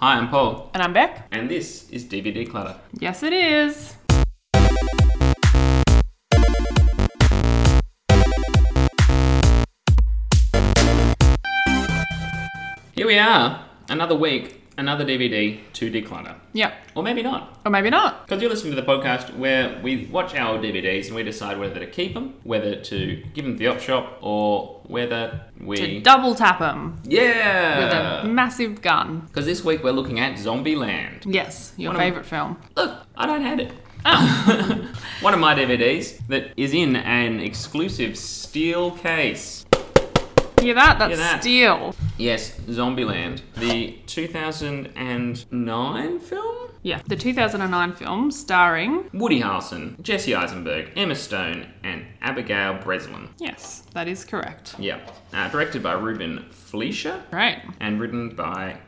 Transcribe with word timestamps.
Hi, 0.00 0.16
I'm 0.16 0.28
Paul, 0.28 0.70
And 0.74 0.82
I'm 0.82 0.92
Beck. 0.92 1.26
and 1.30 1.48
this 1.50 1.88
is 1.90 2.04
DVD 2.04 2.48
Clutter. 2.50 2.76
Yes, 2.98 3.22
it 3.22 3.32
is. 3.32 3.96
Here 12.92 13.06
we 13.06 13.18
are, 13.18 13.64
another 13.88 14.14
week, 14.14 14.59
another 14.78 15.04
DVD 15.04 15.60
to 15.74 15.90
declutter. 15.90 16.34
Yeah. 16.52 16.72
Or 16.94 17.02
maybe 17.02 17.22
not, 17.22 17.60
Or 17.64 17.70
maybe 17.70 17.90
not. 17.90 18.26
because 18.26 18.40
you're 18.42 18.50
listening 18.50 18.74
to 18.74 18.80
the 18.80 18.86
podcast 18.86 19.36
where 19.36 19.78
we 19.82 20.06
watch 20.06 20.34
our 20.34 20.58
DVDs 20.58 21.06
and 21.06 21.14
we 21.14 21.22
decide 21.22 21.58
whether 21.58 21.78
to 21.80 21.86
keep 21.86 22.14
them, 22.14 22.34
whether 22.44 22.74
to 22.76 23.22
give 23.34 23.44
them 23.44 23.54
to 23.54 23.58
the 23.58 23.66
op 23.68 23.80
shop, 23.80 24.18
or 24.20 24.80
whether 24.84 25.40
we. 25.60 25.76
To 25.76 26.00
double 26.00 26.34
tap 26.34 26.58
them 26.58 27.00
Yeah! 27.04 27.78
with 27.78 27.92
a 27.92 28.28
massive 28.28 28.80
gun. 28.82 29.20
Because 29.28 29.46
this 29.46 29.64
week 29.64 29.84
we're 29.84 29.92
looking 29.92 30.18
at 30.18 30.34
Zombieland. 30.38 31.22
Yes, 31.26 31.72
your 31.76 31.90
One 31.92 31.96
of- 31.96 32.02
favourite 32.02 32.26
film. 32.26 32.56
Look, 32.76 32.96
I 33.16 33.26
don't 33.26 33.42
hate 33.42 33.60
it. 33.60 33.72
Ah. 34.04 34.78
One 35.20 35.34
of 35.34 35.40
my 35.40 35.54
DVDs 35.54 36.26
that 36.28 36.52
is 36.56 36.72
in 36.72 36.96
an 36.96 37.38
exclusive 37.38 38.16
steel 38.16 38.92
case. 38.92 39.59
Hear 40.60 40.74
that? 40.74 40.98
That's 40.98 41.10
Hear 41.10 41.16
that. 41.18 41.40
steel. 41.42 41.94
Yes, 42.18 42.52
Zombieland, 42.68 43.40
the 43.56 43.98
2009 44.06 46.18
film. 46.20 46.56
Yeah, 46.82 47.00
the 47.06 47.16
2009 47.16 47.92
film 47.92 48.30
starring. 48.30 49.10
Woody 49.12 49.40
Harrelson, 49.40 50.00
Jesse 50.00 50.34
Eisenberg, 50.34 50.90
Emma 50.96 51.14
Stone, 51.14 51.66
and 51.84 52.06
Abigail 52.22 52.74
Breslin. 52.74 53.28
Yes, 53.38 53.82
that 53.92 54.08
is 54.08 54.24
correct. 54.24 54.76
Yeah, 54.78 55.00
uh, 55.34 55.48
directed 55.50 55.82
by 55.82 55.92
Ruben 55.92 56.46
Fleischer 56.50 57.22
Right. 57.30 57.62
and 57.80 58.00
written 58.00 58.30
by 58.34 58.78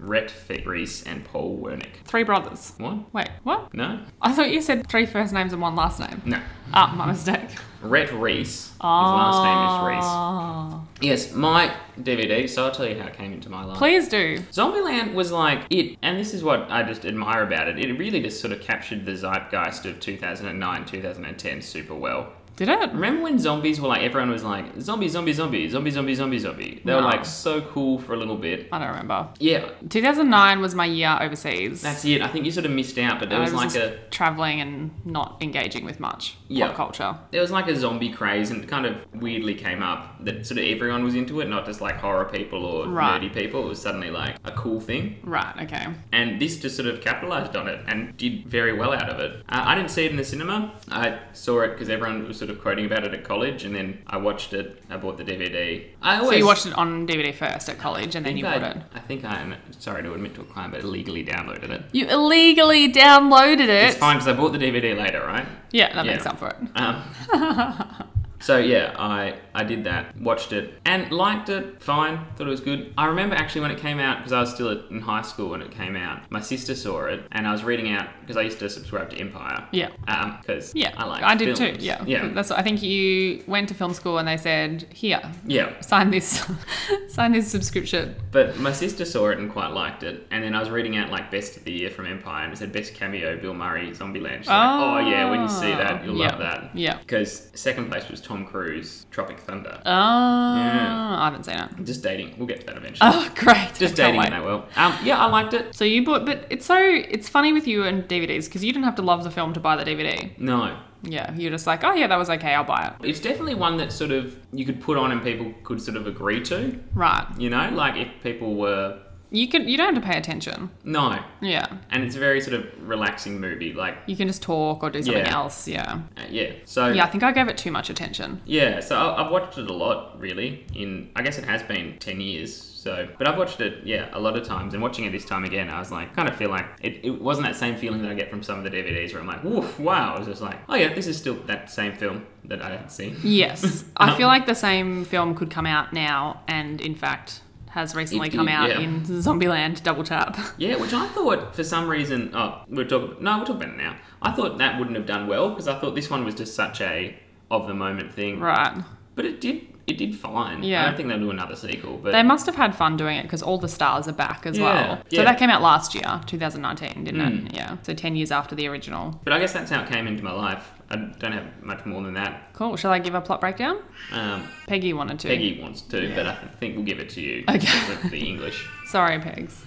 Rhett 0.00 0.32
Reese 0.66 1.02
and 1.04 1.24
Paul 1.24 1.58
Wernick. 1.58 1.96
Three 2.04 2.22
brothers. 2.24 2.72
What? 2.78 3.12
Wait, 3.12 3.28
what? 3.42 3.72
No, 3.74 4.00
I 4.22 4.32
thought 4.32 4.50
you 4.50 4.60
said 4.62 4.86
three 4.88 5.06
first 5.06 5.32
names 5.32 5.52
and 5.52 5.60
one 5.60 5.76
last 5.76 6.00
name. 6.00 6.22
no. 6.24 6.40
Ah, 6.72 6.94
my 6.96 7.06
mistake. 7.06 7.50
Rhett 7.82 8.12
Reese. 8.12 8.68
His 8.68 8.80
last 8.80 9.42
name 9.44 9.90
is 9.90 9.96
Reese. 9.96 10.04
Ah. 10.06 10.82
Yes, 11.00 11.32
my 11.32 11.74
DVD. 12.00 12.48
So 12.48 12.64
I'll 12.66 12.70
tell 12.72 12.86
you 12.86 13.00
how 13.00 13.08
it 13.08 13.14
came 13.14 13.32
into 13.32 13.48
my 13.50 13.64
life. 13.64 13.76
Please 13.78 14.06
do. 14.08 14.38
Zombieland 14.52 15.14
was 15.14 15.32
like 15.32 15.64
it, 15.70 15.98
and 16.02 16.18
this 16.18 16.32
is 16.34 16.44
what 16.44 16.70
I 16.70 16.82
just 16.84 17.04
admire 17.04 17.42
about 17.42 17.68
it. 17.68 17.78
It 17.78 17.92
really 17.98 18.20
just 18.22 18.40
sort 18.40 18.52
of 18.52 18.60
captured 18.60 19.04
the 19.04 19.12
zeitgeist 19.16 19.84
of 19.86 19.98
2009, 19.98 20.84
2010 20.84 21.62
super 21.62 21.94
well. 21.94 22.32
Did 22.60 22.68
it? 22.68 22.92
Remember 22.92 23.22
when 23.22 23.38
zombies 23.38 23.80
were 23.80 23.88
like 23.88 24.02
everyone 24.02 24.28
was 24.28 24.44
like 24.44 24.78
zombie, 24.82 25.08
zombie, 25.08 25.32
zombie, 25.32 25.66
zombie, 25.70 25.90
zombie, 25.90 26.14
zombie, 26.14 26.38
zombie. 26.38 26.82
They 26.84 26.94
were 26.94 27.00
No. 27.00 27.06
like 27.06 27.24
so 27.24 27.62
cool 27.62 27.98
for 27.98 28.12
a 28.12 28.18
little 28.18 28.36
bit. 28.36 28.68
I 28.70 28.78
don't 28.78 28.88
remember. 28.88 29.28
Yeah, 29.38 29.64
2009 29.88 30.60
was 30.60 30.74
my 30.74 30.84
year 30.84 31.16
overseas. 31.22 31.80
that's 31.80 32.04
it. 32.04 32.20
I 32.20 32.26
think 32.28 32.44
you 32.44 32.50
sort 32.50 32.66
of 32.66 32.72
missed 32.72 32.98
out, 32.98 33.18
but 33.18 33.30
there 33.30 33.38
I 33.38 33.40
was, 33.40 33.54
like 33.54 33.64
just 33.72 33.76
a 33.76 33.96
traveling 34.10 34.60
and 34.60 34.90
not 35.06 35.38
engaging 35.40 35.86
with 35.86 36.00
much 36.00 36.36
Yeah. 36.48 36.66
pop 36.66 36.76
culture. 36.76 37.16
there 37.30 37.40
was 37.40 37.50
like 37.50 37.66
a 37.66 37.74
zombie 37.76 38.10
craze, 38.10 38.50
and 38.50 38.62
it 38.62 38.68
kind 38.68 38.84
of 38.84 38.96
weirdly 39.14 39.54
came 39.54 39.82
up 39.82 40.22
that 40.26 40.46
sort 40.46 40.58
of 40.60 40.66
everyone 40.66 41.02
was 41.02 41.14
into 41.14 41.40
it, 41.40 41.48
not 41.48 41.64
just 41.64 41.80
like 41.80 41.96
horror 41.96 42.26
people 42.26 42.66
or 42.66 42.86
Right. 42.88 43.22
nerdy 43.22 43.32
people. 43.32 43.64
It 43.64 43.68
was 43.68 43.80
suddenly 43.80 44.10
like 44.10 44.36
a 44.44 44.52
cool 44.52 44.80
thing. 44.80 45.16
Right. 45.24 45.54
Okay. 45.62 45.86
and 46.12 46.38
this 46.38 46.58
just 46.58 46.76
sort 46.76 46.88
of 46.88 47.00
capitalized 47.00 47.56
on 47.56 47.68
it 47.68 47.80
and 47.86 48.14
did 48.18 48.46
very 48.46 48.74
well 48.76 48.92
out 48.92 49.08
of 49.08 49.18
it. 49.20 49.42
Uh, 49.48 49.62
I 49.64 49.74
didn't 49.74 49.90
see 49.90 50.04
it 50.04 50.10
in 50.10 50.18
the 50.18 50.24
cinema. 50.24 50.72
I 50.90 51.18
saw 51.32 51.60
it 51.62 51.68
because 51.70 51.88
everyone 51.88 52.26
was 52.28 52.36
sort 52.38 52.49
of 52.50 52.60
quoting 52.60 52.84
about 52.86 53.04
it 53.04 53.14
at 53.14 53.24
college, 53.24 53.64
and 53.64 53.74
then 53.74 54.02
I 54.06 54.16
watched 54.18 54.52
it. 54.52 54.82
I 54.90 54.96
bought 54.96 55.16
the 55.16 55.24
DVD. 55.24 55.86
I 56.02 56.16
always 56.16 56.30
So 56.30 56.36
you 56.36 56.46
watched 56.46 56.66
it 56.66 56.74
on 56.74 57.06
DVD 57.06 57.34
first 57.34 57.68
at 57.68 57.78
college, 57.78 58.14
and 58.16 58.24
then 58.26 58.36
you 58.36 58.46
I, 58.46 58.58
bought 58.58 58.76
it. 58.76 58.82
I 58.94 59.00
think 59.00 59.24
I 59.24 59.40
am 59.40 59.54
sorry 59.78 60.02
to 60.02 60.12
admit 60.12 60.34
to 60.34 60.42
a 60.42 60.44
crime, 60.44 60.70
but 60.72 60.80
illegally 60.82 61.24
downloaded 61.24 61.70
it. 61.70 61.82
You 61.92 62.06
illegally 62.08 62.92
downloaded 62.92 63.60
it. 63.60 63.70
It's 63.90 63.96
fine 63.96 64.16
because 64.16 64.28
I 64.28 64.32
bought 64.34 64.52
the 64.52 64.58
DVD 64.58 64.96
later, 64.96 65.24
right? 65.26 65.46
Yeah, 65.72 65.94
that 65.94 66.04
Yeah. 66.04 66.12
makes 66.12 66.26
up 66.26 66.38
for 66.38 66.48
it. 66.48 66.56
Um, 66.74 67.02
so 68.40 68.58
yeah, 68.58 68.94
I 68.98 69.36
I 69.54 69.64
did 69.64 69.84
that, 69.84 70.16
watched 70.20 70.52
it, 70.52 70.74
and 70.84 71.10
liked 71.12 71.48
it. 71.48 71.82
Fine, 71.82 72.26
thought 72.36 72.46
it 72.46 72.50
was 72.50 72.60
good. 72.60 72.92
I 72.96 73.06
remember 73.06 73.34
actually 73.36 73.62
when 73.62 73.70
it 73.70 73.78
came 73.78 73.98
out 73.98 74.18
because 74.18 74.32
I 74.32 74.40
was 74.40 74.52
still 74.54 74.70
in 74.88 75.00
high 75.00 75.22
school 75.22 75.50
when 75.50 75.62
it 75.62 75.70
came 75.70 75.96
out. 75.96 76.30
My 76.30 76.40
sister 76.40 76.74
saw 76.74 77.04
it, 77.06 77.24
and 77.32 77.46
I 77.46 77.52
was 77.52 77.62
reading 77.64 77.92
out 77.92 78.08
because 78.20 78.36
I 78.36 78.42
used 78.42 78.58
to 78.60 78.68
subscribe 78.70 79.10
to 79.10 79.18
Empire. 79.18 79.66
Yeah. 79.72 79.90
Um, 80.08 80.38
because 80.40 80.72
Yeah, 80.74 80.94
I 80.96 81.04
like. 81.06 81.22
I 81.22 81.34
did 81.34 81.56
films. 81.56 81.78
too. 81.78 81.84
Yeah, 81.84 82.04
Yeah. 82.04 82.28
That's. 82.28 82.50
I 82.50 82.62
think 82.62 82.82
you 82.82 83.42
went 83.46 83.68
to 83.68 83.74
film 83.74 83.92
school 83.94 84.18
and 84.18 84.26
they 84.26 84.36
said, 84.36 84.86
"Here, 84.92 85.20
Yeah. 85.46 85.78
sign 85.80 86.10
this, 86.10 86.46
sign 87.08 87.32
this 87.32 87.48
subscription." 87.48 88.14
But 88.32 88.58
my 88.58 88.72
sister 88.72 89.04
saw 89.04 89.28
it 89.30 89.38
and 89.38 89.50
quite 89.50 89.72
liked 89.72 90.02
it, 90.02 90.26
and 90.30 90.42
then 90.42 90.54
I 90.54 90.60
was 90.60 90.70
reading 90.70 90.96
out 90.96 91.10
like 91.10 91.30
best 91.30 91.56
of 91.56 91.64
the 91.64 91.72
year 91.72 91.90
from 91.90 92.06
Empire, 92.06 92.44
and 92.44 92.52
it 92.52 92.56
said 92.56 92.72
best 92.72 92.94
cameo 92.94 93.36
Bill 93.38 93.54
Murray, 93.54 93.90
Zombieland. 93.90 94.38
She's 94.38 94.48
like, 94.48 94.80
oh 94.80 94.98
yeah, 94.98 95.28
when 95.30 95.42
you 95.42 95.48
see 95.48 95.72
that, 95.72 96.04
you'll 96.04 96.16
yeah. 96.16 96.28
love 96.28 96.38
that. 96.38 96.70
Yeah. 96.74 96.98
Because 96.98 97.50
second 97.54 97.90
place 97.90 98.08
was 98.08 98.20
Tom 98.30 98.46
Cruise, 98.46 99.06
Tropic 99.10 99.40
Thunder. 99.40 99.82
Oh, 99.84 100.56
Yeah. 100.56 101.16
I 101.18 101.24
haven't 101.24 101.44
seen 101.44 101.56
it. 101.56 101.68
Just 101.84 102.00
dating. 102.02 102.34
We'll 102.38 102.46
get 102.46 102.60
to 102.60 102.66
that 102.66 102.76
eventually. 102.76 103.10
Oh, 103.12 103.28
great! 103.34 103.70
Just 103.74 103.96
Can't 103.96 104.14
dating 104.14 104.22
in 104.22 104.30
that 104.30 104.44
well. 104.44 104.68
Um, 104.76 104.96
yeah, 105.02 105.18
I 105.18 105.26
liked 105.26 105.52
it. 105.52 105.74
So 105.74 105.84
you 105.84 106.04
bought, 106.04 106.24
but 106.24 106.46
it's 106.48 106.64
so 106.64 106.76
it's 106.78 107.28
funny 107.28 107.52
with 107.52 107.66
you 107.66 107.82
and 107.82 108.04
DVDs 108.04 108.44
because 108.44 108.62
you 108.64 108.72
didn't 108.72 108.84
have 108.84 108.94
to 108.96 109.02
love 109.02 109.24
the 109.24 109.32
film 109.32 109.52
to 109.54 109.60
buy 109.60 109.74
the 109.74 109.84
DVD. 109.84 110.30
No, 110.38 110.78
Yeah, 111.02 111.34
you're 111.34 111.50
just 111.50 111.66
like, 111.66 111.82
oh 111.82 111.92
yeah, 111.92 112.06
that 112.06 112.16
was 112.18 112.30
okay, 112.30 112.54
I'll 112.54 112.62
buy 112.62 112.86
it. 113.00 113.04
it's 113.08 113.18
definitely 113.18 113.56
one 113.56 113.76
that 113.78 113.90
sort 113.90 114.12
of 114.12 114.36
you 114.52 114.64
could 114.64 114.80
put 114.80 114.96
on 114.96 115.10
and 115.10 115.20
people 115.24 115.52
could 115.64 115.82
sort 115.82 115.96
of 115.96 116.06
agree 116.06 116.40
to. 116.44 116.78
Right. 116.94 117.26
You 117.36 117.50
know, 117.50 117.68
like 117.72 117.96
if 117.96 118.08
people 118.22 118.54
were 118.54 119.00
You 119.30 119.48
can 119.48 119.68
you 119.68 119.76
don't 119.76 119.94
have 119.94 120.02
to 120.02 120.08
pay 120.10 120.18
attention. 120.18 120.70
no, 120.84 121.18
Yeah. 121.40 121.66
and 121.90 122.02
it's 122.04 122.16
a 122.16 122.18
very 122.18 122.40
sort 122.40 122.54
of 122.54 122.66
relaxing 122.88 123.40
movie. 123.40 123.72
Like, 123.72 123.96
You 124.06 124.16
can 124.16 124.26
just 124.28 124.42
talk 124.42 124.82
or 124.82 124.90
do 124.90 125.02
something 125.02 125.24
Yeah. 125.24 125.34
else. 125.34 125.68
Yeah. 125.68 126.00
uh, 126.16 126.22
yeah. 126.30 126.50
So 126.64 126.88
Yeah, 126.88 127.04
I 127.04 127.08
think 127.08 127.22
I 127.22 127.32
gave 127.32 127.48
it 127.48 127.56
too 127.56 127.70
much 127.70 127.90
attention. 127.90 128.40
Yeah, 128.44 128.80
so 128.80 128.96
I- 128.96 129.24
I've 129.24 129.30
watched 129.30 129.56
it 129.58 129.70
a 129.70 129.72
lot, 129.72 130.20
really. 130.20 130.66
In 130.74 131.10
I 131.14 131.22
guess 131.22 131.38
it 131.38 131.44
has 131.44 131.62
been 131.62 131.96
ten 132.00 132.20
years. 132.20 132.66
So, 132.80 133.06
but 133.18 133.28
I've 133.28 133.36
watched 133.36 133.60
it, 133.60 133.82
yeah, 133.84 134.06
a 134.14 134.18
lot 134.18 134.38
of 134.38 134.46
times. 134.48 134.72
And 134.72 134.82
watching 134.82 135.04
it 135.04 135.12
this 135.12 135.26
time 135.26 135.44
again, 135.44 135.68
I 135.68 135.78
was 135.78 135.92
like, 135.92 136.16
kind 136.16 136.26
of 136.26 136.34
feel 136.34 136.48
like 136.48 136.64
it, 136.80 137.00
it 137.02 137.20
wasn't 137.20 137.46
that 137.46 137.54
same 137.56 137.76
feeling 137.76 138.00
that 138.00 138.10
I 138.10 138.14
get 138.14 138.30
from 138.30 138.42
some 138.42 138.56
of 138.56 138.64
the 138.64 138.70
DVDs 138.70 139.12
where 139.12 139.20
I'm 139.20 139.26
like, 139.28 139.44
woof, 139.44 139.78
wow. 139.78 140.14
It 140.14 140.20
was 140.20 140.28
just 140.28 140.40
like, 140.40 140.56
oh 140.66 140.76
yeah, 140.76 140.94
this 140.94 141.06
is 141.06 141.18
still 141.18 141.34
that 141.46 141.70
same 141.70 141.92
film 141.92 142.24
that 142.46 142.62
I 142.62 142.70
had 142.70 142.90
seen. 142.90 143.16
Yes. 143.22 143.84
I 143.98 144.16
feel 144.16 144.28
like 144.28 144.46
the 144.46 144.54
same 144.54 145.04
film 145.04 145.34
could 145.34 145.50
come 145.50 145.66
out 145.66 145.92
now 145.92 146.40
and 146.48 146.80
in 146.80 146.94
fact 146.94 147.42
has 147.70 147.94
recently 147.94 148.28
It 148.28 148.32
come 148.32 148.48
out 148.48 148.68
yeah. 148.68 148.80
in 148.80 149.02
Zombieland 149.02 149.82
Double 149.82 150.04
Tap. 150.04 150.36
Yeah, 150.58 150.76
which 150.76 150.92
I 150.92 151.06
thought 151.08 151.54
for 151.54 151.64
some 151.64 151.88
reason, 151.88 152.30
oh, 152.34 152.62
we're 152.68 152.84
talking, 152.84 153.16
no, 153.22 153.36
we'll 153.38 153.46
talk 153.46 153.56
about 153.56 153.70
it 153.70 153.76
now. 153.76 153.96
I 154.20 154.32
thought 154.32 154.58
that 154.58 154.78
wouldn't 154.78 154.96
have 154.96 155.06
done 155.06 155.26
well 155.26 155.50
because 155.50 155.68
I 155.68 155.78
thought 155.78 155.94
this 155.94 156.10
one 156.10 156.24
was 156.24 156.34
just 156.34 156.54
such 156.54 156.80
a 156.80 157.16
of 157.50 157.66
the 157.66 157.74
moment 157.74 158.12
thing. 158.12 158.40
right. 158.40 158.82
But 159.14 159.24
it 159.24 159.40
did, 159.40 159.69
it 159.90 159.98
did 159.98 160.14
fine. 160.16 160.62
Yeah. 160.62 160.82
I 160.82 160.86
don't 160.86 160.96
think 160.96 161.08
they'll 161.08 161.18
do 161.18 161.30
another 161.30 161.56
sequel, 161.56 161.98
but 162.02 162.12
They 162.12 162.22
must 162.22 162.46
have 162.46 162.54
had 162.56 162.74
fun 162.74 162.96
doing 162.96 163.16
it 163.18 163.22
because 163.24 163.42
all 163.42 163.58
the 163.58 163.68
stars 163.68 164.08
are 164.08 164.12
back 164.12 164.46
as 164.46 164.56
Yeah, 164.58 164.64
well. 164.64 164.96
So 165.10 165.16
yeah. 165.16 165.24
that 165.24 165.38
came 165.38 165.50
out 165.50 165.62
last 165.62 165.94
year, 165.94 166.20
2019, 166.26 167.04
didn't 167.04 167.20
Mm. 167.20 167.46
it? 167.46 167.54
Yeah. 167.54 167.76
So 167.82 167.92
10 167.94 168.16
years 168.16 168.30
after 168.32 168.54
the 168.54 168.66
original. 168.68 169.20
but 169.24 169.32
I 169.32 169.38
guess 169.38 169.52
that's 169.52 169.70
how 169.70 169.82
it 169.82 169.88
came 169.90 170.06
into 170.06 170.22
my 170.24 170.32
life. 170.32 170.72
I 170.92 170.96
don't 170.96 171.32
have 171.32 171.44
much 171.62 171.86
more 171.86 172.02
than 172.02 172.14
that. 172.14 172.52
Cool. 172.52 172.76
Shall 172.76 172.90
I 172.90 172.98
give 172.98 173.14
a 173.14 173.20
plot 173.20 173.40
breakdown? 173.40 173.78
Um, 174.12 174.42
Peggy 174.66 174.92
wanted 174.92 175.20
to. 175.20 175.28
Peggy 175.28 175.60
wants 175.62 175.82
to, 175.82 176.12
but 176.16 176.26
I 176.26 176.34
think 176.58 176.74
we'll 176.76 176.84
give 176.84 176.98
it 176.98 177.10
to 177.10 177.20
you. 177.20 177.44
Okay. 177.48 178.08
the 178.08 178.18
English. 178.26 178.68
Sorry, 178.86 179.18
Pegs. 179.20 179.62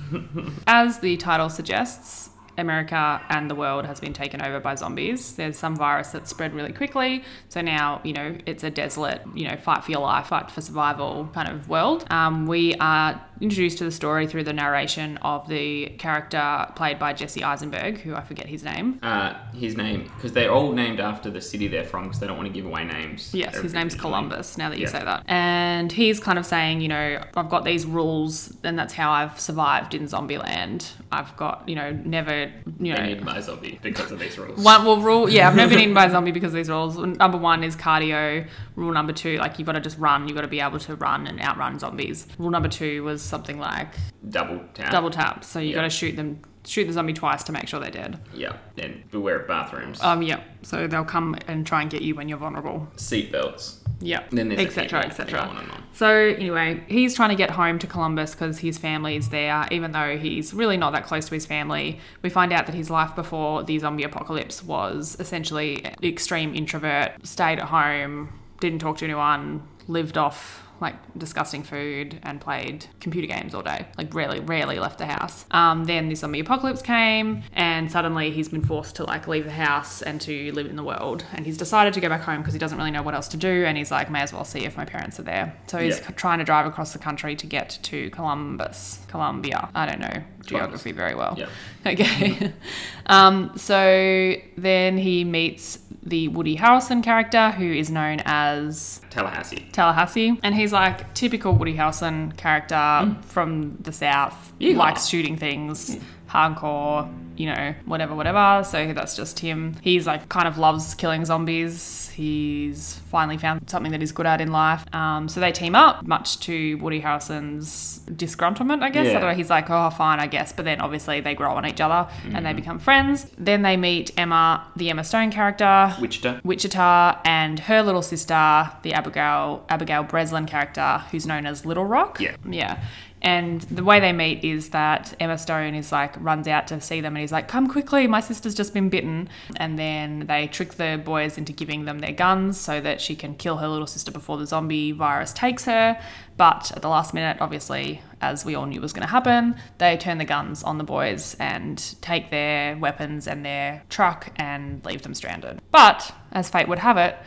As 0.67 0.99
the 0.99 1.15
title 1.17 1.47
suggests, 1.49 2.29
America 2.57 3.21
and 3.29 3.49
the 3.49 3.55
world 3.55 3.85
has 3.85 3.99
been 3.99 4.13
taken 4.13 4.41
over 4.41 4.59
by 4.59 4.75
zombies. 4.75 5.35
There's 5.35 5.57
some 5.57 5.75
virus 5.75 6.09
that 6.09 6.27
spread 6.27 6.53
really 6.53 6.73
quickly. 6.73 7.23
So 7.49 7.61
now, 7.61 8.01
you 8.03 8.13
know, 8.13 8.37
it's 8.45 8.63
a 8.63 8.69
desolate, 8.69 9.21
you 9.33 9.47
know, 9.47 9.57
fight 9.57 9.83
for 9.83 9.91
your 9.91 10.01
life, 10.01 10.27
fight 10.27 10.51
for 10.51 10.61
survival 10.61 11.29
kind 11.33 11.49
of 11.49 11.67
world. 11.69 12.05
Um, 12.11 12.45
we 12.45 12.75
are 12.75 13.21
introduced 13.41 13.77
to 13.79 13.83
the 13.83 13.91
story 13.91 14.27
through 14.27 14.43
the 14.43 14.53
narration 14.53 15.17
of 15.17 15.47
the 15.47 15.87
character 15.97 16.67
played 16.75 16.99
by 16.99 17.13
Jesse 17.13 17.43
Eisenberg, 17.43 17.99
who 17.99 18.15
I 18.15 18.21
forget 18.21 18.45
his 18.47 18.63
name. 18.63 18.99
Uh, 19.01 19.33
his 19.53 19.75
name, 19.75 20.11
because 20.15 20.33
they're 20.33 20.51
all 20.51 20.71
named 20.71 20.99
after 20.99 21.29
the 21.29 21.41
city 21.41 21.67
they're 21.67 21.83
from, 21.83 22.03
because 22.03 22.19
they 22.19 22.27
don't 22.27 22.37
want 22.37 22.47
to 22.47 22.53
give 22.53 22.65
away 22.65 22.83
names. 22.83 23.31
Yes, 23.33 23.55
his 23.57 23.73
name's. 23.73 23.93
Columbus, 23.93 24.57
now 24.57 24.69
that 24.69 24.77
you 24.77 24.83
Yeah. 24.85 24.89
say 24.91 25.03
that. 25.03 25.23
And 25.27 25.91
he's 25.91 26.19
kind 26.19 26.37
of 26.39 26.45
saying, 26.45 26.81
you 26.81 26.87
know, 26.87 27.21
I've 27.37 27.49
got 27.49 27.63
these 27.63 27.85
rules, 27.85 28.53
and 28.63 28.77
that's 28.77 28.93
how 28.93 29.11
I've 29.11 29.39
survived 29.39 29.93
in 29.93 30.03
Zombieland. 30.07 30.91
I've 31.11 31.35
got, 31.37 31.63
you 31.67 31.75
know, 31.75 31.91
never, 32.03 32.51
you 32.79 32.91
know. 32.93 32.95
Been 32.97 33.09
eaten 33.09 33.25
by 33.25 33.37
a 33.37 33.41
zombie 33.41 33.79
because 33.81 34.11
of 34.11 34.19
these 34.19 34.37
rules. 34.37 34.59
One 34.63 34.83
well 34.85 34.99
rule 34.99 35.29
yeah, 35.29 35.47
I've 35.47 35.55
never 35.55 35.69
been 35.69 35.79
eaten 35.79 35.93
by 35.93 36.05
a 36.05 36.11
zombie 36.11 36.31
because 36.31 36.49
of 36.49 36.55
these 36.55 36.69
rules. 36.69 36.97
Number 36.97 37.37
one 37.37 37.63
is 37.63 37.75
cardio. 37.75 38.47
Rule 38.75 38.91
number 38.91 39.13
two, 39.13 39.37
like 39.37 39.59
you've 39.59 39.65
got 39.65 39.73
to 39.73 39.81
just 39.81 39.97
run, 39.97 40.27
you've 40.27 40.35
got 40.35 40.41
to 40.41 40.47
be 40.47 40.59
able 40.59 40.79
to 40.79 40.95
run 40.95 41.27
and 41.27 41.39
outrun 41.41 41.79
zombies. 41.79 42.27
Rule 42.37 42.49
number 42.51 42.69
two 42.69 43.03
was 43.03 43.21
something 43.21 43.59
like 43.59 43.89
Double 44.29 44.61
tap. 44.73 44.91
double 44.91 45.09
tap. 45.11 45.43
So 45.43 45.59
you 45.59 45.69
Yeah. 45.69 45.75
got 45.75 45.81
to 45.83 45.89
shoot 45.89 46.15
them 46.15 46.39
shoot 46.65 46.85
the 46.85 46.93
zombie 46.93 47.11
twice 47.11 47.43
to 47.43 47.51
make 47.51 47.67
sure 47.67 47.81
they're 47.81 47.91
dead. 47.91 48.17
Yeah, 48.33 48.53
and 48.77 49.03
beware 49.11 49.39
of 49.39 49.47
bathrooms. 49.49 50.01
Um 50.01 50.21
yeah. 50.21 50.39
So 50.61 50.87
they'll 50.87 51.03
come 51.03 51.35
and 51.47 51.67
try 51.67 51.81
and 51.81 51.91
get 51.91 52.01
you 52.03 52.15
when 52.15 52.29
you're 52.29 52.37
vulnerable. 52.37 52.87
Seat 52.95 53.33
belts. 53.33 53.79
Yeah, 53.99 54.23
Then 54.31 54.47
there's 54.49 54.61
a 54.61 54.63
etc. 54.65 55.01
etc. 55.01 55.39
go 55.43 55.49
on 55.49 55.57
and 55.57 55.71
on. 55.71 55.83
So 55.93 56.07
anyway, 56.09 56.81
he's 56.87 57.15
trying 57.15 57.29
to 57.29 57.35
get 57.35 57.51
home 57.51 57.79
to 57.79 57.87
Columbus 57.87 58.31
because 58.33 58.59
his 58.59 58.77
family 58.77 59.15
is 59.17 59.27
there, 59.29 59.65
even 59.71 59.91
though 59.91 60.17
he's 60.17 60.53
really 60.53 60.75
not 60.77 60.91
that 60.93 61.05
close 61.05 61.25
to 61.27 61.33
his 61.33 61.45
family. 61.45 61.99
We 62.21 62.29
find 62.29 62.51
out 62.53 62.65
that 62.65 62.75
his 62.75 62.89
life 62.89 63.13
before 63.15 63.63
the 63.63 63.77
zombie 63.79 64.03
apocalypse 64.03 64.63
was 64.63 65.15
essentially 65.19 65.85
extreme 66.01 66.55
introvert, 66.55 67.25
stayed 67.25 67.59
at 67.59 67.65
home, 67.65 68.29
didn't 68.59 68.79
talk 68.79 68.97
to 68.99 69.05
anyone, 69.05 69.63
lived 69.87 70.17
off 70.17 70.63
like 70.83 70.95
disgusting 71.17 71.63
food 71.63 72.19
and 72.23 72.41
played 72.41 72.85
computer 72.99 73.25
games 73.27 73.55
all 73.55 73.61
day. 73.61 73.85
Like 73.97 74.13
rarely, 74.13 74.41
rarely 74.41 74.79
left 74.79 74.97
the 74.97 75.05
house. 75.05 75.45
Um, 75.51 75.85
then 75.85 76.09
the 76.09 76.15
zombie 76.15 76.41
apocalypse 76.41 76.81
came, 76.81 77.43
and 77.53 77.89
suddenly 77.89 78.31
he's 78.31 78.49
been 78.49 78.63
forced 78.65 78.97
to 78.97 79.05
like 79.05 79.27
leave 79.27 79.45
the 79.45 79.51
house 79.51 80.01
and 80.01 80.19
to 80.21 80.51
live 80.51 80.67
in 80.67 80.75
the 80.75 80.83
world. 80.83 81.23
And 81.33 81.45
he's 81.45 81.57
decided 81.57 81.93
to 81.93 82.01
go 82.01 82.09
back 82.09 82.21
home 82.21 82.39
because 82.39 82.53
he 82.53 82.59
doesn't 82.59 82.77
really 82.77 82.91
know 82.91 83.01
what 83.01 83.13
else 83.13 83.29
to 83.29 83.37
do. 83.37 83.63
And 83.65 83.77
he's 83.77 83.91
like, 83.91 84.11
may 84.11 84.21
as 84.21 84.33
well 84.33 84.43
see 84.43 84.65
if 84.65 84.75
my 84.75 84.83
parents 84.83 85.19
are 85.19 85.23
there. 85.23 85.55
So 85.67 85.77
he's 85.79 85.99
Yeah. 85.99 86.07
trying 86.11 86.39
to 86.39 86.45
drive 86.45 86.65
across 86.65 86.91
the 86.91 86.99
country 86.99 87.35
to 87.37 87.47
get 87.47 87.79
to 87.83 88.09
Columbus, 88.09 88.99
Columbia. 89.07 89.69
I 89.73 89.85
don't 89.85 90.01
know 90.01 90.23
geography 90.45 90.91
very 90.91 91.15
well. 91.15 91.35
Yeah. 91.37 91.47
Okay. 91.85 92.53
um, 93.07 93.51
so 93.57 94.35
then 94.55 94.97
he 94.97 95.25
meets 95.25 95.79
the 96.05 96.27
Woody 96.27 96.57
Harrelson 96.57 97.03
character, 97.03 97.51
who 97.51 97.71
is 97.71 97.89
known 97.89 98.21
as 98.25 99.01
Tallahassee. 99.09 99.67
Tallahassee, 99.71 100.39
and 100.43 100.53
he's 100.53 100.73
like 100.73 101.13
typical 101.13 101.53
Woody 101.53 101.75
Harrelson 101.75 102.35
character 102.37 103.01
hmm. 103.05 103.21
from 103.21 103.77
the 103.81 103.91
South, 103.91 104.53
Yeah. 104.59 104.77
likes 104.77 105.07
shooting 105.07 105.37
things, 105.37 105.97
hardcore, 106.29 107.09
you 107.37 107.47
know, 107.47 107.73
whatever, 107.85 108.15
whatever. 108.15 108.63
So 108.63 108.93
that's 108.93 109.15
just 109.15 109.39
him. 109.39 109.75
He's 109.81 110.07
like 110.07 110.29
kind 110.29 110.47
of 110.47 110.57
loves 110.57 110.95
killing 110.95 111.25
zombies. 111.25 112.09
He's 112.09 112.99
finally 113.09 113.37
found 113.37 113.69
something 113.69 113.91
that 113.91 114.01
he's 114.01 114.11
good 114.11 114.25
at 114.25 114.39
in 114.39 114.51
life. 114.51 114.85
Um, 114.93 115.27
so 115.27 115.39
they 115.39 115.51
team 115.51 115.75
up, 115.75 116.05
much 116.05 116.39
to 116.41 116.75
Woody 116.77 117.01
Harrelson's 117.01 118.01
disgruntlement, 118.07 118.83
I 118.83 118.89
guess. 118.89 119.07
Yeah. 119.07 119.15
Although 119.15 119.33
he's 119.33 119.49
like, 119.49 119.69
oh, 119.69 119.89
fine, 119.89 120.19
I 120.19 120.27
guess. 120.27 120.51
But 120.53 120.65
then 120.65 120.79
obviously 120.79 121.21
they 121.21 121.33
grow 121.33 121.53
on 121.53 121.65
each 121.65 121.81
other 121.81 122.09
and 122.25 122.45
they 122.45 122.53
become 122.53 122.79
friends. 122.79 123.25
Then 123.37 123.63
they 123.63 123.77
meet 123.77 124.11
Emma, 124.17 124.67
the 124.75 124.89
Emma 124.89 125.03
Stone 125.03 125.31
character, 125.31 125.95
Wichita. 125.99 126.41
Wichita 126.43 127.19
and 127.25 127.59
her 127.61 127.81
little 127.81 128.01
sister, 128.01 128.69
the 128.83 128.93
Abigail 128.93 129.65
Abigail 129.69 130.03
Breslin 130.03 130.45
character, 130.45 131.03
who's 131.11 131.25
known 131.25 131.45
as 131.45 131.65
Little 131.65 131.85
Rock. 131.85 132.19
Yeah. 132.19 132.35
Yeah. 132.47 132.83
And 133.23 133.61
the 133.61 133.85
way 133.85 134.01
they 134.01 134.11
meet 134.11 134.43
is 134.43 134.69
that 134.69 135.13
Emma 135.17 135.37
Stone 135.37 135.75
is 135.75 135.93
like 135.93 136.13
runs 136.19 136.45
out 136.45 136.67
to 136.67 136.81
see 136.81 136.99
them 136.99 137.15
and 137.15 137.21
he's 137.21 137.31
like, 137.31 137.47
Come 137.47 137.67
quickly, 137.67 138.05
my 138.05 138.19
sister's 138.19 138.53
just 138.53 138.73
been 138.73 138.89
bitten. 138.89 139.29
And 139.55 139.79
then 139.79 140.25
they 140.27 140.47
trick 140.47 140.73
the 140.73 141.01
boys 141.03 141.37
into 141.37 141.53
giving 141.53 141.85
them 141.85 141.99
their 141.99 142.11
guns 142.11 142.59
so 142.59 142.81
that 142.81 142.99
she 142.99 143.15
can 143.15 143.35
kill 143.35 143.57
her 143.57 143.67
little 143.67 143.87
sister 143.87 144.11
before 144.11 144.37
the 144.37 144.45
zombie 144.45 144.91
virus 144.91 145.31
takes 145.31 145.63
her. 145.65 145.97
But 146.35 146.71
at 146.75 146.81
the 146.81 146.89
last 146.89 147.13
minute, 147.13 147.37
obviously, 147.39 148.01
as 148.19 148.43
we 148.43 148.55
all 148.55 148.65
knew 148.65 148.81
was 148.81 148.91
going 148.91 149.05
to 149.05 149.11
happen, 149.11 149.55
they 149.77 149.95
turn 149.95 150.17
the 150.17 150.25
guns 150.25 150.63
on 150.63 150.77
the 150.77 150.83
boys 150.83 151.35
and 151.39 151.77
take 152.01 152.29
their 152.29 152.75
weapons 152.77 153.27
and 153.27 153.45
their 153.45 153.83
truck 153.89 154.31
and 154.35 154.83
leave 154.83 155.03
them 155.03 155.13
stranded. 155.13 155.61
But 155.71 156.13
as 156.31 156.49
fate 156.49 156.67
would 156.67 156.79
have 156.79 156.97
it, 156.97 157.17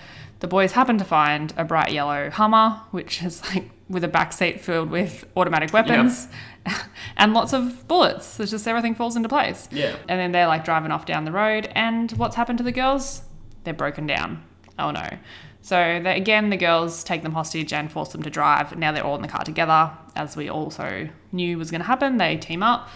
the 0.41 0.49
boys 0.49 0.73
happen 0.73 0.99
to 0.99 1.05
find 1.05 1.55
a 1.57 1.65
bright 1.65 1.93
yellow 1.93 2.29
Hummer, 2.29 2.83
which 2.91 3.23
is 3.23 3.43
like 3.55 3.71
with 3.89 4.03
a 4.05 4.09
back 4.09 4.33
seat 4.33 4.61
filled 4.61 4.91
with 4.91 5.25
automatic 5.37 5.73
weapons 5.73 6.29
and 7.17 7.33
lots 7.33 7.53
of 7.53 7.87
bullets. 7.87 8.41
It's 8.41 8.51
just 8.51 8.67
everything 8.67 8.95
falls 8.95 9.17
into 9.17 9.29
place. 9.29 9.69
Yeah. 9.71 9.97
And 10.09 10.19
then 10.19 10.33
they're 10.33 10.49
like 10.49 10.65
driving 10.65 10.91
off 10.91 11.07
down 11.07 11.25
the 11.25 11.33
road, 11.33 11.69
and 11.75 12.11
what's 12.13 12.37
happened 12.37 12.59
to 12.59 12.65
the 12.65 12.73
girls? 12.73 13.23
They're 13.65 13.75
broken 13.75 14.07
down. 14.07 14.45
Oh 14.79 14.91
no. 14.91 15.09
So 15.63 16.01
they, 16.03 16.17
again, 16.17 16.51
the 16.51 16.57
girls 16.57 17.03
take 17.03 17.25
them 17.25 17.33
hostage 17.33 17.73
and 17.73 17.91
force 17.91 18.11
them 18.11 18.23
to 18.23 18.31
drive. 18.31 18.77
Now 18.79 18.93
they're 18.93 19.05
all 19.05 19.17
in 19.17 19.23
the 19.23 19.29
car 19.29 19.43
together, 19.43 19.91
as 20.15 20.37
we 20.37 20.49
also 20.49 21.09
knew 21.33 21.59
was 21.59 21.73
going 21.73 21.81
to 21.81 21.87
happen. 21.87 22.19
They 22.19 22.37
team 22.37 22.63
up 22.63 22.89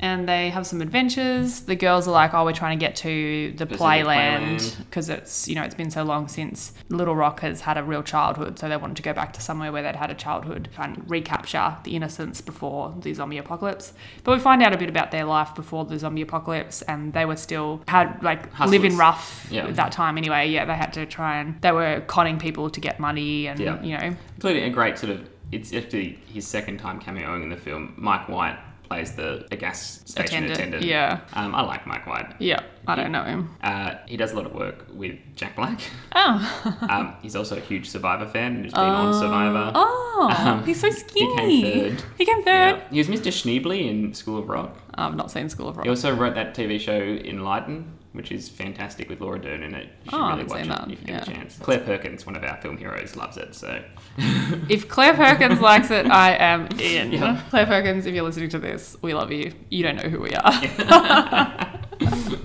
and 0.00 0.28
they 0.28 0.50
have 0.50 0.66
some 0.66 0.80
adventures. 0.80 1.60
The 1.60 1.76
girls 1.76 2.06
are 2.08 2.10
like, 2.12 2.34
"Oh, 2.34 2.44
we're 2.44 2.52
trying 2.52 2.78
to 2.78 2.84
get 2.84 2.96
to 2.96 3.52
the 3.56 3.66
playland 3.66 4.76
because 4.78 5.08
it's 5.08 5.48
you 5.48 5.54
know 5.54 5.62
it's 5.62 5.74
been 5.74 5.90
so 5.90 6.02
long 6.02 6.28
since 6.28 6.72
Little 6.88 7.14
Rock 7.16 7.40
has 7.40 7.60
had 7.62 7.78
a 7.78 7.82
real 7.82 8.02
childhood, 8.02 8.58
so 8.58 8.68
they 8.68 8.76
wanted 8.76 8.96
to 8.96 9.02
go 9.02 9.12
back 9.12 9.32
to 9.34 9.40
somewhere 9.40 9.72
where 9.72 9.82
they'd 9.82 9.96
had 9.96 10.10
a 10.10 10.14
childhood 10.14 10.68
and 10.78 11.08
recapture 11.08 11.76
the 11.84 11.96
innocence 11.96 12.40
before 12.40 12.94
the 13.00 13.14
zombie 13.14 13.38
apocalypse. 13.38 13.92
But 14.24 14.32
we 14.32 14.38
find 14.40 14.62
out 14.62 14.72
a 14.72 14.76
bit 14.78 14.88
about 14.88 15.10
their 15.10 15.24
life 15.24 15.54
before 15.54 15.84
the 15.84 15.98
zombie 15.98 16.22
apocalypse, 16.22 16.82
and 16.82 17.12
they 17.12 17.24
were 17.24 17.36
still 17.36 17.82
had 17.88 18.22
like 18.22 18.58
living 18.60 18.96
rough 18.96 19.46
Yeah. 19.50 19.66
at 19.66 19.76
that 19.76 19.92
time 19.92 20.18
anyway. 20.18 20.48
Yeah, 20.50 20.64
they 20.64 20.74
had 20.74 20.92
to 20.94 21.06
try 21.06 21.38
and 21.38 21.60
they 21.60 21.72
were 21.72 22.00
conning 22.06 22.38
people 22.38 22.70
to 22.70 22.80
get 22.80 22.98
money, 23.00 23.46
and 23.46 23.60
Yeah. 23.60 23.82
you 23.82 23.96
know, 23.96 24.16
Including 24.36 24.64
a 24.64 24.70
great 24.70 24.98
sort 24.98 25.10
of, 25.12 25.28
it's 25.52 25.72
actually 25.72 26.18
his 26.26 26.46
second 26.46 26.78
time 26.78 27.00
cameoing 27.00 27.42
in 27.44 27.48
the 27.50 27.56
film. 27.56 27.94
Mike 27.96 28.28
White 28.28 28.58
plays 28.84 29.12
the 29.16 29.46
a 29.50 29.56
gas 29.56 30.02
station 30.04 30.44
Attendant, 30.44 30.58
attendant. 30.58 30.84
yeah. 30.84 31.20
Um, 31.32 31.54
I 31.54 31.62
like 31.62 31.86
Mike 31.86 32.06
White. 32.06 32.34
yeah, 32.38 32.60
I 32.86 32.94
don't 32.94 33.12
know 33.12 33.24
him. 33.24 33.56
Uh, 33.62 33.94
he 34.06 34.16
does 34.16 34.32
a 34.32 34.36
lot 34.36 34.46
of 34.46 34.54
work 34.54 34.86
with 34.92 35.16
Jack 35.36 35.56
Black. 35.56 35.80
Oh, 36.14 36.76
Um, 36.88 37.14
he's 37.22 37.34
also 37.34 37.56
a 37.56 37.60
huge 37.60 37.88
Survivor 37.88 38.26
fan 38.26 38.56
and 38.56 38.64
has 38.64 38.72
been 38.74 38.82
on 38.82 39.14
Survivor. 39.14 39.72
oh, 39.74 40.34
Um, 40.38 40.64
he's 40.64 40.80
so 40.80 40.90
skinny. 40.90 41.56
he 41.56 41.62
came 41.62 41.90
third. 41.96 42.04
He 42.18 42.24
came 42.26 42.42
third. 42.44 42.76
Yeah. 42.76 42.88
He 42.90 42.98
was 42.98 43.08
Mr. 43.08 43.32
Schneebly 43.32 43.88
in 43.88 44.12
School 44.14 44.38
of 44.38 44.48
Rock. 44.48 44.76
I've 44.94 45.16
not 45.16 45.30
seen 45.30 45.48
School 45.48 45.68
of 45.68 45.76
Rock. 45.76 45.84
He 45.86 45.90
also 45.90 46.14
wrote 46.14 46.34
that 46.34 46.54
TV 46.54 46.78
show 46.78 46.98
Enlightened, 47.00 47.90
which 48.14 48.32
is 48.32 48.48
fantastic 48.48 49.08
with 49.08 49.20
Laura 49.20 49.38
Dern 49.40 49.62
in 49.62 49.74
it. 49.74 49.88
You 50.04 50.10
should 50.10 50.14
Oh, 50.20 50.28
really 50.30 50.44
watch 50.44 50.62
it 50.62 50.68
that. 50.68 50.90
if 50.90 51.00
you 51.00 51.06
get 51.06 51.28
a 51.28 51.30
chance. 51.30 51.58
Claire 51.58 51.80
Perkins, 51.80 52.24
one 52.24 52.34
of 52.36 52.42
our 52.44 52.56
film 52.62 52.78
heroes, 52.78 53.14
loves 53.16 53.36
it. 53.36 53.54
So 53.54 53.82
If 54.68 54.88
Claire 54.88 55.14
Perkins 55.14 55.60
likes 55.60 55.90
it, 55.90 56.06
I 56.06 56.34
am 56.36 56.66
in. 56.80 57.12
Yeah. 57.12 57.40
Claire 57.50 57.66
Perkins, 57.66 58.06
if 58.06 58.14
you're 58.14 58.24
listening 58.24 58.48
to 58.50 58.58
this, 58.58 58.96
we 59.02 59.12
love 59.14 59.30
you. 59.30 59.52
You 59.68 59.82
don't 59.82 59.96
know 59.96 60.08
who 60.08 60.20
we 60.20 60.32
are. 60.34 61.80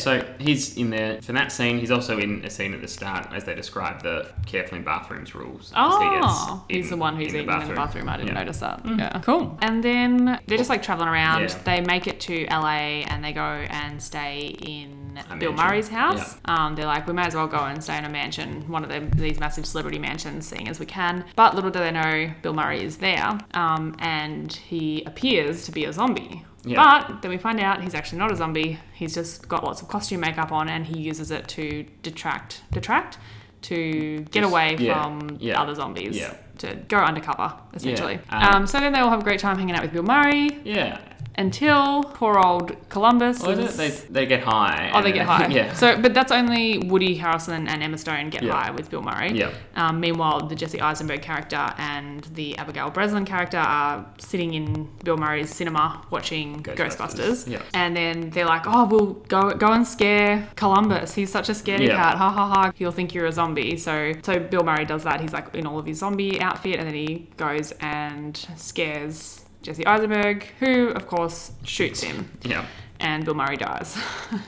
So 0.00 0.24
he's 0.38 0.76
in 0.76 0.90
there 0.90 1.20
for 1.22 1.32
that 1.32 1.52
scene. 1.52 1.78
He's 1.78 1.90
also 1.90 2.18
in 2.18 2.44
a 2.44 2.50
scene 2.50 2.74
at 2.74 2.80
the 2.80 2.88
start 2.88 3.28
as 3.32 3.44
they 3.44 3.54
describe 3.54 4.02
the 4.02 4.28
careful 4.46 4.78
in 4.78 4.84
bathrooms 4.84 5.34
rules. 5.34 5.72
'cause 5.74 6.02
he 6.02 6.08
gets 6.10 6.26
Oh, 6.28 6.64
he's 6.68 6.90
the 6.90 6.96
one 6.96 7.16
who's 7.16 7.32
in 7.34 7.40
eating 7.40 7.50
in 7.62 7.68
the 7.68 7.74
bathroom. 7.74 8.08
I 8.08 8.16
didn't 8.16 8.28
Yeah. 8.28 8.34
notice 8.34 8.58
that. 8.58 8.80
Yeah, 8.84 9.18
cool. 9.20 9.58
And 9.62 9.82
then 9.84 10.38
they're 10.46 10.58
just 10.58 10.70
like 10.70 10.82
traveling 10.82 11.08
around. 11.08 11.42
Yeah. 11.42 11.54
They 11.64 11.80
make 11.80 12.06
it 12.06 12.20
to 12.20 12.46
LA 12.50 13.04
and 13.08 13.22
they 13.24 13.32
go 13.32 13.64
and 13.70 14.02
stay 14.02 14.56
in 14.60 15.18
A 15.30 15.36
Bill 15.36 15.50
mansion. 15.52 15.66
Murray's 15.66 15.88
house. 15.88 16.36
Um, 16.44 16.74
they're 16.76 16.86
like, 16.86 17.06
we 17.06 17.12
may 17.12 17.22
as 17.24 17.34
well 17.34 17.46
go 17.48 17.58
and 17.58 17.82
stay 17.82 17.98
in 17.98 18.04
a 18.04 18.08
mansion, 18.08 18.64
one 18.68 18.82
of 18.84 18.88
them, 18.90 19.10
these 19.16 19.38
massive 19.40 19.66
celebrity 19.66 19.98
mansions, 19.98 20.46
seeing 20.46 20.68
as 20.68 20.78
we 20.80 20.86
can. 20.86 21.24
But 21.36 21.54
little 21.54 21.70
do 21.70 21.80
they 21.80 21.90
know, 21.90 22.30
Bill 22.42 22.54
Murray 22.54 22.82
is 22.84 22.98
there, 22.98 23.38
um, 23.54 23.94
and 23.98 24.52
he 24.52 25.02
appears 25.04 25.64
to 25.66 25.72
be 25.72 25.84
a 25.84 25.92
zombie. 25.92 26.44
Yeah. 26.64 27.04
But 27.08 27.22
then 27.22 27.30
we 27.30 27.38
find 27.38 27.58
out 27.60 27.82
he's 27.82 27.94
actually 27.94 28.18
not 28.18 28.30
a 28.32 28.36
zombie. 28.36 28.78
He's 28.94 29.14
just 29.14 29.48
got 29.48 29.64
lots 29.64 29.80
of 29.82 29.88
costume 29.88 30.20
makeup 30.20 30.52
on, 30.52 30.68
and 30.68 30.86
he 30.86 30.98
uses 31.00 31.30
it 31.30 31.48
to 31.48 31.86
detract, 32.02 32.62
detract, 32.72 33.18
to 33.62 34.20
get 34.30 34.40
Just- 34.42 34.50
away 34.52 34.76
yeah, 34.78 35.02
from 35.02 35.36
yeah, 35.40 35.60
other 35.60 35.74
zombies. 35.74 36.16
yeah. 36.18 36.34
To 36.58 36.74
go 36.88 36.98
undercover, 36.98 37.54
essentially. 37.72 38.18
um, 38.28 38.42
um, 38.54 38.66
so 38.66 38.78
then 38.80 38.92
they 38.92 38.98
all 38.98 39.08
have 39.08 39.20
a 39.20 39.24
great 39.24 39.40
time 39.40 39.56
hanging 39.56 39.74
out 39.74 39.80
with 39.82 39.92
Bill 39.94 40.02
Murray 40.02 40.60
Yeah. 40.62 40.98
Until 41.40 42.02
poor 42.18 42.38
old 42.38 42.66
Columbus. 42.88 43.42
Is 43.44 43.58
is- 43.58 43.76
they, 43.76 43.88
they 44.16 44.26
get 44.26 44.42
high. 44.42 44.90
Oh, 44.94 45.02
they 45.02 45.12
get 45.12 45.26
high. 45.26 45.46
yeah. 45.58 45.72
So, 45.72 45.86
but 46.00 46.12
that's 46.14 46.30
only 46.40 46.78
Woody 46.78 47.18
Harrelson 47.18 47.66
and 47.68 47.82
Emma 47.82 47.98
Stone 47.98 48.30
get 48.30 48.42
Yeah. 48.42 48.52
high 48.52 48.70
with 48.70 48.90
Bill 48.90 49.02
Murray. 49.02 49.32
Yeah. 49.32 49.50
Um, 49.74 50.00
meanwhile, 50.00 50.46
the 50.46 50.54
Jesse 50.54 50.80
Eisenberg 50.80 51.22
character 51.22 51.64
and 51.78 52.22
the 52.40 52.56
Abigail 52.58 52.90
Breslin 52.90 53.24
character 53.24 53.58
are 53.58 54.06
sitting 54.18 54.54
in 54.54 54.90
Bill 55.04 55.16
Murray's 55.16 55.50
cinema 55.54 55.84
watching 56.10 56.62
Ghostbusters. 56.62 56.76
Ghostbusters. 56.76 57.48
Yeah. 57.50 57.62
And 57.74 57.96
then 57.96 58.30
they're 58.30 58.46
like, 58.56 58.64
"Oh, 58.66 58.84
we'll 58.84 59.12
go 59.28 59.50
go 59.52 59.72
and 59.72 59.86
scare 59.86 60.48
Columbus. 60.56 61.14
He's 61.14 61.30
such 61.32 61.48
a 61.48 61.52
scaredy 61.52 61.88
Yeah. 61.88 61.96
cat. 61.96 62.16
Ha 62.18 62.30
ha 62.30 62.46
ha. 62.48 62.72
He'll 62.76 62.92
think 62.92 63.14
you're 63.14 63.26
a 63.26 63.32
zombie." 63.32 63.76
So, 63.78 64.12
so 64.22 64.38
Bill 64.38 64.62
Murray 64.64 64.84
does 64.84 65.04
that. 65.04 65.20
He's 65.20 65.32
like 65.32 65.54
in 65.54 65.66
all 65.66 65.78
of 65.78 65.86
his 65.86 65.98
zombie 65.98 66.40
outfit, 66.40 66.76
and 66.78 66.86
then 66.86 66.94
he 66.94 67.28
goes 67.36 67.72
and 67.80 68.36
scares 68.56 69.44
Jesse 69.62 69.84
Eisenberg, 69.86 70.44
who 70.58 70.88
of 70.88 71.06
course 71.06 71.52
shoots 71.64 72.02
him 72.02 72.30
Yeah. 72.42 72.64
and 72.98 73.24
Bill 73.24 73.34
Murray 73.34 73.56
dies. 73.56 73.96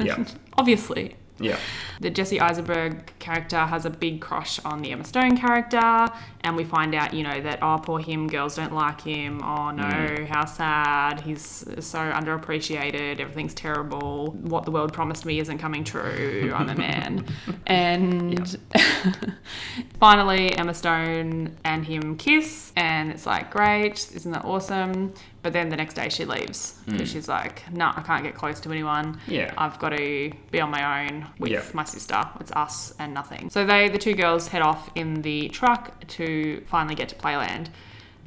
Yeah. 0.01 0.25
Obviously. 0.59 1.17
Yeah. 1.41 1.59
The 2.01 2.11
Jesse 2.11 2.41
Eisenberg 2.41 3.19
character 3.19 3.59
has 3.59 3.85
a 3.85 3.91
big 3.91 4.21
crush 4.21 4.59
on 4.65 4.83
the 4.83 4.93
Emma 4.93 5.05
Stone 5.05 5.37
character, 5.39 6.09
and 6.43 6.57
we 6.57 6.65
find 6.65 6.95
out, 6.95 7.15
you 7.15 7.23
know, 7.23 7.41
that 7.41 7.61
oh 7.63 7.79
poor 7.83 7.99
him, 8.01 8.29
girls 8.29 8.57
don't 8.57 8.73
like 8.75 9.01
him. 9.01 9.41
Oh 9.43 9.71
no, 9.71 9.83
Mm. 9.83 10.27
how 10.29 10.45
sad. 10.45 11.21
He's 11.23 11.43
so 11.81 11.99
underappreciated. 11.99 13.21
Everything's 13.21 13.55
terrible. 13.55 14.33
What 14.43 14.65
the 14.65 14.71
world 14.71 14.93
promised 14.93 15.25
me 15.25 15.39
isn't 15.41 15.59
coming 15.59 15.85
true. 15.85 16.53
I'm 16.55 16.69
a 16.69 16.75
man. 16.75 17.27
and 17.67 18.59
finally, 19.99 20.57
Emma 20.57 20.75
Stone 20.75 21.57
and 21.65 21.85
him 21.85 22.17
kiss, 22.17 22.73
and 22.77 23.11
it's 23.11 23.27
like 23.27 23.51
great. 23.51 24.11
Isn't 24.15 24.33
that 24.33 24.45
awesome? 24.45 25.13
But 25.43 25.53
then 25.53 25.69
the 25.71 25.77
next 25.77 25.95
day 25.95 26.09
she 26.09 26.25
leaves 26.25 26.75
hmm. 26.85 26.93
because 26.93 27.11
she's 27.11 27.29
like, 27.29 27.71
no, 27.73 27.93
I 27.95 28.03
can't 28.03 28.23
get 28.23 28.35
close 28.35 28.61
to 28.61 28.71
anyone. 28.71 29.21
Yeah. 29.27 29.53
I've 29.59 29.79
got 29.79 29.91
to 29.91 30.33
be 30.51 30.61
on 30.61 30.71
my 30.71 31.07
own 31.07 31.27
with 31.39 31.51
Yeah. 31.51 31.63
my 31.75 31.85
sister. 31.85 32.25
It's 32.41 32.53
us 32.53 32.95
and 32.99 33.13
nothing. 33.13 33.51
So 33.51 33.67
they, 33.67 33.89
the 33.89 33.99
two 33.99 34.15
girls, 34.15 34.49
head 34.49 34.63
off 34.63 34.91
in 34.95 35.23
the 35.23 35.49
truck 35.49 36.07
to 36.09 36.63
finally 36.67 36.95
get 36.95 37.09
to 37.09 37.17
Playland. 37.17 37.69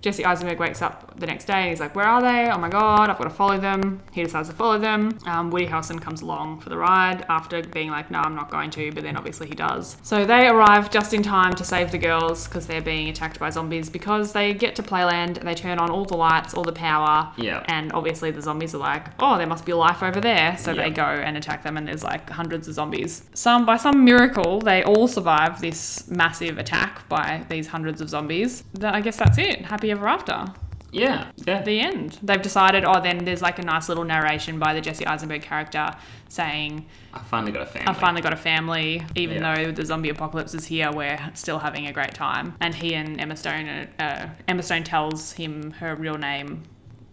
Jesse 0.05 0.23
Eisenberg 0.23 0.59
wakes 0.59 0.83
up 0.83 1.19
the 1.19 1.25
next 1.25 1.45
day 1.45 1.53
and 1.53 1.69
he's 1.71 1.79
like, 1.79 1.95
Where 1.95 2.05
are 2.05 2.21
they? 2.21 2.51
Oh 2.51 2.59
my 2.59 2.69
god, 2.69 3.09
I've 3.09 3.17
got 3.17 3.23
to 3.23 3.31
follow 3.31 3.57
them. 3.57 4.03
He 4.11 4.21
decides 4.21 4.49
to 4.49 4.55
follow 4.55 4.77
them. 4.77 5.17
Um, 5.25 5.49
Woody 5.49 5.65
Harrelson 5.65 5.99
comes 5.99 6.21
along 6.21 6.59
for 6.61 6.69
the 6.69 6.77
ride 6.77 7.25
after 7.27 7.63
being 7.63 7.89
like, 7.89 8.11
No, 8.11 8.19
I'm 8.19 8.35
not 8.35 8.51
going 8.51 8.69
to, 8.69 8.91
but 8.91 9.01
then 9.01 9.17
obviously 9.17 9.47
he 9.47 9.55
does. 9.55 9.97
So 10.03 10.23
they 10.23 10.47
arrive 10.47 10.91
just 10.91 11.15
in 11.15 11.23
time 11.23 11.55
to 11.55 11.63
save 11.63 11.89
the 11.89 11.97
girls 11.97 12.47
because 12.47 12.67
they're 12.67 12.83
being 12.83 13.09
attacked 13.09 13.39
by 13.39 13.49
zombies 13.49 13.89
because 13.89 14.31
they 14.31 14.53
get 14.53 14.75
to 14.75 14.83
Playland 14.83 15.39
and 15.39 15.47
they 15.47 15.55
turn 15.55 15.79
on 15.79 15.89
all 15.89 16.05
the 16.05 16.17
lights, 16.17 16.53
all 16.53 16.63
the 16.63 16.71
power. 16.71 17.33
Yeah. 17.35 17.63
And 17.67 17.91
obviously 17.93 18.29
the 18.29 18.43
zombies 18.43 18.75
are 18.75 18.77
like, 18.77 19.07
Oh, 19.19 19.39
there 19.39 19.47
must 19.47 19.65
be 19.65 19.73
life 19.73 20.03
over 20.03 20.21
there. 20.21 20.55
So 20.59 20.75
they 20.75 20.91
go 20.91 21.01
and 21.01 21.35
attack 21.35 21.63
them 21.63 21.77
and 21.77 21.87
there's 21.87 22.03
like 22.03 22.29
hundreds 22.29 22.67
of 22.67 22.75
zombies. 22.75 23.23
Some 23.33 23.65
by 23.65 23.77
some 23.77 24.05
miracle 24.05 24.59
they 24.59 24.83
all 24.83 25.07
survive 25.07 25.61
this 25.61 26.07
massive 26.11 26.59
attack 26.59 27.09
by 27.09 27.43
these 27.49 27.65
hundreds 27.65 28.01
of 28.01 28.09
zombies. 28.09 28.63
I 28.83 29.01
guess 29.01 29.17
that's 29.17 29.39
it. 29.39 29.65
Happy 29.65 29.94
ever 29.95 30.07
after. 30.07 30.45
Yeah, 30.91 31.31
yeah. 31.45 31.61
The 31.61 31.81
end. 31.81 32.19
They've 32.23 32.41
decided. 32.41 32.85
Oh, 32.85 33.01
then 33.01 33.25
there's 33.25 33.41
like 33.41 33.59
a 33.59 33.63
nice 33.63 33.89
little 33.89 34.05
narration 34.05 34.59
by 34.59 34.73
the 34.73 34.79
Jesse 34.79 35.05
Eisenberg 35.05 35.41
character 35.41 35.93
saying, 36.29 36.85
I 37.13 37.19
finally 37.19 37.51
got 37.51 37.63
a 37.63 37.65
family. 37.65 37.87
"I 37.89 37.93
finally 37.93 38.21
got 38.21 38.31
a 38.31 38.37
family, 38.37 39.03
even 39.15 39.41
Yeah. 39.41 39.55
though 39.55 39.71
the 39.73 39.85
zombie 39.85 40.09
apocalypse 40.09 40.53
is 40.53 40.65
here. 40.67 40.89
We're 40.93 41.19
still 41.33 41.59
having 41.59 41.87
a 41.87 41.91
great 41.91 42.13
time." 42.13 42.55
And 42.61 42.73
he 42.75 42.95
and 42.95 43.19
Emma 43.19 43.35
Stone, 43.35 43.67
uh, 43.99 44.29
Emma 44.47 44.63
Stone 44.63 44.83
tells 44.85 45.33
him 45.33 45.71
her 45.79 45.95
real 45.95 46.17
name, 46.17 46.63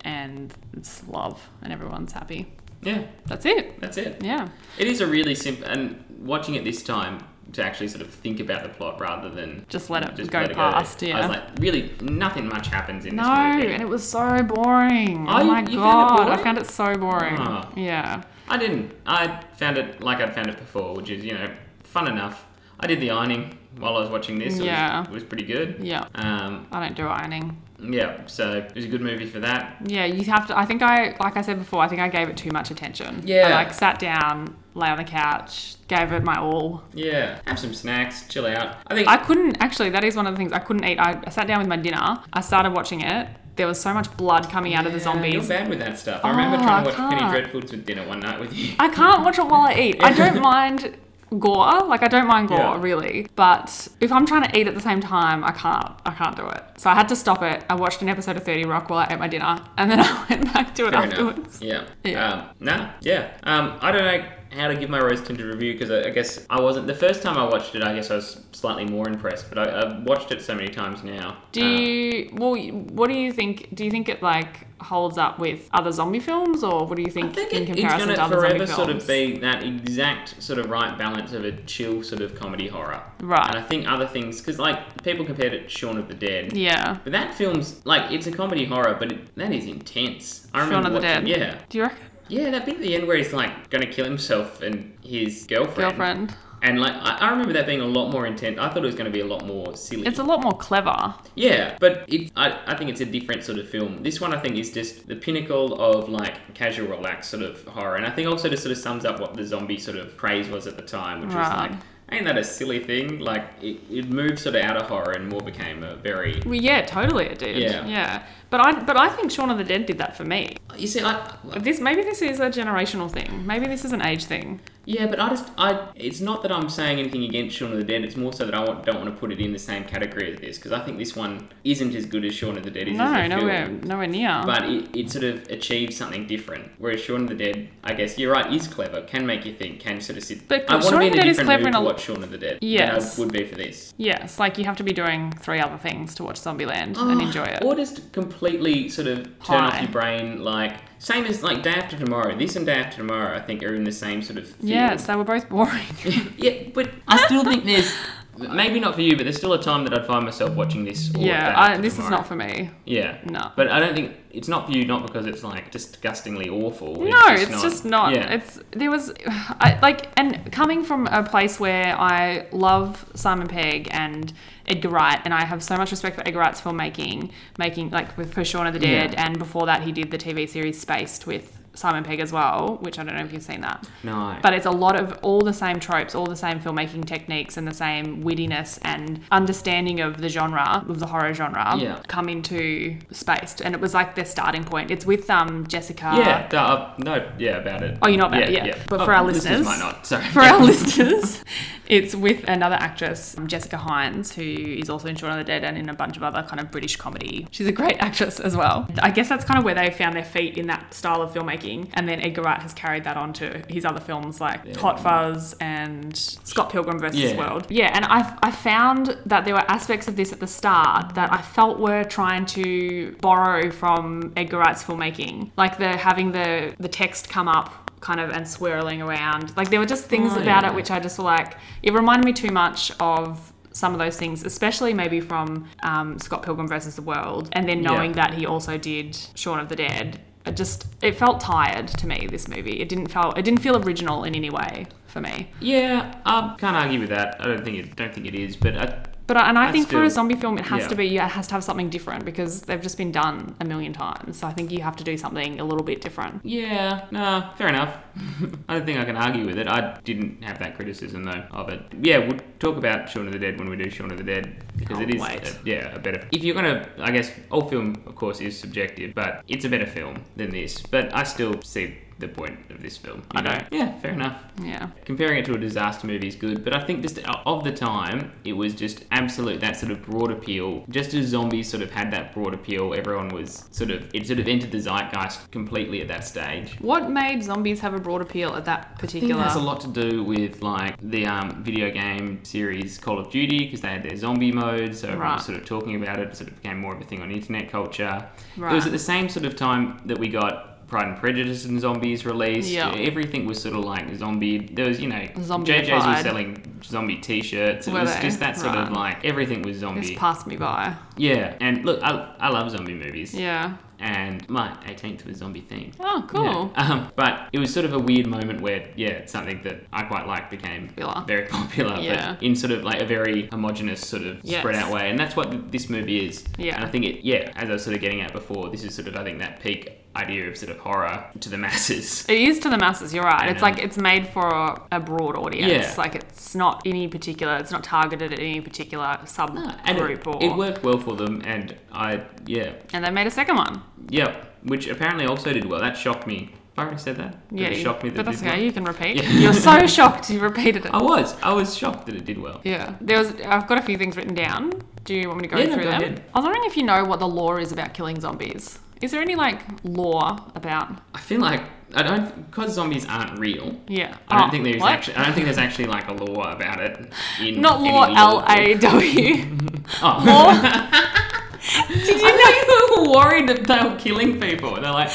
and 0.05 0.55
it's 0.77 1.03
love, 1.09 1.49
and 1.61 1.73
everyone's 1.73 2.13
happy. 2.13 2.53
Yeah, 2.83 3.03
That's 3.27 3.47
it. 3.47 3.81
that's 3.81 3.97
it. 3.97 4.21
Yeah. 4.23 4.49
It 4.79 4.87
is 4.87 5.01
a 5.01 5.07
really 5.09 5.35
simple, 5.35 5.67
and 5.69 6.05
watching 6.21 6.55
it 6.55 6.63
this 6.65 6.83
time 6.85 7.19
to 7.53 7.63
actually 7.65 7.89
sort 7.89 8.01
of 8.03 8.09
think 8.09 8.41
about 8.41 8.63
the 8.63 8.69
plot 8.71 8.99
rather 9.01 9.29
than 9.29 9.65
Just 9.69 9.91
let 9.91 10.03
it 10.05 10.15
just 10.17 10.31
go 10.31 10.41
let 10.41 10.51
it 10.51 10.57
past, 10.57 11.03
I 11.03 11.07
yeah. 11.07 11.19
was 11.21 11.29
like, 11.29 11.43
really, 11.59 11.93
nothing 12.01 12.49
much 12.49 12.69
happens 12.69 13.05
in 13.05 13.17
No, 13.17 13.23
this 13.25 13.57
movie. 13.57 13.73
and 13.75 13.83
it 13.83 13.89
was 13.89 14.03
so 14.09 14.43
boring. 14.43 15.27
Oh, 15.29 15.41
Oh, 15.41 15.45
my 15.45 15.61
you 15.61 15.79
found 15.79 16.11
it 16.11 16.17
god, 16.17 16.31
I 16.31 16.43
found 16.43 16.59
it 16.59 16.67
so 16.67 16.97
boring. 16.97 17.37
Oh. 17.39 17.69
Yeah. 17.77 18.23
I 18.49 18.57
didn't. 18.59 18.93
I 19.07 19.43
found 19.57 19.79
it 19.79 20.03
like 20.03 20.21
I'd 20.21 20.35
found 20.35 20.49
it 20.49 20.59
before, 20.59 20.95
which 20.95 21.11
is 21.11 21.25
you 21.25 21.35
know 21.35 21.51
fun 21.85 22.09
enough. 22.09 22.45
I 22.81 22.87
did 22.87 23.01
the 23.01 23.11
ironing 23.11 23.57
while 23.79 23.97
I 23.97 24.01
was 24.01 24.11
watching 24.11 24.39
this. 24.39 24.59
It 24.59 24.65
Yeah. 24.65 25.01
was, 25.01 25.09
it 25.09 25.13
was 25.15 25.25
pretty 25.25 25.45
good. 25.45 25.77
Yeah. 25.81 26.07
Um, 26.15 26.67
I 26.73 26.81
don't 26.81 26.97
do 26.97 27.07
ironing. 27.07 27.57
Yeah, 27.83 28.27
so 28.27 28.53
it 28.59 28.75
was 28.75 28.85
a 28.85 28.89
good 28.89 29.01
movie 29.01 29.27
for 29.27 29.41
that. 29.41 29.77
Yeah, 29.85 30.05
you 30.05 30.25
have 30.31 30.47
to. 30.49 30.59
I 30.59 30.65
think 30.65 30.83
I, 30.83 31.17
like 31.21 31.37
I 31.37 31.43
said 31.43 31.59
before, 31.59 31.83
I 31.83 31.89
think 31.89 32.01
I 32.01 32.09
gave 32.09 32.29
it 32.29 32.37
too 32.37 32.51
much 32.51 32.71
attention. 32.71 33.23
Yeah. 33.25 33.49
I 33.49 33.51
like 33.55 33.75
sat 33.75 33.99
down, 33.99 34.57
lay 34.75 34.89
on 34.89 34.99
the 34.99 35.05
couch, 35.05 35.75
gave 35.89 36.13
it 36.13 36.23
my 36.23 36.39
all. 36.39 36.83
Yeah, 36.95 37.41
have 37.47 37.59
some 37.59 37.75
snacks, 37.75 38.27
chill 38.29 38.47
out. 38.47 38.77
I 38.87 38.95
think 38.95 39.09
I 39.09 39.17
couldn't 39.17 39.57
actually. 39.61 39.91
That 39.91 40.05
is 40.05 40.17
one 40.17 40.27
of 40.27 40.33
the 40.35 40.39
things 40.39 40.53
I 40.53 40.59
couldn't 40.61 40.85
eat. 40.85 40.99
I, 40.99 41.29
sat 41.31 41.47
down 41.47 41.59
with 41.59 41.69
my 41.69 41.77
dinner. 41.77 42.23
I 42.33 42.41
started 42.41 42.71
watching 42.73 43.01
it. 43.03 43.29
There 43.57 43.67
was 43.67 43.79
so 43.79 43.93
much 43.93 44.17
blood 44.17 44.49
coming 44.49 44.75
out 44.75 44.87
of 44.87 44.93
the 44.93 44.99
Yeah, 44.99 45.05
zombies. 45.05 45.35
You're 45.35 45.43
bad 45.59 45.69
with 45.69 45.79
that 45.81 45.99
stuff. 45.99 46.25
I 46.25 46.31
remember 46.31 46.57
Oh, 46.57 46.63
trying 46.63 46.85
to 46.85 46.91
watch 46.91 46.97
Penny. 46.97 47.21
Dreadfuls 47.21 47.71
with 47.71 47.85
dinner 47.85 48.09
one 48.09 48.21
night 48.21 48.41
with 48.41 48.55
you. 48.55 48.75
I 48.79 48.89
can't 48.89 49.23
watch 49.23 49.39
it 49.39 49.45
while 49.47 49.67
I 49.67 49.75
eat. 49.75 50.03
I 50.03 50.11
don't 50.15 50.41
mind 50.53 50.97
gore. 51.39 51.85
Like 51.87 52.03
I 52.03 52.09
don't 52.09 52.27
mind 52.27 52.49
gore 52.49 52.59
Yeah. 52.59 52.81
really, 52.81 53.27
but 53.37 53.89
if 54.01 54.11
I'm 54.13 54.27
trying 54.27 54.43
to 54.51 54.59
eat 54.59 54.67
at 54.67 54.75
the 54.75 54.81
same 54.81 55.01
time, 55.01 55.43
I 55.45 55.53
can't. 55.53 55.91
I 56.07 56.13
can't 56.13 56.37
do 56.37 56.47
it. 56.49 56.63
So 56.77 56.91
I 56.91 56.95
had 56.95 57.09
to 57.09 57.17
stop 57.17 57.43
it. 57.43 57.65
I 57.71 57.75
watched 57.75 58.03
an 58.03 58.09
episode 58.09 58.37
of 58.37 58.45
Thirty 58.45 58.65
Rock 58.65 58.91
while 58.91 59.01
I 59.01 59.09
ate 59.13 59.19
my 59.19 59.29
dinner, 59.29 59.59
and 59.77 59.91
then 59.91 60.01
I 60.03 60.27
went 60.29 60.53
back 60.53 60.75
to 60.77 60.87
it 60.87 60.93
Fair 60.93 61.03
afterwards. 61.03 61.61
enough. 61.63 61.87
Yeah. 62.05 62.11
Yeah. 62.11 62.29
Um, 62.33 62.45
nah. 62.61 62.91
Yeah. 63.01 63.31
Um, 63.45 63.79
I 63.81 63.93
don't 63.93 64.05
know 64.05 64.23
how 64.53 64.69
to 64.69 64.77
give 64.77 64.91
my 64.91 64.99
rose 65.01 65.21
tinted 65.23 65.47
review 65.47 65.73
because 65.73 65.91
I, 65.91 66.09
I 66.09 66.11
guess 66.11 66.47
I 66.51 66.61
wasn't 66.61 66.87
the 66.87 66.95
first 66.95 67.23
time 67.23 67.37
I 67.37 67.45
watched 67.45 67.75
it. 67.75 67.83
I 67.83 67.95
guess 67.95 68.11
I 68.11 68.17
was 68.17 68.41
slightly 68.53 68.85
more 68.85 69.09
impressed, 69.09 69.49
but 69.49 69.59
I, 69.59 69.83
I've 69.83 70.03
watched 70.05 70.31
it 70.33 70.43
so 70.43 70.55
many 70.55 70.69
times 70.69 71.03
now. 71.03 71.39
Do 71.53 71.63
Um, 71.63 71.69
you? 71.79 72.31
Well, 72.35 72.57
what 72.57 73.09
do 73.09 73.15
you 73.15 73.33
think? 73.33 73.69
Do 73.75 73.85
you 73.85 73.91
think 73.91 74.09
it 74.09 74.23
like 74.23 74.67
holds 74.83 75.17
up 75.17 75.39
with 75.39 75.69
other 75.73 75.93
zombie 75.93 76.19
films, 76.19 76.65
or 76.65 76.85
what 76.87 76.97
do 76.97 77.03
you 77.03 77.11
think, 77.11 77.31
I 77.39 77.45
think 77.47 77.53
in 77.53 77.63
it, 77.63 77.69
it's 77.69 77.81
comparison 77.81 78.07
going 78.09 78.17
to 78.17 78.23
other 78.25 78.37
forever 78.41 78.67
zombie 78.67 78.73
sort 78.73 78.91
of 79.03 79.07
be 79.07 79.39
that 79.39 79.63
exact 79.63 80.43
sort 80.43 80.59
of 80.59 80.71
right 80.71 80.99
balance 80.99 81.33
of 81.33 81.45
a 81.45 81.53
chill 81.63 82.03
sort 82.03 82.21
of 82.21 82.35
comedy 82.35 82.67
horror. 82.67 83.01
Right. 83.21 83.47
And 83.49 83.57
I 83.59 83.63
think 83.63 83.89
other 83.89 84.07
things, 84.09 84.41
because 84.41 84.59
like 84.59 85.03
people 85.05 85.25
compared 85.25 85.55
it 85.55 85.65
to 85.65 85.69
Shaun 85.69 85.99
of 85.99 86.09
the 86.09 86.15
Dead. 86.15 86.57
yeah. 86.57 86.99
But 87.05 87.13
that 87.13 87.33
film's 87.35 87.81
like 87.87 88.11
it's 88.11 88.27
a 88.27 88.33
comedy 88.33 88.65
horror, 88.65 88.97
but 88.99 89.13
it, 89.13 89.35
that 89.37 89.53
is 89.53 89.67
intense. 89.67 90.49
I 90.53 90.59
Shaun 90.59 90.69
remember 90.69 90.89
of 90.89 90.95
the 91.03 91.09
watching, 91.09 91.25
Dead. 91.27 91.29
Yeah, 91.41 91.59
Do 91.69 91.79
you 91.79 91.85
reckon? 91.85 91.99
Yeah, 92.33 92.51
that 92.51 92.65
bit 92.67 92.77
at 92.77 92.81
the 92.83 92.95
end 92.95 93.07
where 93.07 93.17
he's 93.17 93.33
like 93.33 93.71
gonna 93.71 93.87
kill 93.87 94.05
himself 94.05 94.63
and 94.63 94.93
his 95.03 95.47
girlfriend. 95.47 95.91
Girlfriend. 95.97 96.35
And 96.65 96.81
like 96.81 96.93
I, 96.95 97.17
I 97.27 97.31
remember 97.31 97.53
that 97.55 97.67
being 97.67 97.81
a 97.81 97.85
lot 97.99 98.13
more 98.13 98.25
intense. 98.25 98.57
I 98.61 98.69
thought 98.69 98.79
it 98.85 98.87
was 98.87 98.95
going 98.95 99.07
to 99.07 99.11
be 99.11 99.19
a 99.19 99.27
lot 99.27 99.45
more 99.45 99.75
silly. 99.77 100.07
It's 100.07 100.21
a 100.21 100.23
lot 100.23 100.45
more 100.45 100.57
clever. 100.57 101.13
yeah, 101.35 101.77
but 101.81 102.05
it, 102.07 102.31
I, 102.37 102.57
I 102.69 102.77
think 102.77 102.89
it's 102.89 103.01
a 103.01 103.05
different 103.05 103.43
sort 103.43 103.59
of 103.59 103.69
film. 103.69 104.01
This 104.05 104.21
one 104.21 104.33
I 104.33 104.39
think 104.39 104.57
is 104.57 104.71
just 104.73 105.09
the 105.09 105.17
pinnacle 105.17 105.75
of 105.83 106.09
like 106.09 106.55
casual, 106.55 106.87
relaxed 106.87 107.31
sort 107.33 107.43
of 107.43 107.65
horror, 107.67 107.97
and 107.97 108.07
I 108.07 108.11
think 108.11 108.29
also 108.29 108.49
just 108.49 108.63
sort 108.63 108.71
of 108.71 108.79
sums 108.79 109.05
up 109.05 109.19
what 109.19 109.35
the 109.35 109.45
zombie 109.45 109.77
sort 109.81 109.97
of 109.97 110.17
craze 110.17 110.49
was 110.49 110.69
at 110.69 110.77
the 110.77 110.83
time, 110.85 111.23
which 111.23 111.35
Right. 111.35 111.63
was 111.63 111.71
like, 111.73 111.81
ain't 112.13 112.25
that 112.27 112.39
a 112.39 112.45
silly 112.45 112.79
thing? 112.85 113.19
Like 113.19 113.45
it, 113.61 113.79
it 113.91 114.09
moved 114.09 114.39
sort 114.39 114.55
of 114.57 114.63
out 114.63 114.77
of 114.77 114.89
horror 114.89 115.13
and 115.13 115.29
more 115.29 115.41
became 115.41 115.83
a 115.83 115.97
very. 115.97 116.41
Well, 116.45 116.55
yeah, 116.55 116.83
totally 116.87 117.27
it 117.27 117.39
did. 117.39 117.59
Yeah. 117.59 117.87
Yeah. 117.87 118.23
But 118.51 118.61
I 118.67 118.73
but 118.85 118.97
I 118.99 119.09
think 119.09 119.31
Shaun 119.31 119.51
of 119.51 119.57
the 119.59 119.65
Dead 119.65 119.87
did 119.87 119.99
that 119.99 120.15
for 120.17 120.25
me. 120.25 120.57
You 120.77 120.87
see, 120.87 121.01
I, 121.01 121.37
This 121.59 121.81
maybe 121.81 122.03
this 122.03 122.21
is 122.21 122.39
a 122.41 122.51
generational 122.51 123.11
thing. 123.11 123.47
Maybe 123.47 123.67
this 123.67 123.85
is 123.85 123.93
an 123.93 124.03
age 124.03 124.25
thing. 124.25 124.61
Yeah, 124.85 125.07
but 125.07 125.21
I 125.21 125.29
just 125.31 125.49
I 125.57 125.89
it's 125.95 126.21
not 126.21 126.43
that 126.43 126.53
I'm 126.53 126.69
saying 126.69 126.99
anything 126.99 127.23
against 127.25 127.57
Shaun 127.57 127.73
of 127.73 127.79
the 127.79 127.85
Dead. 127.85 128.05
It's 128.05 128.17
more 128.17 128.33
so 128.33 128.45
that 128.45 128.55
I 128.55 128.63
want, 128.65 128.85
don't 128.85 128.97
want 128.97 129.07
to 129.07 129.19
put 129.19 129.33
it 129.33 129.41
in 129.41 129.53
the 129.53 129.59
same 129.59 129.85
category 129.85 130.33
as 130.35 130.41
this 130.41 130.59
because 130.59 130.73
I 130.73 130.81
think 130.85 130.99
this 130.99 131.15
one 131.17 131.49
isn't 131.65 131.95
as 131.95 132.05
good 132.05 132.25
as 132.27 132.35
Shaun 132.35 132.59
of 132.59 132.65
the 132.65 132.71
Dead 132.71 132.89
is 132.89 132.99
No, 132.99 133.05
as 133.15 133.25
a 133.25 133.29
nowhere 133.29 133.67
film. 133.67 133.81
nowhere 133.85 134.07
near. 134.09 134.43
But 134.45 134.65
it, 134.69 134.95
it 134.95 135.11
sort 135.11 135.25
of 135.25 135.49
achieves 135.49 135.97
something 135.97 136.27
different. 136.27 136.73
Whereas 136.79 137.01
Shaun 137.01 137.23
of 137.23 137.29
the 137.29 137.35
Dead, 137.37 137.69
I 137.85 137.95
guess 137.95 138.19
you're 138.19 138.33
right, 138.33 138.53
is 138.53 138.67
clever, 138.69 139.01
can 139.03 139.25
make 139.25 139.47
you 139.47 139.55
think, 139.55 139.81
can 139.81 140.01
sort 140.03 140.19
of 140.19 140.25
sit. 140.25 140.47
But 140.49 140.69
I 140.69 140.75
want 140.75 140.85
Shaun 140.89 140.93
to 140.95 140.99
be 140.99 141.07
of 141.07 141.13
in 141.13 141.13
the 141.13 141.19
a 141.21 141.23
Dead 141.23 141.29
is 141.31 141.37
different 141.39 141.49
clever 141.49 141.63
mood 141.63 141.67
in 141.69 141.73
to 141.75 141.79
a- 141.79 141.85
watch 141.85 142.02
Shaun 142.03 142.23
of 142.23 142.31
the 142.31 142.39
Dead 142.39 142.59
Yes. 142.61 143.17
than 143.17 143.23
I 143.23 143.25
would 143.27 143.33
be 143.33 143.45
for 143.45 143.55
this. 143.55 143.95
yes, 143.97 144.39
like 144.39 144.59
you 144.59 144.65
have 144.65 144.77
to 144.77 144.83
be 144.85 144.93
doing 144.93 145.33
three 145.33 145.61
other 145.61 145.79
things 145.79 146.15
to 146.17 146.25
watch 146.25 146.41
Zombieland 146.41 146.97
and 146.99 147.21
enjoy 147.23 147.45
it. 147.45 147.63
Or 147.65 147.75
just 147.75 148.13
completely 148.13 148.89
sort 148.89 149.09
of 149.09 149.27
turn 149.45 149.63
off 149.65 149.81
your 149.81 149.91
brain, 149.91 150.43
like 150.43 150.75
same 150.99 151.25
as 151.25 151.43
like 151.43 151.63
Day 151.63 151.71
After 151.75 151.97
Tomorrow. 151.99 152.37
This 152.37 152.57
and 152.57 152.67
Day 152.67 152.75
After 152.81 152.99
Tomorrow, 152.99 153.37
I 153.37 153.41
think, 153.41 153.63
are 153.63 153.75
in 153.75 153.85
the 153.85 153.93
same 153.93 154.23
sort 154.23 154.39
of. 154.39 154.47
Field. 154.49 154.69
Yes, 154.71 155.07
they 155.07 155.17
were 155.17 155.25
both 155.25 155.49
boring. 155.49 155.83
yeah, 156.37 156.65
but 156.75 156.91
I 157.09 157.17
still 157.27 157.45
think 157.45 157.65
there's 157.65 157.93
maybe 158.37 158.81
not 158.81 158.95
for 158.95 159.03
you, 159.03 159.17
but 159.17 159.25
there's 159.25 159.37
still 159.37 159.53
a 159.53 159.63
time 159.63 159.85
that 159.85 159.93
I'd 159.99 160.07
find 160.07 160.25
myself 160.25 160.55
watching 160.57 160.85
this. 160.85 161.11
Yeah, 161.17 161.55
I, 161.57 161.77
this 161.77 161.99
is 161.99 162.09
not 162.09 162.27
for 162.27 162.35
me. 162.35 162.71
Yeah, 162.85 163.19
No. 163.25 163.53
but 163.57 163.69
I 163.69 163.79
don't 163.81 163.95
think 163.95 164.17
it's 164.31 164.49
not 164.49 164.67
for 164.67 164.73
you. 164.73 164.85
Not 164.87 165.07
because 165.07 165.27
it's 165.27 165.45
like 165.45 165.71
disgustingly 165.71 166.49
awful. 166.49 166.95
no, 166.97 167.21
it's 167.29 167.63
just 167.63 167.85
not. 167.85 168.15
Yeah. 168.15 168.33
It's 168.33 168.59
there 168.71 168.91
was, 168.91 169.13
I 169.27 169.79
like, 169.83 170.09
and 170.17 170.51
coming 170.53 170.83
from 170.85 171.07
a 171.09 171.23
place 171.23 171.61
where 171.61 171.95
I 171.99 172.47
love 172.53 173.05
Simon 173.15 173.49
Pegg 173.49 173.89
and 173.91 174.33
Edgar 174.67 174.89
Wright, 174.89 175.21
and 175.25 175.35
I 175.35 175.45
have 175.45 175.63
so 175.63 175.77
much 175.77 175.91
respect 175.91 176.17
for 176.17 176.27
Edgar 176.27 176.39
Wright's 176.39 176.61
filmmaking, 176.61 177.31
making 177.59 177.91
like 177.91 178.17
with 178.17 178.33
for 178.33 178.45
Shaun 178.45 178.67
of 178.67 178.73
the 178.73 178.81
Dead, 178.81 179.13
Yeah. 179.13 179.27
and 179.27 179.39
before 179.39 179.67
that 179.67 179.83
he 179.83 179.93
did 179.93 180.11
the 180.11 180.19
TV 180.19 180.49
series 180.49 180.81
Spaced 180.81 181.27
with 181.27 181.59
Simon 181.75 182.05
Pegg 182.05 182.21
as 182.21 182.33
well, 182.33 182.79
which 182.83 182.99
I 182.99 183.05
don't 183.05 183.15
know 183.17 183.25
if 183.25 183.33
you've 183.33 183.43
seen 183.43 183.63
that. 183.63 183.89
no. 184.03 184.37
But 184.43 184.55
it's 184.55 184.67
a 184.67 184.71
lot 184.71 184.95
of 184.97 185.19
all 185.23 185.41
the 185.41 185.53
same 185.55 185.81
tropes, 185.81 186.15
all 186.15 186.27
the 186.27 186.37
same 186.37 186.61
filmmaking 186.61 187.07
techniques, 187.07 187.57
and 187.57 187.67
the 187.67 187.75
same 187.75 188.23
wittiness 188.23 188.79
and 188.83 189.21
understanding 189.31 190.01
of 190.01 190.21
the 190.21 190.29
genre, 190.29 190.85
of 190.89 190.99
the 191.01 191.07
horror 191.07 191.33
genre, 191.35 191.75
Yeah. 191.79 192.01
come 192.09 192.29
into 192.29 192.97
Spaced. 193.11 193.61
And 193.61 193.75
it 193.75 193.81
was 193.81 193.95
like 193.95 194.15
their 194.15 194.25
starting 194.27 194.65
point. 194.65 194.91
It's 194.91 195.07
with 195.07 195.29
um 195.31 195.67
Jessica. 195.67 196.13
yeah, 196.17 196.61
uh, 196.61 196.93
no, 196.99 197.31
yeah, 197.39 197.57
about 197.59 197.83
it. 197.83 197.99
Oh, 198.03 198.09
you're 198.09 198.19
not 198.19 198.29
about 198.29 198.43
it, 198.45 198.51
yeah. 198.53 198.65
yeah. 198.67 198.79
But 198.89 199.05
for 199.05 199.15
our 199.15 199.25
listeners- 199.25 199.65
might 199.65 199.79
not. 199.79 200.07
Sorry. 200.07 200.25
For 200.27 200.41
our 200.41 200.61
listeners, 200.71 201.43
it's 201.89 202.15
with 202.15 202.45
another 202.49 202.77
actress, 202.77 203.37
um, 203.37 203.47
Jessica 203.47 203.77
Hynes, 203.77 204.35
who 204.35 204.43
is 204.43 204.89
also 204.91 205.09
in 205.09 205.17
Shaun 205.17 205.31
of 205.33 205.39
the 205.39 205.45
Dead 205.45 205.65
and 205.65 205.77
in 205.77 205.89
a 205.89 205.95
bunch 205.95 206.17
of 206.17 206.23
other 206.23 206.43
kind 206.43 206.61
of 206.61 206.71
British 206.71 206.97
comedy. 206.97 207.47
She's 207.51 207.67
a 207.67 207.73
great 207.73 207.97
actress 207.99 208.41
as 208.41 208.57
well. 208.57 208.89
I 209.03 209.11
guess 209.11 209.29
that's 209.29 209.45
kind 209.45 209.59
of 209.59 209.65
where 209.65 209.75
they 209.75 209.91
found 209.91 210.17
their 210.17 210.25
feet 210.25 210.57
in 210.57 210.67
that 210.69 210.95
style 210.95 211.21
of 211.23 211.33
filmmaking 211.33 211.62
and 211.95 212.09
then 212.09 212.21
Edgar 212.21 212.43
Wright 212.43 212.61
has 212.61 212.73
carried 212.75 213.05
that 213.05 213.17
on 213.17 213.33
to 213.35 213.63
his 213.69 213.85
other 213.85 214.01
films 214.01 214.41
like 214.41 214.77
Hot 214.77 215.01
Fuzz 215.01 215.55
and 215.61 216.17
Scott 216.17 216.71
Pilgrim 216.71 216.99
vs. 216.99 217.19
Yeah. 217.21 217.37
World. 217.37 217.67
Yeah, 217.71 217.91
and 217.95 218.05
I, 218.05 218.37
I 218.43 218.51
found 218.51 219.17
that 219.27 219.45
there 219.45 219.55
were 219.55 219.71
aspects 219.71 220.09
of 220.09 220.17
this 220.17 220.33
at 220.33 220.41
the 220.41 220.47
start 220.47 221.15
that 221.15 221.33
I 221.33 221.41
felt 221.43 221.79
were 221.79 222.05
trying 222.05 222.47
to 222.47 223.17
borrow 223.21 223.71
from 223.71 224.33
Edgar 224.37 224.59
Wright's 224.59 224.83
filmmaking, 224.83 225.51
like 225.57 225.79
the 225.79 225.97
having 225.97 226.33
the 226.33 226.75
the 226.79 226.89
text 226.89 227.29
come 227.29 227.49
up 227.49 227.91
kind 228.01 228.19
of 228.19 228.31
and 228.31 228.49
swirling 228.49 229.01
around. 229.01 229.57
Like 229.57 229.71
there 229.71 229.79
were 229.79 229.87
just 229.87 230.07
things 230.07 230.33
Oh, 230.35 230.41
about 230.43 230.65
yeah. 230.65 230.71
it 230.71 230.75
which 230.75 230.91
I 230.91 230.99
just 230.99 231.19
were 231.19 231.25
like 231.25 231.57
it 231.83 231.93
reminded 231.93 232.25
me 232.25 232.33
too 232.33 232.51
much 232.51 232.91
of 233.01 233.53
some 233.75 233.95
of 233.95 233.99
those 233.99 234.19
things, 234.19 234.45
especially 234.45 234.93
maybe 234.93 235.19
from 235.21 235.67
um, 235.83 236.19
Scott 236.19 236.43
Pilgrim 236.43 236.69
versus 236.69 236.95
the 236.97 237.01
World, 237.03 237.49
and 237.53 237.67
then 237.67 237.81
knowing 237.81 238.11
Yeah. 238.11 238.17
that 238.27 238.35
he 238.35 238.45
also 238.45 238.77
did 238.77 239.17
Shaun 239.35 239.59
of 239.61 239.69
the 239.71 239.77
Dead. 239.77 240.21
It 240.45 240.57
just 240.57 240.87
it 241.03 241.17
felt 241.17 241.41
tired 241.41 241.89
to 241.89 242.07
me. 242.07 242.27
This 242.31 242.49
movie, 242.49 242.81
it 242.81 242.89
didn't 242.89 243.09
feel 243.09 243.33
it 243.37 243.43
didn't 243.43 243.61
feel 243.61 243.77
original 243.77 244.25
in 244.25 244.35
any 244.35 244.51
way 244.51 244.87
for 245.07 245.21
me. 245.21 245.51
Yeah, 245.61 246.21
I 246.25 246.55
can't 246.59 246.77
argue 246.77 247.01
with 247.01 247.11
that. 247.11 247.37
I 247.41 247.45
don't 247.45 247.65
think 247.65 247.79
it. 247.79 247.97
Don't 247.97 248.13
think 248.13 248.27
it 248.27 248.35
is, 248.35 248.57
but 248.57 248.77
I, 248.77 249.05
But 249.33 249.45
I- 249.45 249.49
and 249.49 249.59
I 249.59 249.69
I'd 249.69 249.73
think 249.73 249.89
for 249.89 250.03
a 250.03 250.11
zombie 250.11 250.35
film, 250.35 250.59
it 250.59 250.67
has 250.67 250.83
yeah. 250.83 250.89
to 250.89 250.95
be 250.95 251.17
it 251.17 251.23
has 251.23 251.47
to 251.47 251.55
have 251.55 251.65
something 251.65 251.89
different 251.89 252.27
because 252.27 252.61
they've 252.63 252.83
just 252.83 252.99
been 252.99 253.11
done 253.13 253.55
a 253.61 253.65
million 253.65 253.95
times. 253.95 254.37
So 254.39 254.47
I 254.47 254.53
think 254.53 254.71
you 254.71 254.83
have 254.83 254.95
to 254.97 255.05
do 255.05 255.17
something 255.17 255.59
a 255.59 255.65
little 255.65 255.83
bit 255.83 256.03
different. 256.03 256.45
yeah, 256.45 257.07
no, 257.11 257.49
fair 257.57 257.69
enough. 257.69 257.97
I 258.69 258.75
don't 258.75 258.85
think 258.85 258.99
I 258.99 259.07
can 259.07 259.17
argue 259.17 259.47
with 259.47 259.57
it. 259.57 259.67
I 259.69 259.99
didn't 260.05 260.45
have 260.45 260.59
that 260.59 260.77
criticism 260.77 261.25
though 261.25 261.45
of 261.51 261.71
it. 261.71 261.81
Yeah, 262.03 262.19
we'll 262.19 262.41
talk 262.59 262.77
about 262.77 263.09
Shaun 263.09 263.27
of 263.27 263.33
the 263.33 263.39
Dead 263.39 263.59
when 263.59 263.71
we 263.71 263.77
do 263.77 263.89
Shaun 263.89 264.11
of 264.13 264.19
the 264.19 264.25
Dead 264.25 264.65
because 264.77 264.99
Can't 264.99 265.11
it 265.11 265.17
is, 265.17 265.23
uh, 265.23 265.59
yeah, 265.65 265.95
a 265.95 265.99
better. 265.99 266.29
If 266.31 266.45
you're 266.45 266.55
gonna, 266.55 266.87
I 266.99 267.11
guess 267.11 267.33
all 267.51 267.67
film, 267.67 268.03
of 268.05 268.15
course, 268.15 268.39
is 268.43 268.59
subjective, 268.59 269.15
but 269.15 269.43
it's 269.49 269.65
a 269.65 269.71
better 269.71 269.87
film 269.87 270.23
than 270.37 270.51
this. 270.51 270.83
But 270.83 271.15
I 271.17 271.23
still 271.23 271.63
see 271.63 271.97
the 272.23 272.29
point 272.29 272.59
of 272.71 272.81
this 272.81 272.97
film. 272.97 273.19
You 273.35 273.41
I 273.41 273.43
know? 273.43 273.59
Yeah, 273.71 273.93
fair 274.01 274.13
enough. 274.13 274.43
Yeah. 274.63 274.89
Comparing 275.05 275.39
it 275.39 275.45
to 275.47 275.55
a 275.55 275.59
disaster 275.59 276.07
movie 276.07 276.29
is 276.29 276.37
good, 276.37 276.65
but 276.65 276.75
I 276.75 276.83
think 276.85 277.03
just 277.03 277.19
of 277.45 277.65
the 277.65 277.73
time, 277.73 278.33
it 278.45 278.55
was 278.55 278.75
just 278.75 279.05
absolute 279.11 279.61
that 279.61 279.77
sort 279.77 279.93
of 279.93 280.03
broad 280.03 280.31
appeal. 280.31 280.85
Just 280.89 281.13
as 281.13 281.27
zombies 281.27 281.69
sort 281.69 281.83
of 281.83 281.91
had 281.91 282.11
that 282.13 282.33
broad 282.33 282.55
appeal, 282.55 282.95
everyone 282.95 283.29
was 283.29 283.69
sort 283.71 283.91
of 283.91 284.09
it 284.15 284.27
sort 284.27 284.39
of 284.39 284.49
entered 284.49 284.73
the 284.73 284.81
zeitgeist 284.81 285.51
completely 285.51 286.01
at 286.01 286.09
that 286.09 286.25
stage. 286.25 286.77
What 286.81 287.11
made 287.11 287.43
zombies 287.43 287.81
have 287.81 287.95
a 287.95 288.01
broad 288.01 288.23
appeal 288.23 288.55
at 288.55 288.65
that 288.65 288.99
particular? 288.99 289.35
I 289.35 289.39
think 289.39 289.47
it 289.47 289.49
has 289.49 289.57
a 289.57 289.67
lot 289.67 289.81
to 289.83 289.89
do 289.89 290.25
with 290.25 290.63
like 290.63 290.97
the 291.01 291.27
um, 291.27 291.63
video 291.63 291.91
game 291.91 292.45
series 292.45 292.99
Call 292.99 293.19
of 293.19 293.31
Duty 293.31 293.59
because 293.59 293.81
they 293.81 293.89
had 293.89 294.03
their 294.03 294.17
zombie 294.17 294.53
mode, 294.53 294.95
so 294.95 295.09
everyone 295.09 295.35
was 295.35 295.45
sort 295.45 295.59
of 295.59 295.67
talking 295.67 296.01
about 296.01 296.19
it. 296.21 296.29
It 296.29 296.37
sort 296.37 296.51
of 296.51 296.63
became 296.63 296.79
more 296.79 296.95
of 296.95 297.01
a 297.01 297.05
thing 297.05 297.21
on 297.21 297.31
internet 297.31 297.71
culture. 297.71 298.27
It 298.57 298.61
was 298.61 298.87
at 298.87 298.93
the 298.93 298.99
same 298.99 299.29
sort 299.29 299.45
of 299.45 299.57
time 299.57 300.01
that 300.07 300.19
we 300.19 300.29
got 300.29 300.72
Pride 300.93 301.09
and 301.09 301.17
Prejudice 301.17 301.65
and 301.65 301.81
Zombies 301.81 302.25
released. 302.25 302.71
Yeah. 302.71 302.95
Everything 302.95 303.47
was 303.47 303.61
sort 303.61 303.75
of 303.75 303.85
like 303.85 304.15
zombie. 304.15 304.59
There 304.73 304.87
was, 304.87 305.01
you 305.01 305.09
know, 305.09 305.27
Zombified. 305.39 305.87
JJ's 305.87 306.07
was 306.07 306.21
selling 306.21 306.81
zombie 306.85 307.17
T-shirts. 307.17 307.89
It 307.89 307.93
Were 307.93 308.01
was 308.01 308.15
they? 308.15 308.23
just 308.23 308.39
that 308.41 308.57
sort 308.57 308.77
of 308.77 308.89
Right. 308.91 308.97
like 309.17 309.25
everything 309.25 309.63
was 309.63 309.79
zombie. 309.79 310.03
Just 310.03 310.17
passed 310.17 310.47
me 310.47 310.57
by. 310.57 310.95
Yeah, 311.17 311.57
and 311.61 311.85
look, 311.85 312.01
I, 312.03 312.35
I 312.39 312.49
love 312.51 312.71
zombie 312.71 312.95
movies. 312.95 313.35
Yeah. 313.35 313.77
And 313.99 314.49
my 314.51 314.71
18th 314.87 315.25
was 315.27 315.37
zombie 315.37 315.63
themed. 315.63 315.95
Oh, 316.01 316.25
cool. 316.29 316.73
Yeah. 316.77 316.93
Um, 316.93 317.13
but 317.15 317.49
it 317.53 317.61
was 317.61 317.73
sort 317.73 317.87
of 317.87 317.93
a 317.93 317.99
weird 318.01 318.27
moment 318.27 318.61
where, 318.61 318.89
yeah, 318.97 319.11
it's 319.11 319.31
something 319.31 319.61
that 319.63 319.85
I 319.93 320.03
quite 320.03 320.27
like 320.27 320.51
became 320.51 320.89
Popular. 320.89 321.25
very 321.25 321.47
popular, 321.59 322.01
Yeah. 322.01 322.33
but 322.35 322.43
in 322.43 322.57
sort 322.57 322.73
of 322.73 322.83
like 322.83 323.01
a 323.01 323.05
very 323.07 323.47
homogenous 323.53 324.05
sort 324.05 324.25
of 324.25 324.41
Yes. 324.43 324.59
spread 324.59 324.75
out 324.75 324.91
way. 324.93 325.09
And 325.09 325.17
that's 325.17 325.37
what 325.37 325.53
th- 325.53 325.63
this 325.71 325.89
movie 325.89 326.27
is. 326.27 326.45
Yeah. 326.59 326.75
And 326.75 326.85
I 326.85 326.89
think 326.89 327.05
it, 327.05 327.25
yeah, 327.25 327.53
as 327.55 327.71
I 327.71 327.75
was 327.75 327.85
sort 327.85 327.95
of 327.95 328.03
getting 328.03 328.21
at 328.23 328.33
before, 328.33 328.69
this 328.71 328.83
is 328.83 328.93
sort 328.93 329.07
of, 329.07 329.15
I 329.15 329.23
think, 329.23 329.39
that 329.39 329.61
peak 329.61 330.01
idea 330.15 330.49
of 330.49 330.57
sort 330.57 330.71
of 330.71 330.79
horror 330.79 331.25
to 331.41 331.49
the 331.49 331.57
masses. 331.59 332.27
It 332.29 332.39
is 332.39 332.59
to 332.61 332.69
the 332.71 332.79
masses. 332.79 333.15
You're 333.15 333.25
right. 333.25 333.43
And, 333.43 333.51
It's 333.51 333.63
um, 333.63 333.71
like 333.73 333.83
it's 333.83 333.97
made 333.97 334.27
for 334.29 334.47
a, 334.91 335.01
broad 335.01 335.37
audience. 335.37 335.71
Yeah. 335.71 335.95
Like 335.97 336.15
it's 336.15 336.55
not 336.55 336.83
any 336.85 337.09
particular. 337.09 337.57
It's 337.57 337.71
not 337.73 337.83
targeted 337.83 338.33
at 338.33 338.39
any 338.39 338.61
particular 338.61 339.17
And 339.21 339.27
subgroup 339.29 340.21
it, 340.21 340.27
or. 340.27 340.43
it 340.43 340.57
worked 340.57 340.83
well 340.83 340.99
for 340.99 341.17
them, 341.17 341.43
and 341.45 341.77
I, 341.93 342.23
yeah, 342.47 342.73
and 342.93 343.05
they 343.05 343.11
made 343.11 343.27
a 343.27 343.31
second 343.31 343.57
one. 343.57 343.83
yeah, 344.09 344.37
which 344.65 344.87
apparently 344.87 345.27
also 345.27 345.53
did 345.53 345.65
well. 345.65 345.81
That 345.81 345.97
shocked 345.97 346.27
me. 346.27 346.51
I 346.77 346.83
already 346.83 346.99
said 346.99 347.17
that. 347.17 347.37
Yeah, 347.51 347.67
it 347.69 347.83
shocked 347.83 348.03
me 348.03 348.09
that 348.11 348.17
but 348.17 348.23
it 348.23 348.25
that's 348.31 348.41
okay. 348.43 348.51
well? 348.57 348.63
You 348.65 348.73
can 348.73 348.85
repeat. 348.85 349.17
Yeah. 349.23 349.31
You're 349.31 349.53
so 349.53 349.87
shocked 349.99 350.31
you 350.31 350.41
repeated 350.41 350.87
it. 350.87 350.95
I 350.95 351.03
was. 351.03 351.37
I 351.43 351.53
was 351.53 351.77
shocked 351.77 352.07
that 352.07 352.15
it 352.17 352.25
did 352.25 352.39
well. 352.39 352.61
Yeah, 352.65 352.95
there 353.01 353.19
was. 353.19 353.35
I've 353.47 353.67
got 353.67 353.79
a 353.79 353.83
few 353.83 353.99
things 353.99 354.17
written 354.17 354.35
down. 354.35 354.73
Do 355.05 355.15
you 355.15 355.29
want 355.29 355.43
me 355.43 355.49
to 355.49 355.55
go 355.55 355.61
Yeah, 355.61 355.67
no, 355.67 355.75
through 355.75 355.85
go 355.85 355.91
them? 355.91 356.03
ahead. 356.03 356.25
I 356.35 356.39
was 356.39 356.45
wondering 356.45 356.65
if 356.67 356.77
you 356.77 356.83
know 356.85 357.05
what 357.05 357.19
the 357.19 357.29
law 357.29 357.57
is 357.57 357.73
about 357.73 357.93
killing 357.93 358.21
zombies. 358.21 358.79
Is 359.03 359.11
there 359.11 359.21
any 359.21 359.35
like 359.35 359.61
law 359.85 360.51
about? 360.55 360.89
I 361.15 361.19
feel 361.21 361.41
like 361.41 361.63
I 361.95 362.03
don't 362.03 362.51
because 362.51 362.75
zombies 362.75 363.07
aren't 363.07 363.39
real. 363.39 363.79
Yeah, 363.89 364.17
I 364.29 364.39
don't 364.39 364.49
Oh, 364.49 364.51
think 364.51 364.65
there's 364.65 364.81
what? 364.81 364.93
actually. 364.93 365.17
I 365.17 365.25
don't 365.25 365.35
think 365.35 365.47
there's 365.47 365.59
actually 365.59 365.87
like 365.87 366.09
a 366.09 366.13
law 366.15 366.53
about 366.53 366.81
it. 366.81 367.13
In 367.41 367.61
Not 367.61 367.81
law. 367.83 368.05
L. 368.15 368.45
A 368.49 368.75
W. 368.75 369.47
Oh. 370.01 370.23
Law. 370.25 370.53
Did 371.89 372.07
you 372.21 372.23
know 372.23 372.49
you 372.49 372.97
were 373.07 373.13
worried 373.13 373.49
that 373.49 373.65
they 373.67 373.89
were 373.89 373.97
killing 373.97 374.41
people? 374.41 374.75
And 374.77 374.85
they're 374.85 374.93
like, 374.93 375.11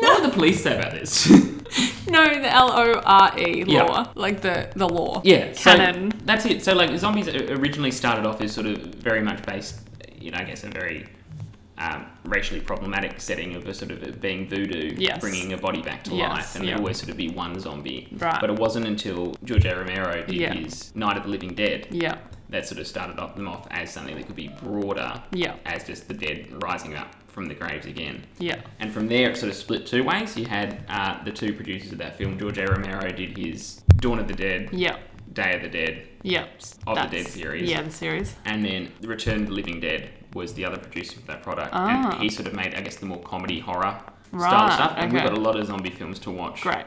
what 0.00 0.18
do 0.22 0.26
the 0.28 0.32
police 0.32 0.62
say 0.62 0.76
about 0.78 0.92
this? 0.92 1.30
No, 2.08 2.24
the 2.24 2.50
L 2.50 2.70
O 2.72 2.94
R 3.04 3.38
E 3.38 3.64
Yeah. 3.66 3.82
law, 3.82 4.10
like 4.14 4.40
the 4.40 4.70
the 4.74 4.88
law. 4.88 5.20
yeah, 5.24 5.52
so 5.52 5.76
Canon. 5.76 6.10
that's 6.24 6.46
it. 6.46 6.64
So 6.64 6.72
like 6.74 6.96
zombies 6.98 7.28
originally 7.28 7.90
started 7.90 8.24
off 8.24 8.40
as 8.40 8.52
sort 8.52 8.66
of 8.66 8.78
very 8.78 9.20
much 9.20 9.44
based, 9.44 9.80
you 10.18 10.30
know, 10.30 10.38
I 10.38 10.44
guess 10.44 10.64
a 10.64 10.68
very 10.68 11.06
um, 11.78 12.06
racially 12.24 12.60
problematic 12.60 13.20
setting 13.20 13.54
of 13.54 13.66
a 13.66 13.72
sort 13.74 13.90
of 13.90 14.02
it 14.02 14.20
being 14.20 14.48
voodoo, 14.48 14.94
Yes. 14.98 15.20
bringing 15.20 15.52
a 15.52 15.56
body 15.58 15.80
back 15.82 16.02
to 16.04 16.14
Yes, 16.14 16.28
life, 16.30 16.56
and 16.56 16.64
yeah. 16.64 16.70
there'd 16.70 16.80
always 16.80 16.98
sort 16.98 17.10
of 17.10 17.16
be 17.16 17.28
one 17.30 17.58
zombie. 17.60 18.08
Right. 18.12 18.40
But 18.40 18.50
it 18.50 18.58
wasn't 18.58 18.86
until 18.86 19.34
George 19.44 19.64
A. 19.64 19.76
Romero 19.76 20.24
did 20.26 20.34
Yeah. 20.36 20.54
his 20.54 20.94
Night 20.96 21.16
of 21.16 21.22
the 21.24 21.28
Living 21.28 21.54
Dead 21.54 21.86
Yeah. 21.90 22.16
that 22.50 22.66
sort 22.66 22.80
of 22.80 22.86
started 22.86 23.18
off 23.18 23.36
them 23.36 23.46
off 23.46 23.66
as 23.70 23.92
something 23.92 24.16
that 24.16 24.26
could 24.26 24.36
be 24.36 24.48
broader 24.62 25.22
Yeah. 25.32 25.54
as 25.66 25.84
just 25.84 26.08
the 26.08 26.14
dead 26.14 26.46
rising 26.62 26.94
up 26.94 27.14
from 27.28 27.46
the 27.46 27.54
graves 27.54 27.86
again. 27.86 28.24
Yeah. 28.40 28.56
And 28.80 28.92
from 28.92 29.06
there, 29.06 29.30
it 29.30 29.36
sort 29.36 29.50
of 29.50 29.56
split 29.56 29.86
two 29.86 30.02
ways. 30.02 30.36
You 30.36 30.46
had 30.46 30.80
uh, 30.88 31.22
the 31.22 31.30
two 31.30 31.52
producers 31.52 31.92
of 31.92 31.98
that 31.98 32.18
film, 32.18 32.38
George 32.38 32.58
A. 32.58 32.66
Romero 32.66 33.08
did 33.12 33.36
his 33.38 33.82
Dawn 33.98 34.18
of 34.18 34.26
the 34.26 34.34
Dead, 34.34 34.70
Yeah. 34.72 34.96
Day 35.32 35.54
of 35.54 35.62
the 35.62 35.68
Dead, 35.68 36.02
Yeah. 36.22 36.46
Of 36.86 36.96
the 36.96 37.16
Dead 37.18 37.26
series. 37.28 37.70
Yeah, 37.70 37.82
the 37.82 37.90
series. 37.92 38.34
and 38.44 38.64
then 38.64 38.88
Return 39.02 39.42
of 39.42 39.46
the 39.48 39.52
Living 39.52 39.78
Dead 39.78 40.08
was 40.34 40.54
the 40.54 40.64
other 40.64 40.76
producer 40.78 41.18
of 41.18 41.26
that 41.26 41.42
product. 41.42 41.70
Ah. 41.72 42.12
And 42.12 42.22
he 42.22 42.28
sort 42.28 42.46
of 42.48 42.54
made, 42.54 42.74
I 42.74 42.80
guess, 42.80 42.96
the 42.96 43.06
more 43.06 43.20
comedy 43.22 43.60
horror 43.60 43.98
style 44.28 44.70
stuff. 44.70 44.94
And 44.96 45.12
we've 45.12 45.22
got 45.22 45.32
a 45.32 45.40
lot 45.40 45.58
of 45.58 45.66
zombie 45.66 45.90
films 45.90 46.18
to 46.20 46.30
watch. 46.30 46.60
Great. 46.62 46.84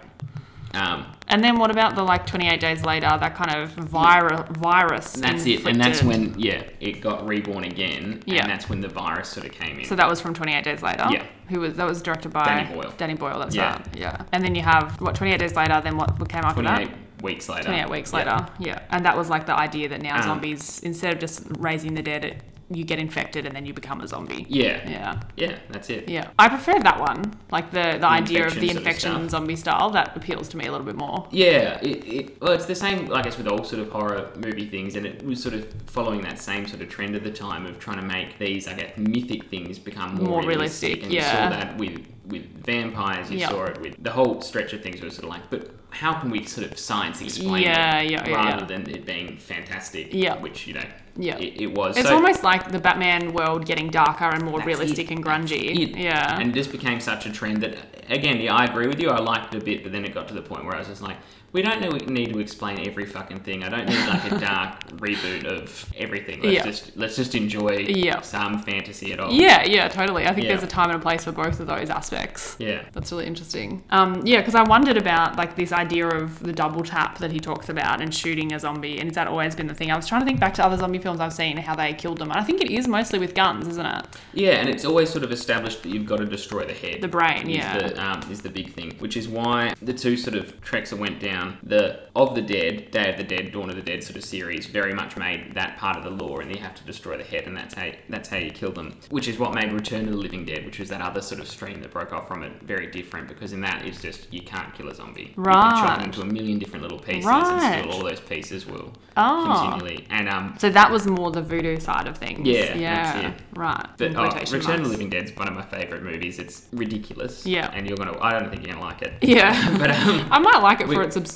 Um, 0.74 1.06
And 1.28 1.44
then 1.44 1.60
what 1.60 1.70
about 1.70 1.96
the 1.96 2.04
like 2.04 2.26
28 2.26 2.60
days 2.62 2.86
later, 2.86 3.08
that 3.08 3.36
kind 3.36 3.54
of 3.54 3.72
virus 3.72 4.42
virus? 4.58 5.14
that's 5.14 5.46
it. 5.46 5.66
And 5.66 5.82
that's 5.82 6.02
when, 6.02 6.34
yeah, 6.40 6.64
it 6.80 7.02
got 7.02 7.28
reborn 7.28 7.66
again. 7.66 8.24
Yeah. 8.26 8.44
And 8.44 8.50
that's 8.52 8.70
when 8.70 8.80
the 8.80 8.88
virus 8.88 9.28
sort 9.30 9.46
of 9.46 9.52
came 9.52 9.80
in. 9.80 9.86
So 9.86 9.96
that 9.96 10.08
was 10.08 10.22
from 10.22 10.34
28 10.34 10.64
Days 10.64 10.82
Later. 10.82 11.08
Yeah. 11.12 11.26
Who 11.50 11.60
was 11.60 11.74
that 11.76 11.86
was 11.88 12.02
directed 12.02 12.32
by 12.32 12.46
Danny 12.46 12.74
Boyle. 12.74 12.94
Danny 12.98 13.16
Boyle. 13.16 13.40
That's 13.40 13.54
Yeah. 13.56 13.74
right. 13.74 13.86
Yeah. 13.98 14.24
And 14.32 14.44
then 14.46 14.56
you 14.56 14.62
have 14.62 15.02
what 15.02 15.14
28 15.16 15.40
Days 15.40 15.56
Later. 15.58 15.82
Then 15.84 15.98
what 15.98 16.30
came 16.30 16.44
after 16.46 16.62
28 16.62 16.88
that? 16.90 17.24
weeks 17.24 17.50
later. 17.50 17.64
28 17.66 17.90
weeks 17.90 18.14
Yeah. 18.14 18.20
later. 18.20 18.46
Yeah. 18.60 18.80
And 18.92 19.04
that 19.06 19.18
was 19.18 19.30
like 19.30 19.46
the 19.48 19.56
idea 19.58 19.90
that 19.90 20.02
now 20.02 20.18
Um, 20.18 20.24
zombies, 20.24 20.80
instead 20.84 21.12
of 21.14 21.20
just 21.20 21.44
raising 21.60 21.96
the 21.96 22.02
dead, 22.02 22.24
it, 22.24 22.42
you 22.74 22.84
get 22.84 23.00
infected 23.00 23.46
and 23.46 23.56
then 23.56 23.66
you 23.66 23.74
become 23.74 24.02
a 24.02 24.08
zombie. 24.08 24.46
Yeah. 24.50 24.90
Yeah. 24.90 25.22
Yeah, 25.36 25.58
that's 25.70 25.90
it. 25.90 26.10
Yeah. 26.10 26.30
I 26.38 26.50
prefer 26.50 26.80
that 26.80 27.00
one. 27.00 27.34
Like 27.52 27.72
the, 27.72 27.98
the, 28.00 28.08
idea 28.08 28.46
of 28.46 28.58
infection 28.58 28.62
the 28.62 28.68
sort 28.68 28.78
of 28.78 28.88
infection 28.88 29.30
zombie 29.30 29.56
style. 29.56 29.90
That 29.92 30.16
appeals 30.16 30.48
to 30.50 30.58
me 30.58 30.68
a 30.68 30.72
little 30.72 30.86
bit 30.86 30.96
more. 30.96 31.28
Yeah, 31.32 31.80
it, 31.82 32.06
it, 32.06 32.42
well, 32.42 32.52
it's 32.54 32.66
the 32.66 32.76
same, 32.76 33.14
I 33.14 33.22
guess, 33.22 33.38
with 33.38 33.48
all 33.48 33.64
sort 33.64 33.82
of 33.82 33.90
horror 33.92 34.32
movie 34.36 34.68
things, 34.68 34.96
and 34.96 35.06
it 35.06 35.24
was 35.24 35.42
sort 35.42 35.56
of 35.56 35.72
following 35.88 36.22
that 36.22 36.40
same 36.40 36.68
sort 36.68 36.82
of 36.82 36.90
trend 36.90 37.16
at 37.16 37.24
the 37.24 37.32
time 37.32 37.66
of 37.66 37.80
trying 37.80 37.98
to 37.98 38.06
make 38.06 38.38
these, 38.40 38.68
I 38.68 38.74
guess, 38.74 38.98
mythic 38.98 39.50
things 39.50 39.80
become 39.80 40.16
more, 40.16 40.42
More 40.42 40.44
realistic, 40.44 41.04
And 41.04 41.12
yeah. 41.12 41.22
you 41.22 41.38
saw 41.52 41.58
that 41.58 41.78
with 41.78 42.08
with 42.28 42.46
vampires, 42.64 43.30
you 43.30 43.40
Yeah. 43.40 43.50
saw 43.50 43.66
it 43.66 43.82
with 43.82 44.02
the 44.02 44.12
whole 44.12 44.42
stretch 44.42 44.74
of 44.74 44.82
things. 44.82 45.02
Was 45.02 45.16
sort 45.16 45.26
of 45.26 45.32
like, 45.32 45.50
but 45.50 45.72
how 45.90 46.14
can 46.14 46.30
we 46.30 46.46
sort 46.46 46.72
of 46.72 46.78
science 46.78 47.22
explain 47.22 47.64
Yeah, 47.64 48.00
it 48.00 48.12
yeah, 48.12 48.30
yeah, 48.30 48.36
rather 48.36 48.62
yeah. 48.62 48.66
than 48.66 48.90
it 48.90 49.06
being 49.06 49.36
fantastic? 49.38 50.14
Yeah. 50.14 50.38
which 50.38 50.68
you 50.68 50.74
know, 50.76 50.86
Yeah. 51.18 51.38
it, 51.38 51.62
it 51.62 51.72
was. 51.74 51.98
It's 51.98 52.08
So- 52.08 52.16
almost 52.16 52.44
like 52.44 52.72
the 52.72 52.80
Batman 52.80 53.34
world 53.34 53.66
getting 53.66 53.90
darker 53.90 54.26
and 54.26 54.44
more 54.44 54.62
realistic 54.62 55.12
it. 55.12 55.16
and 55.16 55.26
grungy. 55.26 55.96
Yeah. 55.98 56.40
And 56.40 56.50
it 56.52 56.54
just 56.56 56.72
became 56.72 57.00
such 57.00 57.26
a 57.26 57.32
trend 57.32 57.62
that, 57.64 57.76
again, 58.10 58.40
yeah, 58.40 58.56
I 58.56 58.66
agree 58.66 58.88
with 58.88 59.00
you. 59.00 59.10
I 59.10 59.20
liked 59.20 59.54
it 59.54 59.62
a 59.62 59.66
bit, 59.66 59.84
but 59.84 59.92
then 59.92 60.06
it 60.06 60.14
got 60.14 60.28
to 60.30 60.34
the 60.34 60.42
point 60.42 60.66
where 60.66 60.76
I 60.76 60.80
was 60.80 60.88
just 60.88 61.02
like, 61.02 61.18
we 61.54 61.62
don't 61.62 61.82
know- 61.82 61.90
need 62.12 62.32
to 62.34 62.40
explain 62.40 62.88
every 62.88 63.06
fucking 63.06 63.40
thing. 63.42 63.64
I 63.64 63.70
don't 63.70 63.88
need 63.88 64.08
like 64.08 64.32
a 64.32 64.38
dark 64.52 64.88
reboot 64.98 65.46
of 65.46 65.86
everything. 65.98 66.42
Let's 66.42 66.54
Yeah. 66.56 66.64
just 66.66 66.98
let's 66.98 67.16
just 67.16 67.36
enjoy 67.36 67.86
Yeah. 67.90 68.22
some 68.22 68.60
fantasy 68.60 69.12
at 69.14 69.20
all. 69.20 69.32
Yeah, 69.32 69.64
yeah, 69.66 69.88
totally. 69.88 70.26
I 70.28 70.34
think 70.34 70.46
Yeah. 70.46 70.52
there's 70.54 70.64
a 70.64 70.68
time 70.68 70.90
and 70.90 71.00
a 71.00 71.02
place 71.02 71.26
for 71.26 71.32
both 71.32 71.60
of 71.60 71.68
those 71.68 71.90
aspects. 71.90 72.56
Yeah. 72.60 72.82
That's 72.94 73.12
really 73.12 73.26
interesting. 73.28 73.84
Um, 73.92 74.22
yeah, 74.26 74.38
because 74.40 74.56
I 74.56 74.64
wondered 74.64 74.98
about 74.98 75.38
like 75.38 75.56
this 75.56 75.72
idea 75.72 76.08
of 76.08 76.42
the 76.42 76.54
double 76.54 76.84
tap 76.84 77.18
that 77.20 77.32
he 77.32 77.40
talks 77.40 77.70
about 77.70 78.02
and 78.02 78.14
shooting 78.14 78.54
a 78.54 78.60
zombie, 78.60 78.98
and 79.00 79.10
has 79.10 79.16
that 79.16 79.28
always 79.28 79.56
been 79.56 79.68
the 79.68 79.74
thing? 79.76 79.92
I 79.92 79.96
was 79.96 80.08
trying 80.08 80.22
to 80.22 80.26
think 80.26 80.40
back 80.40 80.54
to 80.56 80.66
other 80.66 80.78
zombie 80.78 81.00
films 81.00 81.20
I've 81.20 81.34
seen, 81.34 81.58
how 81.58 81.76
they 81.76 81.94
killed 81.94 82.20
them, 82.20 82.32
and 82.32 82.40
I 82.40 82.44
think 82.44 82.62
it 82.62 82.72
is 82.72 82.88
mostly 82.88 83.20
with 83.20 83.34
guns, 83.36 83.68
isn't 83.68 83.86
it? 83.86 84.06
Yeah, 84.34 84.52
and 84.52 84.70
it's 84.70 84.86
always 84.86 85.10
sort 85.10 85.24
of 85.24 85.32
established 85.32 85.84
that 85.84 85.90
you've 85.90 86.06
got 86.06 86.18
to 86.18 86.26
destroy 86.26 86.66
the 86.66 86.74
head. 86.74 87.02
The 87.02 87.08
brain, 87.08 87.50
is 87.50 87.58
yeah. 87.58 87.78
The, 87.78 88.04
um, 88.04 88.22
is 88.32 88.42
the 88.42 88.50
big 88.50 88.74
thing, 88.74 88.94
which 89.00 89.18
is 89.18 89.28
why 89.28 89.74
the 89.82 89.94
two 89.94 90.16
sort 90.16 90.36
of 90.36 90.60
treks 90.62 90.92
that 90.92 90.98
went 91.00 91.20
down 91.20 91.41
the 91.64 92.00
of 92.16 92.36
the 92.36 92.42
Dead, 92.42 92.92
Day 92.92 93.10
of 93.12 93.18
the 93.18 93.24
Dead, 93.24 93.52
Dawn 93.52 93.70
of 93.70 93.76
the 93.76 93.82
Dead 93.82 94.04
sort 94.04 94.18
of 94.18 94.24
series 94.24 94.66
very 94.68 94.94
much 94.94 95.16
made 95.18 95.54
that 95.56 95.78
part 95.78 95.98
of 95.98 96.04
the 96.04 96.10
lore, 96.10 96.42
and 96.42 96.52
you 96.54 96.62
have 96.62 96.76
to 96.76 96.84
destroy 96.84 97.18
the 97.18 97.24
head, 97.24 97.44
and 97.48 97.56
that's 97.56 97.74
how 97.74 97.90
that's 98.10 98.30
how 98.30 98.38
you 98.38 98.52
kill 98.52 98.72
them. 98.72 98.98
Which 99.10 99.28
is 99.28 99.38
what 99.40 99.54
made 99.54 99.72
Return 99.72 100.06
of 100.06 100.12
the 100.12 100.18
Living 100.18 100.46
Dead, 100.46 100.66
which 100.66 100.80
was 100.80 100.90
that 100.90 101.02
other 101.02 101.22
sort 101.22 101.40
of 101.42 101.48
stream 101.48 101.82
that 101.82 101.92
broke 101.92 102.12
off 102.14 102.28
from 102.28 102.44
it, 102.44 102.52
very 102.64 102.88
different 102.88 103.28
because 103.28 103.54
in 103.54 103.62
that 103.62 103.86
it's 103.86 104.02
just 104.02 104.32
you 104.34 104.42
can't 104.42 104.74
kill 104.74 104.90
a 104.90 104.96
zombie. 104.96 105.34
You 105.38 105.44
can 105.44 105.44
chop 105.54 105.84
Right. 105.88 105.96
them 106.00 106.06
into 106.06 106.22
a 106.22 106.26
million 106.26 106.60
different 106.60 106.84
little 106.84 107.00
pieces, 107.00 107.26
Right. 107.26 107.44
and 107.64 107.84
still 107.90 107.96
all 107.98 108.04
those 108.04 108.20
pieces 108.20 108.66
will 108.66 108.92
Oh. 109.18 109.44
continually. 109.72 110.06
And 110.10 110.30
um, 110.30 110.56
So 110.58 110.70
that 110.70 110.90
was 110.92 111.06
more 111.08 111.32
the 111.32 111.42
voodoo 111.42 111.80
side 111.80 112.08
of 112.08 112.18
things. 112.18 112.48
Yeah, 112.48 112.76
Yeah. 112.76 113.34
Right. 113.56 113.86
But 113.98 114.16
oh, 114.16 114.24
Return 114.52 114.80
of 114.80 114.84
the 114.86 114.90
Living 114.90 115.10
Dead 115.10 115.26
is 115.26 115.36
one 115.36 115.48
of 115.48 115.54
my 115.54 115.64
favourite 115.64 116.04
movies. 116.04 116.40
It's 116.40 116.68
ridiculous. 116.72 117.46
Yeah. 117.46 117.70
And 117.74 117.88
you're 117.88 117.98
gonna 117.98 118.18
I 118.22 118.38
don't 118.40 118.50
think 118.50 118.66
you're 118.66 118.74
gonna 118.74 118.86
like 118.86 119.02
it. 119.02 119.14
Yeah. 119.22 119.52
but 119.78 119.92
um 119.92 120.28
I 120.32 120.40
might 120.40 120.60
like 120.62 120.82
it 120.82 120.88
We- 120.88 120.96
for 120.96 121.04
its 121.04 121.16
absurdity. 121.16 121.31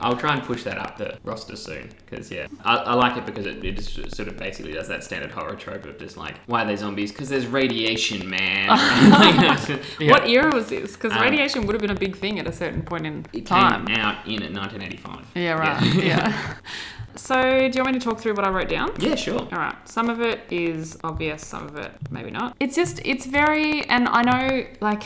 I'll 0.00 0.16
try 0.16 0.34
and 0.34 0.42
push 0.42 0.62
that 0.64 0.78
up 0.78 0.96
the 0.98 1.18
roster 1.24 1.56
soon 1.56 1.90
because 2.04 2.30
yeah, 2.30 2.46
I, 2.64 2.76
I 2.76 2.94
like 2.94 3.16
it 3.16 3.26
because 3.26 3.46
it, 3.46 3.64
it 3.64 3.72
just 3.76 4.14
sort 4.16 4.28
of 4.28 4.36
basically 4.36 4.72
does 4.72 4.88
that 4.88 5.04
standard 5.04 5.30
horror 5.30 5.54
trope 5.56 5.84
of 5.86 5.98
just 5.98 6.16
like 6.16 6.38
why 6.46 6.62
are 6.62 6.66
they 6.66 6.76
zombies? 6.76 7.12
Because 7.12 7.28
there's 7.28 7.46
radiation, 7.46 8.28
man. 8.28 8.68
Yeah. 9.98 10.10
What 10.10 10.28
era 10.28 10.52
was 10.54 10.68
this? 10.68 10.92
Because 10.94 11.12
Um, 11.12 11.20
radiation 11.22 11.66
would 11.66 11.74
have 11.74 11.80
been 11.80 11.90
a 11.90 11.94
big 11.94 12.16
thing 12.16 12.38
at 12.38 12.46
a 12.46 12.52
certain 12.52 12.82
point 12.82 13.06
in 13.06 13.26
It 13.32 13.46
time. 13.46 13.86
came 13.86 13.96
out 13.96 14.26
in 14.26 14.40
1985. 14.54 15.26
Yeah, 15.34 15.52
right. 15.52 15.82
Yeah. 16.04 16.54
so, 17.14 17.40
do 17.42 17.76
you 17.78 17.82
want 17.82 17.94
me 17.94 17.98
to 18.00 18.04
talk 18.04 18.20
through 18.20 18.34
what 18.34 18.44
I 18.44 18.50
wrote 18.50 18.68
down? 18.68 18.92
Yeah, 18.98 19.14
sure. 19.14 19.40
All 19.40 19.48
right. 19.58 19.76
Some 19.88 20.10
of 20.10 20.20
it 20.20 20.40
is 20.50 20.98
obvious, 21.02 21.44
some 21.46 21.64
of 21.66 21.76
it 21.76 21.92
maybe 22.10 22.30
not. 22.30 22.54
It's 22.60 22.76
just, 22.76 23.00
it's 23.04 23.26
very, 23.26 23.84
and 23.88 24.08
I 24.08 24.22
know, 24.22 24.66
like, 24.80 25.04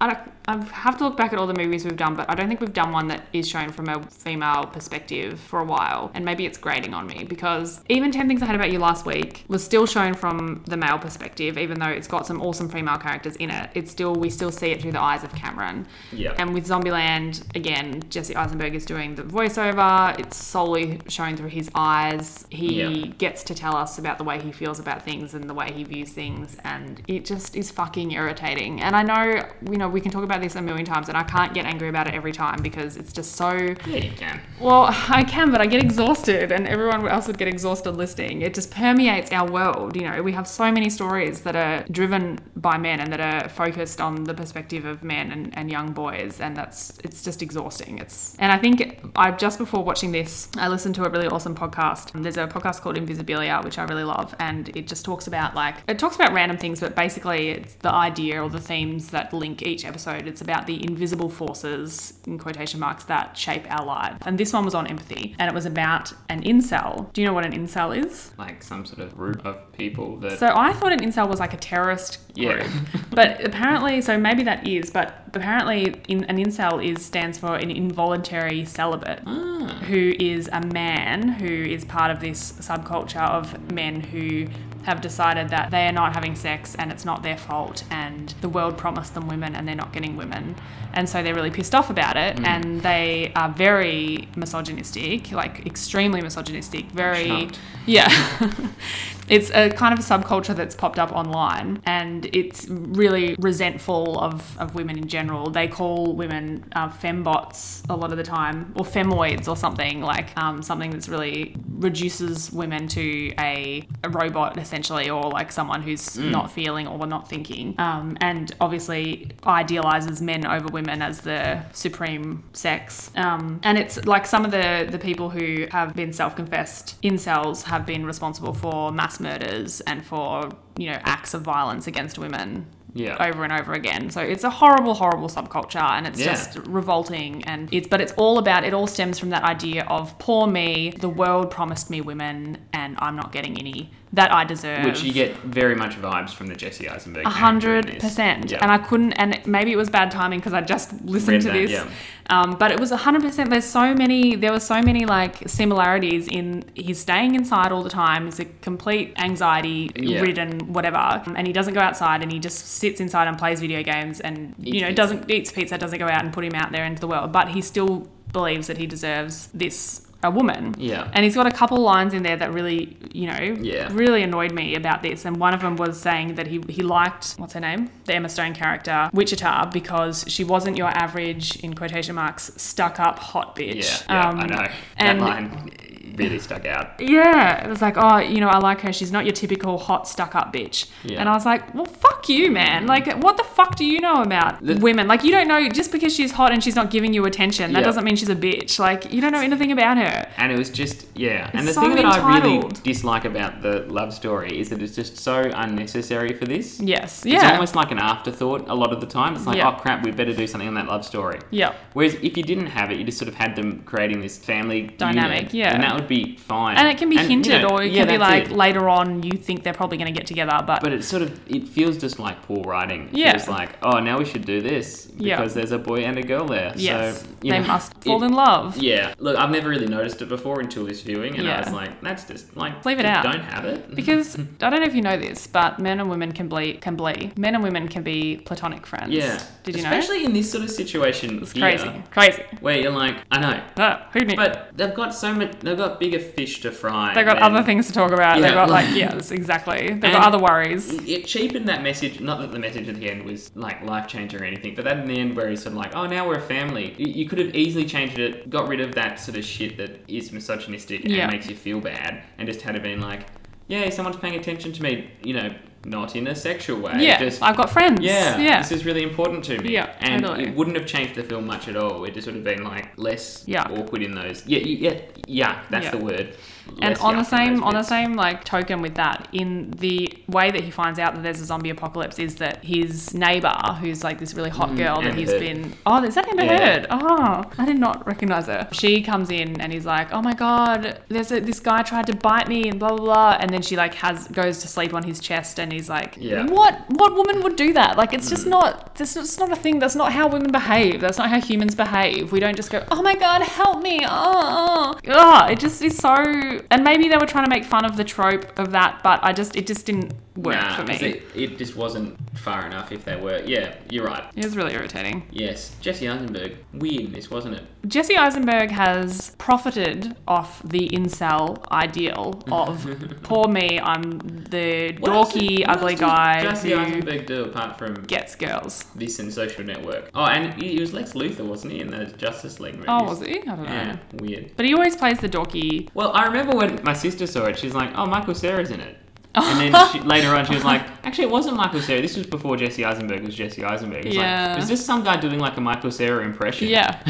I, 0.00 0.06
don't, 0.14 0.20
I 0.48 0.56
have 0.72 0.96
to 0.96 1.04
look 1.04 1.18
back 1.18 1.34
at 1.34 1.38
all 1.38 1.46
the 1.46 1.52
movies 1.52 1.84
we've 1.84 1.94
done, 1.94 2.14
but 2.14 2.28
I 2.30 2.34
don't 2.34 2.48
think 2.48 2.60
we've 2.60 2.72
done 2.72 2.90
one 2.90 3.08
that 3.08 3.26
is 3.34 3.46
shown 3.46 3.70
from 3.70 3.86
a 3.90 4.02
female 4.04 4.64
perspective 4.64 5.38
for 5.38 5.60
a 5.60 5.64
while. 5.64 6.10
And 6.14 6.24
maybe 6.24 6.46
it's 6.46 6.56
grating 6.56 6.94
on 6.94 7.06
me 7.06 7.24
because 7.24 7.82
even 7.90 8.10
10 8.10 8.28
Things 8.28 8.40
I 8.40 8.46
Hate 8.46 8.54
About 8.54 8.72
You 8.72 8.78
last 8.78 9.04
week 9.04 9.44
was 9.48 9.62
still 9.62 9.84
shown 9.84 10.14
from 10.14 10.62
the 10.66 10.78
male 10.78 10.98
perspective, 10.98 11.58
even 11.58 11.78
though 11.78 11.88
it's 11.88 12.08
got 12.08 12.26
some 12.26 12.40
awesome 12.40 12.70
female 12.70 12.96
characters 12.96 13.36
in 13.36 13.50
it. 13.50 13.68
It's 13.74 13.90
still, 13.90 14.14
we 14.14 14.30
still 14.30 14.50
see 14.50 14.68
it 14.68 14.80
through 14.80 14.92
the 14.92 15.02
eyes 15.02 15.22
of 15.22 15.34
Cameron. 15.34 15.86
Yeah. 16.12 16.34
And 16.38 16.54
with 16.54 16.66
Zombieland, 16.66 17.44
again, 17.54 18.02
Jesse 18.08 18.34
Eisenberg 18.34 18.74
is 18.74 18.86
doing 18.86 19.16
the 19.16 19.24
voiceover. 19.24 20.18
It's 20.18 20.38
solely 20.38 21.00
shown 21.08 21.36
through 21.36 21.50
his 21.50 21.70
eyes. 21.74 22.46
He 22.48 22.80
Yeah. 22.80 23.06
gets 23.18 23.42
to 23.44 23.54
tell 23.54 23.76
us 23.76 23.98
about 23.98 24.16
the 24.16 24.24
way 24.24 24.40
he 24.40 24.52
feels 24.52 24.80
about 24.80 25.02
things 25.04 25.34
and 25.34 25.44
the 25.44 25.54
way 25.54 25.72
he 25.72 25.84
views 25.84 26.12
things, 26.12 26.56
and 26.64 27.02
it 27.06 27.26
just 27.26 27.54
is 27.54 27.70
fucking 27.70 28.12
irritating. 28.12 28.80
And 28.80 28.96
I 28.96 29.02
know, 29.02 29.46
you 29.70 29.76
know, 29.76 29.90
we 29.90 30.00
can 30.00 30.10
talk 30.10 30.24
about 30.24 30.37
this 30.40 30.54
a 30.56 30.62
million 30.62 30.84
times, 30.84 31.08
and 31.08 31.16
I 31.16 31.22
can't 31.22 31.52
get 31.54 31.66
angry 31.66 31.88
about 31.88 32.08
it 32.08 32.14
every 32.14 32.32
time 32.32 32.62
because 32.62 32.96
it's 32.96 33.12
just 33.12 33.32
so. 33.32 33.50
Yeah, 33.52 33.96
you 33.98 34.12
can. 34.12 34.40
Well, 34.60 34.86
I 35.08 35.24
can, 35.24 35.50
but 35.50 35.60
I 35.60 35.66
get 35.66 35.82
exhausted, 35.82 36.52
and 36.52 36.66
everyone 36.66 37.06
else 37.08 37.26
would 37.26 37.38
get 37.38 37.48
exhausted 37.48 37.92
listening. 37.92 38.42
It 38.42 38.54
just 38.54 38.70
permeates 38.70 39.32
our 39.32 39.50
world. 39.50 39.96
You 39.96 40.02
know, 40.02 40.22
we 40.22 40.32
have 40.32 40.46
so 40.46 40.70
many 40.70 40.90
stories 40.90 41.42
that 41.42 41.56
are 41.56 41.84
driven 41.90 42.38
by 42.56 42.78
men 42.78 43.00
and 43.00 43.12
that 43.12 43.20
are 43.20 43.48
focused 43.48 44.00
on 44.00 44.24
the 44.24 44.34
perspective 44.34 44.84
of 44.84 45.02
men 45.02 45.30
and, 45.30 45.56
and 45.56 45.70
young 45.70 45.92
boys, 45.92 46.40
and 46.40 46.56
that's 46.56 46.98
it's 47.04 47.22
just 47.22 47.42
exhausting. 47.42 47.98
It's 47.98 48.36
and 48.38 48.52
I 48.52 48.58
think 48.58 49.00
I 49.16 49.30
just 49.32 49.58
before 49.58 49.82
watching 49.82 50.12
this, 50.12 50.48
I 50.56 50.68
listened 50.68 50.94
to 50.96 51.04
a 51.04 51.10
really 51.10 51.26
awesome 51.26 51.54
podcast. 51.54 52.20
There's 52.22 52.36
a 52.36 52.46
podcast 52.46 52.80
called 52.80 52.96
Invisibilia, 52.96 53.64
which 53.64 53.78
I 53.78 53.84
really 53.84 54.04
love, 54.04 54.34
and 54.38 54.68
it 54.76 54.86
just 54.86 55.04
talks 55.04 55.26
about 55.26 55.54
like 55.54 55.76
it 55.88 55.98
talks 55.98 56.16
about 56.16 56.32
random 56.32 56.58
things, 56.58 56.80
but 56.80 56.94
basically 56.94 57.50
it's 57.50 57.74
the 57.74 57.92
idea 57.92 58.42
or 58.42 58.50
the 58.50 58.60
themes 58.60 59.08
that 59.08 59.32
link 59.32 59.62
each 59.62 59.84
episode. 59.84 60.26
It's 60.28 60.40
about 60.40 60.66
the 60.66 60.82
invisible 60.84 61.28
forces 61.28 62.14
in 62.26 62.38
quotation 62.38 62.78
marks 62.78 63.04
that 63.04 63.36
shape 63.36 63.64
our 63.68 63.84
lives. 63.84 64.18
And 64.26 64.38
this 64.38 64.52
one 64.52 64.64
was 64.64 64.74
on 64.74 64.86
empathy, 64.86 65.34
and 65.38 65.50
it 65.50 65.54
was 65.54 65.66
about 65.66 66.12
an 66.28 66.42
incel. 66.44 67.12
Do 67.12 67.20
you 67.20 67.26
know 67.26 67.32
what 67.34 67.44
an 67.46 67.52
incel 67.52 67.96
is? 68.04 68.30
Like 68.38 68.62
some 68.62 68.84
sort 68.86 69.00
of 69.00 69.16
group 69.16 69.44
of 69.44 69.72
people 69.72 70.16
that. 70.18 70.38
So 70.38 70.52
I 70.54 70.72
thought 70.74 70.92
an 70.92 71.00
incel 71.00 71.28
was 71.28 71.40
like 71.40 71.54
a 71.54 71.56
terrorist 71.56 72.18
Yeah. 72.34 72.54
group, 72.54 72.70
but 73.10 73.44
apparently, 73.44 74.00
so 74.02 74.16
maybe 74.18 74.42
that 74.44 74.66
is, 74.68 74.90
but 74.90 75.24
apparently, 75.34 75.94
in, 76.08 76.24
an 76.24 76.36
incel 76.36 76.84
is 76.84 77.04
stands 77.04 77.38
for 77.38 77.56
an 77.56 77.70
involuntary 77.70 78.64
celibate, 78.64 79.22
Ah. 79.26 79.80
who 79.88 80.12
is 80.20 80.48
a 80.52 80.60
man 80.60 81.28
who 81.28 81.46
is 81.46 81.84
part 81.84 82.10
of 82.10 82.20
this 82.20 82.52
subculture 82.52 83.28
of 83.28 83.72
men 83.72 84.00
who 84.00 84.46
have 84.88 85.02
decided 85.02 85.50
that 85.50 85.70
they 85.70 85.86
are 85.86 85.92
not 85.92 86.14
having 86.14 86.34
sex 86.34 86.74
and 86.74 86.90
it's 86.90 87.04
not 87.04 87.22
their 87.22 87.36
fault 87.36 87.84
and 87.90 88.34
the 88.40 88.48
world 88.48 88.78
promised 88.78 89.12
them 89.12 89.28
women 89.28 89.54
and 89.54 89.68
they're 89.68 89.74
not 89.74 89.92
getting 89.92 90.16
women. 90.16 90.56
And 90.94 91.06
so 91.06 91.22
they're 91.22 91.34
really 91.34 91.50
pissed 91.50 91.74
off 91.74 91.90
about 91.90 92.16
it 92.16 92.36
mm. 92.36 92.46
and 92.46 92.80
they 92.80 93.30
are 93.36 93.50
very 93.50 94.28
misogynistic 94.34 95.30
like 95.30 95.66
extremely 95.66 96.22
misogynistic 96.22 96.86
very 96.86 97.50
yeah. 97.86 98.08
it's 99.28 99.50
a 99.50 99.70
kind 99.70 99.92
of 99.92 100.00
a 100.00 100.02
subculture 100.02 100.54
that's 100.54 100.74
popped 100.74 100.98
up 100.98 101.12
online 101.12 101.80
and 101.84 102.26
it's 102.32 102.68
really 102.68 103.36
resentful 103.38 104.18
of, 104.20 104.58
of 104.58 104.74
women 104.74 104.98
in 104.98 105.08
general. 105.08 105.50
They 105.50 105.68
call 105.68 106.14
women 106.14 106.64
uh, 106.72 106.88
fembots 106.88 107.82
a 107.90 107.96
lot 107.96 108.10
of 108.10 108.16
the 108.16 108.24
time, 108.24 108.72
or 108.76 108.84
femoids 108.84 109.48
or 109.48 109.56
something, 109.56 110.00
like 110.00 110.36
um, 110.38 110.62
something 110.62 110.90
that's 110.90 111.08
really 111.08 111.54
reduces 111.68 112.50
women 112.52 112.88
to 112.88 113.32
a, 113.38 113.86
a 114.04 114.08
robot 114.08 114.58
essentially, 114.58 115.10
or 115.10 115.30
like 115.30 115.52
someone 115.52 115.82
who's 115.82 116.16
not 116.18 116.50
feeling 116.50 116.86
or 116.86 117.06
not 117.06 117.28
thinking. 117.28 117.74
Um, 117.78 118.16
and 118.20 118.54
obviously 118.60 119.30
idealizes 119.46 120.20
men 120.20 120.46
over 120.46 120.68
women 120.68 121.02
as 121.02 121.20
the 121.20 121.62
supreme 121.72 122.44
sex. 122.52 123.10
Um, 123.14 123.60
and 123.62 123.78
it's 123.78 124.04
like 124.06 124.26
some 124.26 124.44
of 124.44 124.50
the, 124.50 124.88
the 124.90 124.98
people 124.98 125.30
who 125.30 125.66
have 125.70 125.94
been 125.94 126.12
self 126.12 126.34
confessed 126.36 127.00
incels 127.02 127.64
have 127.64 127.84
been 127.86 128.06
responsible 128.06 128.54
for 128.54 128.90
mass 128.92 129.17
murders 129.20 129.80
and 129.82 130.04
for, 130.04 130.50
you 130.76 130.86
know, 130.90 130.98
acts 131.04 131.34
of 131.34 131.42
violence 131.42 131.86
against 131.86 132.18
women 132.18 132.66
Yeah. 132.94 133.16
over 133.20 133.44
and 133.44 133.52
over 133.52 133.74
again. 133.74 134.10
So 134.10 134.20
it's 134.20 134.44
a 134.44 134.50
horrible, 134.50 134.94
horrible 134.94 135.28
subculture 135.28 135.80
and 135.96 136.06
it's 136.06 136.18
Yeah. 136.20 136.26
just 136.32 136.56
revolting 136.66 137.44
and 137.44 137.68
it's 137.72 137.86
but 137.86 138.00
it's 138.00 138.12
all 138.16 138.38
about 138.38 138.64
it 138.64 138.72
all 138.72 138.86
stems 138.86 139.18
from 139.18 139.30
that 139.30 139.42
idea 139.44 139.84
of 139.88 140.18
poor 140.18 140.46
me, 140.46 140.94
the 140.98 141.08
world 141.08 141.50
promised 141.50 141.90
me 141.90 142.00
women 142.00 142.58
and 142.72 142.96
I'm 143.00 143.14
not 143.16 143.30
getting 143.32 143.58
any 143.58 143.90
that 144.12 144.32
I 144.32 144.44
deserve. 144.44 144.84
Which 144.84 145.02
you 145.02 145.12
get 145.12 145.36
very 145.38 145.74
much 145.74 145.96
vibes 146.00 146.30
from 146.30 146.46
the 146.46 146.54
Jesse 146.54 146.88
Eisenberg. 146.88 147.26
A 147.26 147.30
hundred 147.30 148.00
percent. 148.00 148.52
And 148.52 148.70
I 148.70 148.78
couldn't, 148.78 149.12
and 149.14 149.40
maybe 149.46 149.72
it 149.72 149.76
was 149.76 149.90
bad 149.90 150.10
timing 150.10 150.38
because 150.40 150.54
I 150.54 150.60
just 150.62 150.92
listened 151.04 151.34
Read 151.34 151.42
to 151.42 151.48
that, 151.48 151.52
this. 151.54 151.70
yeah. 151.70 151.90
Um, 152.30 152.56
but 152.56 152.70
it 152.70 152.78
was 152.78 152.90
a 152.90 152.96
hundred 152.96 153.22
percent. 153.22 153.50
There's 153.50 153.64
so 153.64 153.94
many. 153.94 154.36
There 154.36 154.52
were 154.52 154.60
so 154.60 154.82
many 154.82 155.06
like 155.06 155.48
similarities 155.48 156.28
in 156.28 156.64
he's 156.74 156.98
staying 156.98 157.34
inside 157.34 157.72
all 157.72 157.82
the 157.82 157.90
time. 157.90 158.26
He's 158.26 158.38
a 158.40 158.44
complete 158.44 159.14
anxiety 159.18 159.90
Yeah. 159.96 160.20
ridden 160.20 160.72
whatever, 160.72 161.22
and 161.36 161.46
he 161.46 161.52
doesn't 161.52 161.74
go 161.74 161.80
outside 161.80 162.22
and 162.22 162.30
he 162.30 162.38
just 162.38 162.58
sits 162.66 163.00
inside 163.00 163.28
and 163.28 163.38
plays 163.38 163.60
video 163.60 163.82
games 163.82 164.20
and 164.20 164.54
you 164.58 164.80
know 164.82 164.88
pizza. 164.88 164.94
doesn't 164.94 165.30
eats 165.30 165.52
pizza, 165.52 165.78
doesn't 165.78 165.98
go 165.98 166.06
out 166.06 166.22
and 166.24 166.32
put 166.32 166.44
him 166.44 166.54
out 166.54 166.70
there 166.72 166.84
into 166.84 167.00
the 167.00 167.08
world. 167.08 167.32
But 167.32 167.48
he 167.48 167.62
still 167.62 168.08
believes 168.32 168.66
that 168.66 168.76
he 168.76 168.86
deserves 168.86 169.48
this 169.54 170.06
a 170.22 170.30
woman. 170.30 170.74
Yeah. 170.78 171.08
And 171.12 171.24
he's 171.24 171.36
got 171.36 171.46
a 171.46 171.50
couple 171.52 171.78
lines 171.78 172.12
in 172.12 172.22
there 172.24 172.36
that 172.36 172.52
really, 172.52 172.96
you 173.12 173.28
know, 173.28 173.38
Yeah. 173.60 173.88
really 173.92 174.22
annoyed 174.22 174.52
me 174.52 174.74
about 174.74 175.02
this. 175.02 175.24
And 175.24 175.36
one 175.36 175.54
of 175.54 175.60
them 175.60 175.76
was 175.76 176.00
saying 176.00 176.34
that 176.34 176.48
he, 176.48 176.60
he 176.68 176.82
liked, 176.82 177.34
what's 177.38 177.52
her 177.54 177.60
name? 177.60 177.90
The 178.04 178.14
Emma 178.16 178.28
Stone 178.28 178.54
character, 178.54 179.10
Wichita, 179.12 179.66
because 179.70 180.24
she 180.26 180.42
wasn't 180.42 180.76
your 180.76 180.88
average, 180.88 181.56
in 181.62 181.74
quotation 181.74 182.16
marks, 182.16 182.50
stuck 182.56 182.98
up 182.98 183.18
hot 183.20 183.56
Yeah, 183.60 183.72
bitch. 183.74 184.04
yeah, 184.08 184.28
Um, 184.28 184.40
I 184.40 184.46
know. 184.46 184.56
That 184.56 184.72
and- 184.98 185.20
line 185.20 185.70
really 186.18 186.38
stuck 186.38 186.66
out. 186.66 187.00
Yeah, 187.00 187.64
it 187.64 187.68
was 187.68 187.80
like, 187.82 187.94
oh, 187.96 188.18
you 188.18 188.40
know, 188.40 188.48
I 188.48 188.58
like 188.58 188.80
her. 188.82 188.92
She's 188.92 189.12
not 189.12 189.24
your 189.24 189.32
typical 189.34 189.78
hot, 189.78 190.08
stuck 190.08 190.34
up 190.34 190.52
bitch. 190.52 190.88
Yeah. 191.04 191.20
And 191.20 191.28
I 191.28 191.32
was 191.32 191.44
like, 191.46 191.74
well, 191.74 191.84
fuck 191.84 192.28
you, 192.28 192.50
man. 192.50 192.86
Like, 192.86 193.06
what 193.22 193.36
the 193.36 193.44
fuck 193.44 193.76
do 193.76 193.84
you 193.84 194.00
know 194.00 194.22
about 194.22 194.64
The- 194.64 194.76
women? 194.76 195.06
Like, 195.08 195.24
you 195.24 195.30
don't 195.30 195.48
know 195.48 195.68
just 195.68 195.92
because 195.92 196.14
she's 196.14 196.32
hot 196.32 196.52
and 196.52 196.62
she's 196.62 196.76
not 196.76 196.90
giving 196.90 197.12
you 197.14 197.24
attention. 197.24 197.72
That 197.72 197.80
Yeah. 197.80 197.84
doesn't 197.86 198.04
mean 198.04 198.16
she's 198.16 198.28
a 198.28 198.36
bitch. 198.36 198.78
Like, 198.78 199.12
you 199.12 199.20
don't 199.20 199.32
know 199.32 199.40
anything 199.40 199.72
about 199.72 199.96
her. 199.98 200.28
And 200.36 200.52
it 200.52 200.58
was 200.58 200.70
just, 200.70 201.06
yeah. 201.14 201.50
and 201.52 201.66
the 201.66 201.72
so 201.72 201.80
thing 201.82 201.94
that 201.96 202.04
I 202.06 202.38
really 202.40 202.68
dislike 202.82 203.24
about 203.24 203.62
the 203.62 203.86
love 203.88 204.12
story 204.12 204.58
is 204.58 204.68
that 204.70 204.82
it's 204.82 204.94
just 204.96 205.16
so 205.18 205.50
unnecessary 205.54 206.32
for 206.34 206.44
this. 206.46 206.80
Yes. 206.80 207.22
Yeah. 207.24 207.36
It's 207.36 207.44
almost 207.52 207.76
like 207.76 207.90
an 207.90 207.98
afterthought 207.98 208.68
a 208.68 208.74
lot 208.74 208.92
of 208.92 209.00
the 209.00 209.06
time. 209.06 209.34
It's 209.36 209.46
like, 209.46 209.56
Yeah. 209.56 209.68
oh 209.70 209.80
crap, 209.80 210.04
we 210.04 210.10
better 210.10 210.32
do 210.32 210.46
something 210.46 210.68
on 210.68 210.74
that 210.74 210.86
love 210.88 211.04
story. 211.04 211.38
yeah. 211.50 211.74
Whereas 211.92 212.14
if 212.22 212.36
you 212.36 212.42
didn't 212.42 212.66
have 212.66 212.90
it, 212.90 212.98
you 212.98 213.04
just 213.04 213.18
sort 213.18 213.28
of 213.28 213.34
had 213.34 213.56
them 213.56 213.82
creating 213.84 214.20
this 214.20 214.38
family 214.38 214.82
Dynamic, 214.98 215.38
unit, 215.38 215.54
yeah. 215.54 215.74
and 215.74 215.82
that 215.82 215.94
would 215.94 216.07
be 216.08 216.36
fine. 216.36 216.76
And 216.76 216.88
it 216.88 216.98
can 216.98 217.08
be 217.08 217.16
you 217.16 217.28
hinted, 217.28 217.62
know, 217.62 217.68
or 217.68 217.82
it 217.82 217.92
yeah, 217.92 218.04
can 218.04 218.14
be 218.14 218.18
like 218.18 218.44
it. 218.46 218.52
later 218.52 218.88
on 218.88 219.22
you 219.22 219.32
think 219.32 219.62
they're 219.62 219.72
probably 219.74 219.98
going 219.98 220.12
to 220.12 220.18
get 220.18 220.26
together, 220.26 220.62
but, 220.66 220.82
But 220.82 220.92
it 220.92 221.04
sort 221.04 221.22
of 221.22 221.38
it 221.48 221.68
feels 221.68 221.96
just 221.98 222.18
like 222.18 222.42
poor 222.42 222.62
writing. 222.64 223.08
It 223.08 223.16
Yeah. 223.18 223.36
it's 223.36 223.48
like 223.48 223.76
oh 223.82 224.00
now 224.00 224.18
we 224.18 224.24
should 224.24 224.44
do 224.44 224.60
this 224.60 225.06
because 225.06 225.20
Yeah. 225.26 225.46
there's 225.46 225.72
a 225.72 225.78
boy 225.78 225.98
and 226.04 226.18
a 226.18 226.22
girl 226.22 226.46
there. 226.46 226.72
yes, 226.76 227.20
so, 227.22 227.28
you 227.42 227.52
they 227.52 227.60
know, 227.60 227.66
must 227.66 227.92
fall 228.04 228.22
it- 228.22 228.26
in 228.26 228.32
love. 228.32 228.76
Yeah, 228.78 229.14
look, 229.18 229.36
I've 229.36 229.50
never 229.50 229.68
really 229.68 229.86
noticed 229.86 230.22
it 230.22 230.28
before 230.28 230.60
until 230.60 230.84
this 230.86 231.02
viewing, 231.02 231.36
and 231.38 231.48
I 231.48 231.60
was 231.60 231.72
like, 231.72 232.00
that's 232.00 232.24
just 232.24 232.56
like 232.56 232.84
Leave 232.84 232.98
it 233.00 233.06
out. 233.06 233.22
Don't 233.24 233.40
have 233.40 233.64
it 233.64 233.94
Because 233.94 234.38
I 234.38 234.70
don't 234.70 234.80
know 234.80 234.86
if 234.86 234.94
you 234.94 235.02
know 235.02 235.16
this, 235.18 235.46
but 235.46 235.78
men 235.78 236.00
and 236.00 236.08
women 236.08 236.32
can 236.32 236.48
be 236.48 236.74
can 236.74 236.96
be 236.96 237.32
men 237.36 237.54
and 237.54 237.62
women 237.62 237.88
can 237.88 238.02
be 238.02 238.36
platonic 238.44 238.86
friends. 238.86 239.10
yeah, 239.12 239.38
Did 239.64 239.76
you 239.76 239.82
know? 239.82 239.90
Especially 239.90 240.24
in 240.24 240.32
this 240.32 240.50
sort 240.50 240.64
of 240.64 240.70
situation, 240.70 241.38
It's 241.42 241.52
here, 241.52 241.62
crazy, 241.62 242.02
crazy. 242.10 242.42
where 242.60 242.78
you're 242.78 242.90
like, 242.92 243.16
I 243.30 243.38
know, 243.40 243.60
Ah, 243.76 244.06
who 244.12 244.20
knew? 244.24 244.36
but 244.36 244.70
they've 244.76 244.94
got 244.94 245.14
so 245.14 245.32
much. 245.34 245.52
They've 245.60 245.76
got 245.76 245.97
bigger 245.98 246.18
fish 246.18 246.60
to 246.62 246.70
fry. 246.72 247.14
They've 247.14 247.24
got 247.26 247.38
other 247.38 247.62
things 247.62 247.86
to 247.88 247.92
talk 247.92 248.12
about. 248.12 248.40
They've 248.40 248.52
got 248.52 248.68
like 248.68 248.86
like- 248.88 248.96
yes, 248.96 249.30
exactly. 249.30 249.88
They've 249.88 250.00
got 250.12 250.24
other 250.24 250.38
worries. 250.38 250.92
It 251.08 251.26
cheapened 251.26 251.68
that 251.68 251.82
message. 251.82 252.20
Not 252.20 252.40
that 252.40 252.52
the 252.52 252.58
message 252.58 252.88
at 252.88 252.96
the 252.96 253.10
end 253.10 253.24
was 253.24 253.54
like 253.56 253.82
life 253.82 254.06
changing 254.06 254.40
or 254.40 254.44
anything, 254.44 254.74
but 254.74 254.84
that 254.84 254.98
in 254.98 255.06
the 255.06 255.18
end 255.18 255.36
where 255.36 255.48
he's 255.48 255.62
sort 255.62 255.72
of 255.72 255.78
like, 255.78 255.94
"Oh, 255.96 256.06
now 256.06 256.26
we're 256.28 256.38
a 256.38 256.40
family." 256.40 256.94
You, 256.98 257.12
you 257.12 257.28
could 257.28 257.38
have 257.38 257.54
easily 257.54 257.84
changed 257.84 258.18
it, 258.18 258.48
got 258.50 258.68
rid 258.68 258.80
of 258.80 258.94
that 258.94 259.18
sort 259.20 259.36
of 259.36 259.44
shit 259.44 259.76
that 259.78 260.00
is 260.08 260.32
misogynistic 260.32 261.02
Yeah. 261.04 261.24
and 261.24 261.32
makes 261.32 261.48
you 261.48 261.56
feel 261.56 261.80
bad, 261.80 262.22
and 262.38 262.48
just 262.48 262.62
had 262.62 262.76
it 262.76 262.82
been 262.82 263.00
like, 263.00 263.26
"Yay, 263.68 263.90
someone's 263.90 264.16
paying 264.16 264.34
attention 264.36 264.72
to 264.72 264.82
me." 264.82 265.10
You 265.22 265.34
know, 265.34 265.54
not 265.84 266.16
in 266.16 266.26
a 266.26 266.34
sexual 266.34 266.80
way. 266.80 266.92
Yeah, 266.98 267.18
just 267.18 267.42
I've 267.42 267.56
got 267.56 267.70
friends. 267.70 268.00
yeah, 268.00 268.38
yeah. 268.38 268.58
this 268.62 268.72
is 268.72 268.84
really 268.84 269.02
important 269.02 269.44
to 269.44 269.58
me. 269.60 269.72
Yeah, 269.72 269.94
and 270.00 270.22
totally. 270.24 270.48
it 270.48 270.54
wouldn't 270.56 270.76
have 270.76 270.86
changed 270.86 271.14
the 271.14 271.22
film 271.22 271.46
much 271.46 271.68
at 271.68 271.76
all. 271.76 272.04
It 272.04 272.14
just 272.14 272.26
would 272.26 272.34
have 272.36 272.44
been 272.44 272.64
like 272.64 272.96
less 272.96 273.44
Yuck. 273.44 273.70
awkward 273.78 274.02
in 274.02 274.14
those. 274.14 274.46
Yeah, 274.46 274.58
yeah, 274.60 275.00
yuck. 275.26 275.60
That's 275.70 275.86
Yeah. 275.86 275.90
the 275.92 275.98
word. 275.98 276.34
And 276.80 276.96
on 276.98 277.16
the 277.16 277.24
same 277.24 277.62
on 277.64 277.74
the 277.74 277.82
same 277.82 278.14
like 278.14 278.44
token 278.44 278.82
with 278.82 278.94
that, 278.94 279.28
in 279.32 279.70
the 279.72 280.12
way 280.28 280.50
that 280.50 280.62
he 280.62 280.70
finds 280.70 280.98
out 280.98 281.14
that 281.14 281.22
there's 281.22 281.40
a 281.40 281.44
zombie 281.44 281.70
apocalypse 281.70 282.18
is 282.18 282.36
that 282.36 282.64
his 282.64 283.12
neighbor, 283.14 283.52
who's 283.80 284.04
like 284.04 284.18
this 284.18 284.34
really 284.34 284.50
hot 284.50 284.68
Mm, 284.70 284.76
girl 284.76 285.00
that 285.02 285.14
he's 285.14 285.30
Heard. 285.30 285.40
been 285.40 285.72
oh, 285.86 286.02
is 286.04 286.14
that 286.14 286.28
Amber 286.28 286.44
Yeah. 286.44 286.58
Heard? 286.58 286.86
Oh, 286.90 287.44
I 287.58 287.64
did 287.64 287.78
not 287.78 288.06
recognize 288.06 288.46
her. 288.46 288.68
She 288.72 289.02
comes 289.02 289.30
in 289.30 289.60
and 289.60 289.72
he's 289.72 289.86
like, 289.86 290.12
oh 290.12 290.20
my 290.22 290.34
god, 290.34 291.00
there's 291.08 291.32
a, 291.32 291.40
this 291.40 291.58
guy 291.60 291.82
tried 291.82 292.06
to 292.08 292.14
bite 292.14 292.48
me 292.48 292.68
and 292.68 292.78
blah 292.78 292.88
blah 292.90 293.04
blah, 293.04 293.36
and 293.40 293.50
then 293.50 293.62
she 293.62 293.76
like 293.76 293.94
has 293.94 294.28
goes 294.28 294.58
to 294.58 294.68
sleep 294.68 294.92
on 294.94 295.02
his 295.04 295.20
chest 295.20 295.58
and 295.58 295.72
he's 295.72 295.88
like, 295.88 296.16
Yeah. 296.18 296.42
Mm. 296.42 296.50
what 296.50 296.84
what 296.90 297.14
woman 297.14 297.42
would 297.42 297.56
do 297.56 297.72
that? 297.72 297.96
Like 297.96 298.12
it's 298.12 298.28
just 298.28 298.46
not 298.46 298.94
this 298.96 299.16
it's 299.16 299.38
not 299.38 299.50
a 299.50 299.56
thing. 299.56 299.78
That's 299.78 299.96
not 299.96 300.12
how 300.12 300.28
women 300.28 300.52
behave. 300.52 301.00
That's 301.00 301.18
not 301.18 301.30
how 301.30 301.40
humans 301.40 301.74
behave. 301.74 302.30
We 302.32 302.40
don't 302.40 302.56
just 302.56 302.70
go, 302.70 302.84
oh 302.90 303.02
my 303.02 303.14
god, 303.16 303.42
help 303.42 303.82
me. 303.82 304.00
Oh, 304.04 304.98
oh. 305.04 305.10
Ugh, 305.10 305.50
it 305.52 305.58
just 305.58 305.80
is 305.82 305.96
so. 305.96 306.57
And 306.70 306.84
maybe 306.84 307.08
they 307.08 307.16
were 307.16 307.26
trying 307.26 307.44
to 307.44 307.50
make 307.50 307.64
fun 307.64 307.84
of 307.84 307.96
the 307.96 308.04
trope 308.04 308.58
of 308.58 308.72
that, 308.72 309.02
but 309.02 309.20
I 309.22 309.32
just 309.32 309.56
it 309.56 309.66
just 309.66 309.86
didn't 309.86 310.12
work 310.36 310.54
Nah, 310.56 310.76
for 310.76 310.84
me. 310.84 310.94
It, 310.96 311.22
it 311.34 311.58
just 311.58 311.76
wasn't 311.76 312.16
far 312.38 312.66
enough 312.66 312.92
if 312.92 313.04
they 313.04 313.16
were. 313.16 313.42
Yeah, 313.44 313.74
you're 313.90 314.06
right. 314.06 314.24
It 314.36 314.44
was 314.44 314.56
really 314.56 314.72
irritating. 314.74 315.26
Yes, 315.30 315.74
Jesse 315.80 316.08
Eisenberg. 316.08 316.56
Weird 316.72 317.06
in 317.06 317.12
this, 317.12 317.30
wasn't 317.30 317.56
it? 317.56 317.62
Jesse 317.86 318.16
Eisenberg 318.16 318.70
has 318.70 319.34
profited 319.38 320.16
off 320.26 320.62
the 320.64 320.88
incel 320.88 321.66
ideal 321.70 322.42
of 322.50 322.86
poor 323.22 323.48
me, 323.48 323.78
I'm 323.80 324.18
the 324.18 324.96
What 324.98 325.12
else 325.12 325.32
dorky, 325.32 325.60
what 325.60 325.76
ugly 325.76 325.92
else 325.92 326.00
did 326.00 326.06
guy 326.06 326.42
Jesse 326.42 326.70
who 326.70 326.78
Eisenberg 326.78 327.26
do 327.26 327.44
apart 327.44 327.78
from 327.78 327.94
gets 328.04 328.34
girls. 328.34 328.84
this 328.94 329.18
and 329.18 329.32
Social 329.32 329.64
Network? 329.64 330.10
Oh, 330.14 330.24
and 330.24 330.60
he 330.60 330.68
he 330.74 330.80
was 330.80 330.92
Lex 330.92 331.12
Luthor, 331.12 331.46
wasn't 331.46 331.72
he, 331.72 331.80
in 331.80 331.90
the 331.90 332.06
Justice 332.06 332.60
League 332.60 332.74
oh, 332.74 332.78
movies? 332.78 332.88
Oh, 332.88 333.04
was 333.04 333.20
he? 333.20 333.40
I 333.40 333.44
don't 333.44 333.62
know. 333.64 333.72
Yeah, 333.72 333.96
weird. 334.14 334.52
But 334.56 334.66
he 334.66 334.74
always 334.74 334.96
plays 334.96 335.20
the 335.20 335.28
dorky. 335.28 335.88
Well, 335.94 336.12
I 336.12 336.26
remember 336.26 336.56
when 336.56 336.82
my 336.82 336.92
sister 336.92 337.26
saw 337.26 337.44
it, 337.46 337.58
she's 337.58 337.74
like, 337.74 337.90
"Oh, 337.96 338.06
Michael 338.06 338.34
Cera's 338.34 338.70
in 338.70 338.80
it." 338.80 338.96
And 339.44 339.72
then 339.74 339.88
she, 339.92 340.00
later 340.00 340.34
on, 340.34 340.44
she 340.46 340.54
was 340.54 340.64
like, 340.64 340.82
"Actually, 341.04 341.24
it 341.24 341.30
wasn't 341.30 341.56
Michael 341.56 341.80
Cera. 341.80 342.00
This 342.02 342.16
was 342.16 342.26
before 342.26 342.56
Jesse 342.56 342.84
Eisenberg 342.84 343.22
was 343.24 343.34
Jesse 343.34 343.64
Eisenberg." 343.64 344.06
It's 344.06 344.16
Yeah. 344.16 344.52
like, 344.52 344.58
is 344.62 344.68
this 344.68 344.84
some 344.84 345.02
guy 345.04 345.16
doing 345.16 345.38
like 345.38 345.56
a 345.56 345.60
Michael 345.60 345.90
Cera 345.90 346.24
impression? 346.24 346.68
Yeah, 346.68 347.00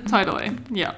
totally. 0.08 0.50
Yeah. 0.70 0.94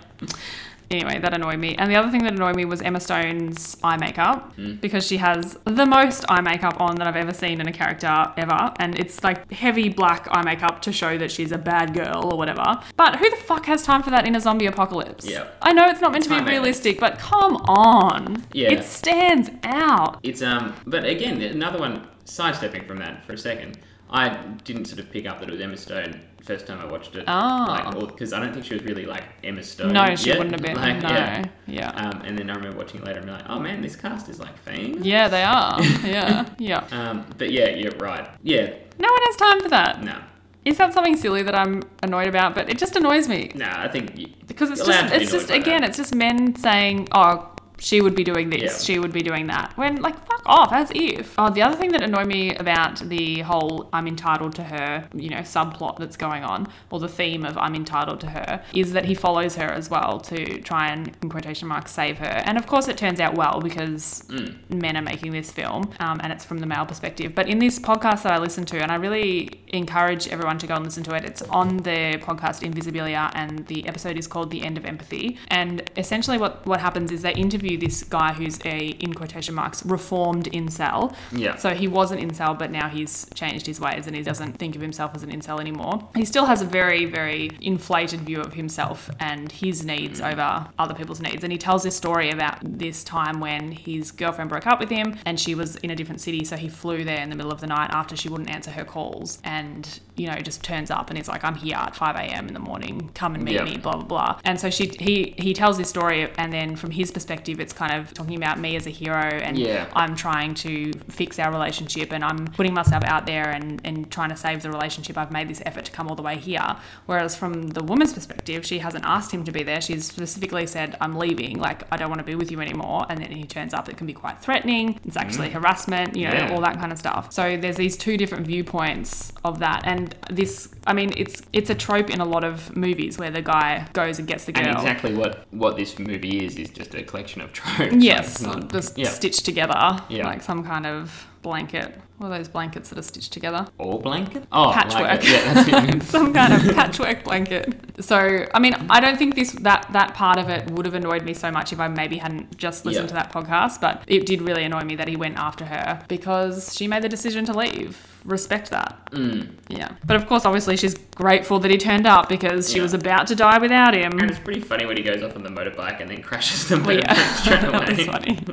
Anyway, 0.90 1.18
that 1.18 1.35
annoyed 1.35 1.59
me. 1.59 1.74
And 1.77 1.90
the 1.90 1.96
other 1.96 2.11
thing 2.11 2.22
that 2.24 2.33
annoyed 2.33 2.57
me 2.57 2.64
was 2.64 2.81
Emma 2.81 2.98
Stone's 3.01 3.77
eye 3.83 3.96
makeup 3.98 4.57
Mm. 4.57 4.81
because 4.81 5.07
she 5.07 5.18
has 5.18 5.59
the 5.64 5.85
most 5.85 6.24
eye 6.31 6.40
makeup 6.40 6.81
on 6.81 6.96
that 6.96 7.07
I've 7.07 7.16
ever 7.16 7.35
seen 7.35 7.61
in 7.61 7.68
a 7.68 7.72
character 7.72 8.33
ever. 8.38 8.72
And 8.79 8.98
it's 8.98 9.22
like 9.22 9.53
heavy 9.53 9.90
black 9.90 10.27
eye 10.31 10.42
makeup 10.42 10.81
to 10.83 10.92
show 10.92 11.18
that 11.18 11.31
she's 11.31 11.53
a 11.53 11.59
bad 11.59 11.92
girl 11.94 12.31
or 12.33 12.38
whatever. 12.38 12.81
But 12.96 13.16
who 13.16 13.29
the 13.29 13.37
fuck 13.37 13.66
has 13.66 13.83
time 13.83 14.03
for 14.03 14.11
that 14.11 14.27
in 14.27 14.35
a 14.35 14.40
zombie 14.40 14.66
apocalypse? 14.66 15.27
Yeah. 15.27 15.44
I 15.61 15.72
know 15.74 15.87
it's 15.88 16.01
not 16.01 16.12
meant 16.12 16.24
to 16.24 16.31
be 16.31 16.40
realistic, 16.40 16.98
but 16.98 17.18
come 17.18 17.57
on. 17.68 18.44
Yeah. 18.53 18.70
It 18.72 18.85
stands 18.85 19.51
out. 19.64 20.18
It's 20.22 20.40
um, 20.42 20.74
but 20.87 21.05
again, 21.05 21.42
another 21.42 21.79
one. 21.79 22.07
Sidestepping 22.24 22.85
from 22.85 22.98
that 22.98 23.24
for 23.24 23.33
a 23.33 23.38
second, 23.38 23.79
I 24.11 24.29
didn't 24.64 24.87
sort 24.87 25.01
of 25.01 25.11
pick 25.11 25.27
up 25.27 25.40
that 25.40 25.49
it 25.49 25.53
was 25.53 25.61
Emma 25.61 25.77
Stone 25.77 26.21
first 26.42 26.66
time 26.66 26.79
I 26.81 26.87
watched 26.87 27.14
it. 27.14 27.25
Ah. 27.27 27.92
like, 27.94 28.09
because 28.09 28.33
I 28.33 28.40
don't 28.40 28.53
think 28.55 28.64
she 28.64 28.73
was 28.75 28.83
really 28.85 29.05
like 29.05 29.25
Emma 29.44 29.62
Stone. 29.62 29.92
No, 29.92 30.14
she 30.16 30.29
yet. 30.31 30.38
wouldn't 30.38 30.55
have 30.55 30.62
been. 30.62 30.77
Like, 30.79 31.03
no. 31.03 31.09
Yeah. 31.11 31.44
Yeah. 31.66 31.90
Um, 31.90 32.23
and 32.23 32.38
then 32.38 32.49
I 32.49 32.55
remember 32.55 32.79
watching 32.79 33.01
it 33.01 33.07
later 33.07 33.18
and 33.18 33.27
be 33.27 33.33
like, 33.33 33.44
oh 33.49 33.59
man, 33.59 33.83
this 33.83 33.97
cast 33.97 34.29
is 34.29 34.38
like 34.40 34.57
famous. 34.59 35.05
yeah, 35.05 35.29
they 35.29 35.42
are. 35.42 35.79
Yeah. 36.05 36.49
Yeah. 36.59 36.79
Um, 36.90 37.27
but 37.37 37.51
yeah, 37.51 37.68
you're 37.71 37.92
right. 37.99 38.27
Yeah, 38.42 38.73
No 38.99 39.09
one 39.09 39.23
has 39.27 39.37
time 39.37 39.61
for 39.61 39.68
that. 39.68 40.03
no, 40.03 40.16
Is 40.64 40.79
that 40.79 40.94
something 40.94 41.16
silly 41.16 41.42
that 41.42 41.55
I'm 41.55 41.83
annoyed 42.03 42.29
about? 42.29 42.55
But 42.55 42.71
it 42.71 42.79
just 42.79 42.97
annoys 42.97 43.29
me. 43.29 43.53
no. 43.55 43.71
I 43.71 43.88
think 43.88 44.14
because 44.47 44.71
it's 44.71 44.85
just 44.87 45.12
it's 45.12 45.31
just 45.31 45.51
again 45.51 45.83
that. 45.83 45.90
it's 45.90 45.99
just 45.99 46.14
men 46.14 46.57
saying 46.57 47.09
oh 47.12 47.51
she 47.79 48.01
would 48.01 48.14
be 48.14 48.25
doing 48.25 48.51
this 48.51 48.62
Yeah. 48.62 48.85
she 48.95 48.99
would 48.99 49.12
be 49.12 49.23
doing 49.23 49.47
that. 49.49 49.73
When 49.77 49.97
like 50.03 50.17
fuck 50.27 50.43
off 50.47 50.73
as 50.73 50.91
if. 50.95 51.35
Oh 51.38 51.51
the 51.51 51.62
other 51.62 51.77
thing 51.77 51.93
that 51.93 52.03
annoyed 52.03 52.27
me 52.27 52.55
about 52.57 52.97
the 53.09 53.41
whole 53.41 53.88
i'm 53.93 54.07
entitled 54.07 54.55
to 54.57 54.64
her 54.64 55.09
you 55.14 55.29
know 55.31 55.38
subplot 55.38 55.99
that's 55.99 56.17
going 56.17 56.43
on 56.45 56.67
or 56.91 56.99
the 57.01 57.09
theme 57.09 57.45
of 57.45 57.57
i'm 57.59 57.75
entitled 57.75 58.21
to 58.21 58.27
her 58.29 58.62
is 58.75 58.93
that 58.93 59.05
he 59.05 59.14
follows 59.14 59.57
her 59.57 59.67
as 59.81 59.88
well 59.91 60.19
to 60.21 60.61
try 60.62 60.88
and 60.88 61.17
in 61.23 61.29
quotation 61.29 61.69
marks 61.69 61.93
save 61.93 62.19
her. 62.19 62.35
And 62.49 62.59
of 62.59 62.67
course 62.67 62.88
it 62.88 62.97
turns 62.97 63.21
out 63.21 63.35
well 63.35 63.61
because 63.61 64.25
Mm. 64.29 64.55
men 64.87 64.97
are 64.97 65.03
making 65.03 65.33
this 65.33 65.51
film 65.51 65.83
um, 66.01 66.21
and 66.23 66.33
it's 66.33 66.45
from 66.45 66.59
the 66.59 66.67
male 66.67 66.85
perspective. 66.87 67.35
But 67.35 67.49
in 67.49 67.59
this 67.59 67.79
podcast 67.79 68.23
that 68.25 68.33
i 68.33 68.38
listened 68.38 68.69
to 68.69 68.79
and 68.83 68.91
i 68.91 68.97
really 68.97 69.61
encourage 69.69 70.29
everyone 70.29 70.59
to 70.59 70.67
go 70.67 70.75
and 70.75 70.85
listen 70.85 71.03
to 71.05 71.14
it 71.14 71.25
it's 71.25 71.43
on 71.43 71.69
the 71.79 72.01
podcast 72.29 72.59
invisibilia 72.69 73.31
and 73.35 73.67
the 73.67 73.87
episode 73.87 74.17
is 74.17 74.27
called 74.27 74.51
the 74.51 74.62
end 74.62 74.77
of 74.79 74.85
empathy. 74.85 75.37
And 75.49 75.88
essentially 75.97 76.38
what 76.38 76.67
what 76.67 76.81
happens 76.81 77.11
is 77.12 77.23
they 77.23 77.35
interview 77.35 77.68
this 77.77 78.05
guy 78.05 78.33
who's 78.33 78.59
a 78.65 78.89
in 79.01 79.15
quotation 79.15 79.55
marks 79.55 79.85
reformed 79.85 80.47
incel 80.53 81.15
yeah. 81.33 81.57
so 81.57 81.71
he 81.71 81.89
was 81.89 82.11
an 82.11 82.19
incel, 82.19 82.59
but 82.59 82.71
now 82.71 82.89
he's 82.89 83.27
changed 83.35 83.67
his 83.67 83.81
ways 83.81 84.07
and 84.07 84.17
he 84.17 84.23
doesn't 84.23 84.55
think 84.55 84.75
of 84.77 84.83
himself 84.83 85.13
as 85.15 85.23
an 85.23 85.31
incel 85.31 85.61
anymore. 85.61 86.09
He 86.15 86.25
still 86.25 86.47
has 86.47 86.63
a 86.63 86.65
very, 86.65 87.05
very 87.05 87.51
inflated 87.61 88.21
view 88.21 88.41
of 88.41 88.55
himself 88.55 89.11
and 89.21 89.51
his 89.51 89.85
needs 89.85 90.21
mm. 90.21 90.33
over 90.33 90.69
other 90.79 90.95
people's 90.95 91.21
needs. 91.21 91.43
And 91.45 91.53
he 91.53 91.59
tells 91.59 91.83
this 91.83 91.97
story 91.97 92.31
about 92.31 92.59
this 92.63 93.05
time 93.05 93.41
when 93.41 93.73
his 93.73 94.11
girlfriend 94.11 94.51
broke 94.51 94.67
up 94.67 94.81
with 94.81 94.91
him 94.91 95.17
and 95.25 95.39
she 95.39 95.55
was 95.55 95.77
in 95.77 95.91
a 95.91 95.97
different 95.97 96.21
city. 96.21 96.45
So 96.45 96.57
he 96.57 96.69
flew 96.69 97.05
there 97.05 97.21
in 97.21 97.31
the 97.31 97.37
middle 97.37 97.53
of 97.53 97.61
the 97.61 97.67
night 97.67 97.91
after 97.91 98.17
she 98.17 98.29
wouldn't 98.29 98.51
answer 98.51 98.71
her 98.71 98.85
calls 98.85 99.39
and, 99.45 100.01
you 100.17 100.27
know, 100.27 100.37
just 100.37 100.63
turns 100.63 100.91
up 100.91 101.09
and 101.09 101.17
he's 101.17 101.29
like, 101.29 101.45
I'm 101.45 101.55
here 101.55 101.77
at 101.77 101.95
5 101.95 102.17
a.m. 102.17 102.49
in 102.49 102.55
the 102.55 102.61
morning, 102.61 103.11
come 103.15 103.35
and 103.35 103.45
meet 103.45 103.55
Yeah. 103.55 103.65
me, 103.65 103.77
blah, 103.77 103.95
blah, 103.95 104.05
blah. 104.05 104.41
And 104.45 104.59
so 104.61 104.71
she, 104.71 104.87
he, 104.99 105.35
he 105.39 105.55
tells 105.55 105.79
this 105.79 105.89
story 105.89 106.31
and 106.39 106.53
then 106.53 106.77
from 106.77 106.91
his 106.91 107.11
perspective, 107.11 107.58
it's 107.61 107.73
kind 107.73 107.92
of 107.94 108.12
talking 108.14 108.37
about 108.37 108.59
me 108.59 108.77
as 108.77 108.87
a 108.87 108.90
hero 108.90 109.16
and 109.18 109.59
Yeah. 109.59 109.87
I'm 109.94 110.14
trying 110.14 110.55
to 110.55 110.92
fix 111.09 111.38
our 111.38 111.51
relationship 111.51 112.12
and 112.12 112.25
I'm 112.25 112.47
putting 112.49 112.75
myself 112.75 113.05
out 113.05 113.27
there 113.27 113.51
and, 113.51 113.81
and 113.85 114.11
trying 114.11 114.31
to 114.31 114.37
save 114.37 114.62
the 114.62 114.71
relationship. 114.71 115.16
I've 115.18 115.31
made 115.31 115.49
this 115.49 115.62
effort 115.66 115.85
to 115.87 115.92
come 115.92 116.09
all 116.09 116.14
the 116.14 116.23
way 116.23 116.37
here. 116.37 116.77
Whereas 117.07 117.37
from 117.37 117.68
the 117.68 117.83
woman's 117.83 118.12
perspective, 118.12 118.64
she 118.64 118.79
hasn't 118.79 119.05
asked 119.05 119.33
him 119.33 119.44
to 119.44 119.53
be 119.53 119.62
there. 119.62 119.81
She's 119.81 120.07
specifically 120.07 120.66
said, 120.66 120.97
I'm 121.01 121.16
leaving, 121.16 121.59
like, 121.59 121.83
I 121.92 121.97
don't 121.97 122.09
want 122.09 122.21
to 122.21 122.25
be 122.25 122.35
with 122.35 122.51
you 122.51 122.61
anymore. 122.61 123.07
And 123.09 123.21
then 123.21 123.31
he 123.31 123.44
turns 123.44 123.75
up, 123.75 123.88
it 123.88 123.97
can 123.97 124.07
be 124.07 124.12
quite 124.12 124.40
threatening. 124.40 124.99
It's 125.05 125.16
mm. 125.16 125.21
actually 125.21 125.51
harassment, 125.51 126.16
you 126.16 126.27
know, 126.29 126.35
Yeah. 126.35 126.53
all 126.53 126.61
that 126.61 126.79
kind 126.79 126.92
of 126.92 126.99
stuff. 126.99 127.33
So 127.33 127.57
there's 127.57 127.77
these 127.77 127.97
two 127.97 128.16
different 128.16 128.47
viewpoints 128.47 129.33
of 129.44 129.59
that. 129.61 129.83
And 129.85 130.14
this, 130.31 130.68
I 130.87 130.92
mean, 130.92 131.12
it's 131.16 131.42
it's 131.53 131.71
a 131.71 131.75
trope 131.75 132.11
in 132.11 132.21
a 132.21 132.25
lot 132.25 132.44
of 132.44 132.77
movies 132.77 133.18
where 133.18 133.31
the 133.31 133.42
guy 133.42 133.87
goes 133.92 134.18
and 134.18 134.29
gets 134.29 134.44
the 134.44 134.53
girl. 134.53 134.66
And 134.66 134.77
exactly 134.77 135.14
what 135.14 135.47
what 135.51 135.77
this 135.77 135.99
movie 135.99 136.44
is 136.44 136.57
is 136.57 136.71
just 136.71 136.94
a 136.94 137.03
collection 137.03 137.40
of 137.40 137.48
tropes. 137.53 137.95
Yes, 137.97 138.43
Like, 138.43 138.57
not- 138.57 138.73
just 138.73 138.99
yeah. 138.99 139.09
stitched 139.09 139.45
together 139.45 139.99
Yeah. 140.09 140.27
like 140.27 140.43
some 140.43 140.65
kind 140.65 140.87
of 140.87 141.27
blanket 141.43 142.01
What 142.19 142.33
are 142.33 142.39
those 142.39 142.49
blankets 142.49 142.89
that 142.91 142.99
are 142.99 143.03
stitched 143.03 143.33
together? 143.33 143.69
Or 143.79 144.01
blanket? 144.01 144.45
Oh, 144.51 144.73
Patchwork. 144.75 145.23
Yeah, 145.25 145.55
that's 145.55 145.71
what 145.73 145.85
it. 145.85 145.91
Means. 145.91 146.09
Some 146.09 146.35
kind 146.35 146.53
of 146.53 146.75
patchwork 146.75 147.23
blanket. 147.23 147.73
So, 148.01 148.45
I 148.53 148.59
mean, 148.59 148.75
I 148.91 148.99
don't 149.01 149.17
think 149.17 149.37
this 149.37 149.53
that 149.63 149.87
that 149.93 150.15
part 150.15 150.37
of 150.39 150.49
it 150.49 150.69
would 150.73 150.85
have 150.85 150.95
annoyed 150.97 151.23
me 151.23 151.33
so 151.33 151.51
much 151.53 151.73
if 151.73 151.79
I 151.79 151.87
maybe 151.87 152.17
hadn't 152.19 152.57
just 152.57 152.85
listened 152.85 153.05
Yeah. 153.05 153.09
to 153.09 153.15
that 153.15 153.33
podcast. 153.33 153.81
But 153.81 154.03
it 154.09 154.27
did 154.27 154.43
really 154.43 154.65
annoy 154.65 154.83
me 154.83 154.97
that 154.97 155.07
he 155.07 155.15
went 155.17 155.37
after 155.39 155.65
her 155.67 156.03
because 156.09 156.75
she 156.77 156.89
made 156.89 157.03
the 157.03 157.09
decision 157.09 157.45
to 157.47 157.53
leave. 157.53 158.05
Respect 158.25 158.71
that. 158.71 158.99
Mm. 159.13 159.51
Yeah. 159.69 159.93
But 160.05 160.17
of 160.17 160.27
course, 160.27 160.45
obviously, 160.45 160.77
she's 160.77 160.95
grateful 161.15 161.61
that 161.61 161.71
he 161.71 161.79
turned 161.79 162.07
up 162.07 162.29
because 162.29 162.69
she 162.69 162.79
Yeah. 162.79 162.83
was 162.83 162.95
about 162.95 163.29
to 163.29 163.37
die 163.37 163.59
without 163.59 163.95
him. 163.95 164.19
And 164.19 164.29
it's 164.29 164.41
pretty 164.41 164.61
funny 164.61 164.87
when 164.87 164.97
he 164.97 165.05
goes 165.05 165.23
off 165.23 165.37
on 165.37 165.45
the 165.45 165.51
motorbike 165.51 166.01
and 166.01 166.11
then 166.11 166.21
crashes 166.23 166.69
the 166.69 166.79
Well, 166.79 166.97
motorbike 166.97 167.05
yeah, 167.05 167.35
straight 167.37 167.61
that 167.73 167.97
was 167.97 168.07
funny. 168.07 168.39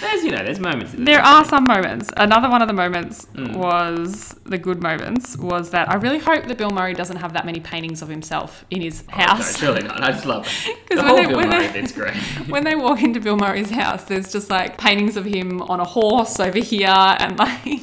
There's, 0.00 0.24
you 0.24 0.30
know, 0.30 0.42
there's 0.44 0.60
moments. 0.60 0.94
in 0.94 1.04
There 1.04 1.20
are 1.20 1.44
some 1.44 1.66
moments. 1.66 2.10
Another 2.16 2.48
one 2.48 2.62
of 2.62 2.68
the 2.68 2.74
moments 2.74 3.26
Mm. 3.34 3.56
was 3.56 4.34
the 4.44 4.58
good 4.58 4.82
moments 4.82 5.36
was 5.36 5.70
that 5.70 5.88
I 5.90 5.94
really 5.94 6.18
hope 6.18 6.46
that 6.46 6.56
Bill 6.58 6.70
Murray 6.70 6.94
doesn't 6.94 7.16
have 7.18 7.32
that 7.34 7.44
many 7.46 7.60
paintings 7.60 8.02
of 8.02 8.08
himself 8.08 8.64
in 8.70 8.80
his 8.80 9.04
Oh, 9.12 9.16
no, 9.18 9.24
house. 9.26 9.58
surely 9.58 9.82
not. 9.82 10.02
I 10.02 10.12
just 10.12 10.26
love 10.26 10.46
it. 10.66 10.88
'Cause 10.88 10.98
The 10.98 11.04
when 11.04 11.06
whole 11.06 11.16
they- 11.16 11.26
Bill 11.26 11.36
when 11.36 11.48
Murray 11.50 11.66
they- 11.68 11.72
bit's 11.80 11.92
great. 11.92 12.14
when 12.48 12.64
they 12.64 12.74
walk 12.74 13.02
into 13.02 13.20
Bill 13.20 13.36
Murray's 13.36 13.70
house, 13.70 14.04
there's 14.04 14.32
just 14.32 14.50
like 14.50 14.78
paintings 14.78 15.16
of 15.16 15.24
him 15.24 15.62
on 15.62 15.80
a 15.80 15.84
horse 15.84 16.40
over 16.40 16.58
here 16.58 16.88
and 16.88 17.38
like 17.38 17.80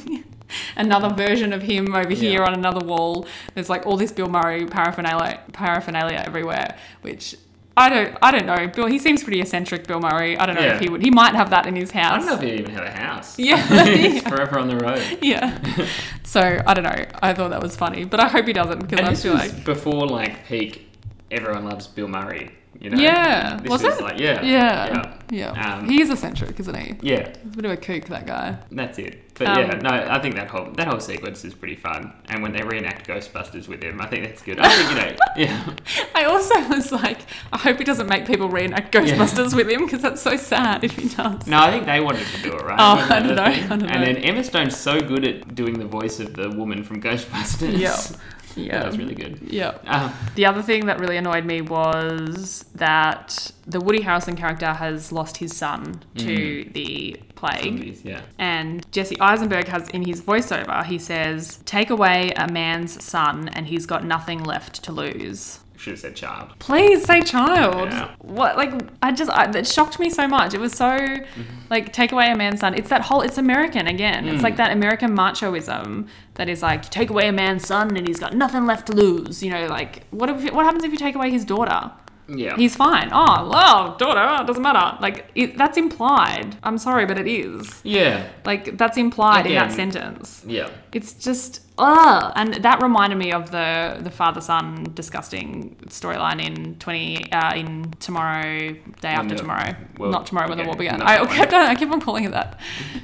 another 0.76 1.10
version 1.14 1.52
of 1.52 1.62
him 1.62 1.94
over 1.94 2.10
here 2.12 2.40
Yeah. 2.40 2.46
on 2.46 2.54
another 2.54 2.84
wall. 2.84 3.26
There's 3.54 3.68
like 3.70 3.86
all 3.86 3.96
this 3.96 4.12
Bill 4.12 4.28
Murray 4.28 4.66
paraphernalia 4.66 5.40
paraphernalia 5.52 6.22
everywhere, 6.26 6.74
which 7.02 7.36
I 7.78 7.88
don't 7.88 8.18
I 8.20 8.30
don't 8.32 8.46
know. 8.46 8.66
Bill 8.68 8.86
he 8.86 8.98
seems 8.98 9.22
pretty 9.22 9.40
eccentric, 9.40 9.86
Bill 9.86 10.00
Murray. 10.00 10.36
I 10.36 10.46
don't 10.46 10.56
know 10.56 10.62
Yeah. 10.62 10.74
if 10.74 10.80
he 10.80 10.88
would 10.88 11.02
he 11.02 11.10
might 11.10 11.34
have 11.34 11.50
that 11.50 11.66
in 11.66 11.76
his 11.76 11.90
house. 11.92 12.14
I 12.14 12.16
don't 12.18 12.26
know 12.26 12.34
if 12.34 12.40
he 12.40 12.52
even 12.58 12.72
had 12.72 12.84
a 12.84 12.90
house. 12.90 13.38
Yeah. 13.38 13.84
He's 13.84 14.22
forever 14.22 14.58
on 14.58 14.68
the 14.68 14.76
road. 14.76 15.02
yeah. 15.22 15.58
So 16.24 16.42
I 16.66 16.74
don't 16.74 16.84
know. 16.84 17.04
I 17.22 17.32
thought 17.32 17.50
that 17.50 17.62
was 17.62 17.74
funny, 17.74 18.04
but 18.04 18.20
I 18.20 18.28
hope 18.28 18.46
he 18.46 18.52
doesn't 18.52 18.86
because 18.86 19.00
I 19.08 19.14
feel 19.14 19.32
like 19.32 19.64
before 19.64 20.06
like 20.06 20.46
peak. 20.46 20.84
Everyone 21.30 21.64
loves 21.64 21.86
Bill 21.86 22.06
Murray. 22.08 22.50
You 22.80 22.90
know. 22.90 22.98
yeah. 22.98 23.56
This 23.56 23.70
was 23.70 23.82
was 23.82 23.98
it? 23.98 24.02
like 24.02 24.18
yeah. 24.18 24.42
yeah. 24.42 25.14
Yeah. 25.30 25.50
Um, 25.50 25.88
he 25.88 26.00
is 26.00 26.10
eccentric, 26.10 26.58
isn't 26.58 26.74
he? 26.74 26.96
Yeah. 27.02 27.28
He's 27.28 27.52
a 27.52 27.56
bit 27.56 27.64
of 27.64 27.70
a 27.72 27.76
kook, 27.76 28.06
that 28.06 28.26
guy. 28.26 28.56
That's 28.70 28.98
it. 28.98 29.34
But 29.34 29.48
Um, 29.48 29.58
yeah, 29.58 29.74
no, 29.76 29.90
I 29.90 30.18
think 30.20 30.34
that 30.36 30.48
whole 30.48 30.70
that 30.72 30.88
whole 30.88 31.00
sequence 31.00 31.44
is 31.44 31.54
pretty 31.54 31.76
fun. 31.76 32.12
And 32.28 32.42
when 32.42 32.52
they 32.52 32.62
reenact 32.62 33.06
Ghostbusters 33.06 33.68
with 33.68 33.82
him, 33.82 34.00
I 34.00 34.06
think 34.06 34.24
that's 34.24 34.42
good. 34.42 34.58
I 34.58 34.68
think 34.68 34.90
you 34.90 34.96
know, 34.96 35.16
yeah, 35.36 35.74
I 36.14 36.24
also 36.24 36.58
was 36.68 36.90
like, 36.90 37.18
I 37.52 37.58
hope 37.58 37.78
he 37.78 37.84
doesn't 37.84 38.08
make 38.08 38.26
people 38.26 38.48
reenact 38.48 38.92
Ghostbusters 38.92 39.54
with 39.54 39.68
him 39.68 39.84
because 39.84 40.02
that's 40.02 40.22
so 40.22 40.36
sad 40.36 40.82
if 40.82 40.96
he 40.96 41.08
does. 41.08 41.46
no, 41.46 41.58
I 41.58 41.70
think 41.70 41.86
they 41.86 42.00
wanted 42.00 42.26
to 42.26 42.42
do 42.42 42.52
it 42.52 42.62
right. 42.62 42.78
Oh, 42.78 43.14
I 43.14 43.20
don't 43.20 43.36
know. 43.36 43.42
I 43.44 43.60
don't 43.60 43.84
And 43.84 44.02
then 44.02 44.16
Emma 44.16 44.42
Stone's 44.42 44.76
so 44.76 45.00
good 45.00 45.24
at 45.24 45.54
doing 45.54 45.78
the 45.78 45.86
voice 45.86 46.20
of 46.20 46.34
the 46.34 46.50
woman 46.50 46.82
from 46.82 47.00
Ghostbusters. 47.00 47.78
Yeah. 47.78 47.96
that 48.56 48.86
was 48.86 48.98
really 48.98 49.14
good. 49.14 49.38
Yeah. 49.42 49.78
Um, 49.86 50.12
The 50.34 50.46
other 50.46 50.62
thing 50.62 50.86
that 50.86 50.98
really 51.00 51.16
annoyed 51.16 51.44
me 51.44 51.60
was 51.62 52.64
that 52.74 53.50
the 53.66 53.80
Woody 53.80 54.00
Harrelson 54.00 54.36
character 54.36 54.72
has 54.72 55.12
lost 55.12 55.36
his 55.38 55.56
son 55.56 56.02
to 56.16 56.68
the 56.72 57.16
plague. 57.34 57.64
zombies, 57.64 58.04
yeah. 58.04 58.20
And 58.38 58.90
Jesse 58.92 59.18
Eisenberg 59.20 59.68
has 59.68 59.88
in 59.90 60.04
his 60.04 60.20
voiceover, 60.20 60.84
he 60.84 60.98
says, 60.98 61.60
Take 61.64 61.90
away 61.90 62.32
a 62.36 62.50
man's 62.50 63.02
son 63.04 63.48
and 63.48 63.66
he's 63.66 63.86
got 63.86 64.04
nothing 64.04 64.42
left 64.42 64.82
to 64.84 64.92
lose. 64.92 65.60
Should 65.78 65.92
have 65.92 66.00
said 66.00 66.16
child. 66.16 66.54
Please 66.58 67.04
say 67.04 67.22
child. 67.22 67.90
Yeah. 67.90 68.10
What 68.18 68.56
like 68.56 68.72
I 69.00 69.12
just 69.12 69.30
I, 69.30 69.48
it 69.56 69.66
shocked 69.66 69.98
me 70.00 70.10
so 70.10 70.26
much. 70.26 70.52
It 70.52 70.60
was 70.60 70.72
so 70.72 70.88
Mm-hmm. 70.88 71.42
like 71.70 71.92
take 71.92 72.10
away 72.12 72.30
a 72.32 72.36
man's 72.36 72.60
son. 72.60 72.74
It's 72.74 72.88
that 72.88 73.02
whole 73.02 73.20
it's 73.20 73.38
American 73.38 73.86
again. 73.86 74.26
It's 74.28 74.40
Mm. 74.40 74.42
like 74.42 74.56
that 74.56 74.72
American 74.72 75.16
machoism 75.16 76.08
that 76.34 76.48
is 76.48 76.62
like 76.62 76.82
take 76.90 77.10
away 77.10 77.28
a 77.28 77.32
man's 77.32 77.66
son 77.66 77.96
and 77.96 78.06
he's 78.08 78.18
got 78.18 78.34
nothing 78.34 78.66
left 78.66 78.86
to 78.88 78.92
lose. 78.92 79.42
You 79.42 79.50
know, 79.50 79.66
like 79.66 80.04
what 80.10 80.28
if, 80.28 80.52
what 80.52 80.64
happens 80.64 80.82
if 80.84 80.90
you 80.90 80.98
take 80.98 81.14
away 81.14 81.30
his 81.30 81.44
daughter? 81.44 81.92
Yeah. 82.28 82.56
He's 82.56 82.76
fine. 82.76 83.08
Oh, 83.12 83.48
well, 83.50 83.96
daughter, 83.96 84.42
it 84.42 84.46
doesn't 84.46 84.62
matter. 84.62 84.98
Like 85.00 85.30
it, 85.34 85.56
that's 85.56 85.78
implied. 85.78 86.56
I'm 86.62 86.76
sorry, 86.76 87.06
but 87.06 87.18
it 87.18 87.26
is. 87.26 87.80
yeah. 87.84 88.28
Like 88.44 88.76
that's 88.76 88.98
implied 88.98 89.46
in 89.46 89.54
that 89.54 89.72
sentence. 89.72 90.44
Yeah. 90.46 90.68
It's 90.92 91.14
just 91.14 91.62
ugh. 91.78 92.32
And 92.36 92.54
that 92.54 92.82
reminded 92.82 93.16
me 93.16 93.32
of 93.32 93.50
the 93.50 93.98
the 94.00 94.10
father 94.10 94.40
son 94.42 94.90
disgusting 94.94 95.76
storyline 95.86 96.40
in 96.44 96.74
twenty 96.78 97.30
uh, 97.32 97.54
in 97.54 97.92
tomorrow 97.98 98.72
day 99.00 99.08
after 99.08 99.30
the 99.30 99.36
tomorrow. 99.36 99.74
world 99.98 100.12
Not 100.12 100.26
tomorrow 100.26 100.48
when 100.50 100.58
the 100.58 100.64
war 100.64 100.76
began. 100.76 101.00
I 101.00 101.24
kept 101.26 101.52
on 101.54 101.62
I 101.72 101.74
keep 101.74 101.90
on 101.90 102.00
calling 102.00 102.24
it 102.24 102.32
that. 102.32 102.60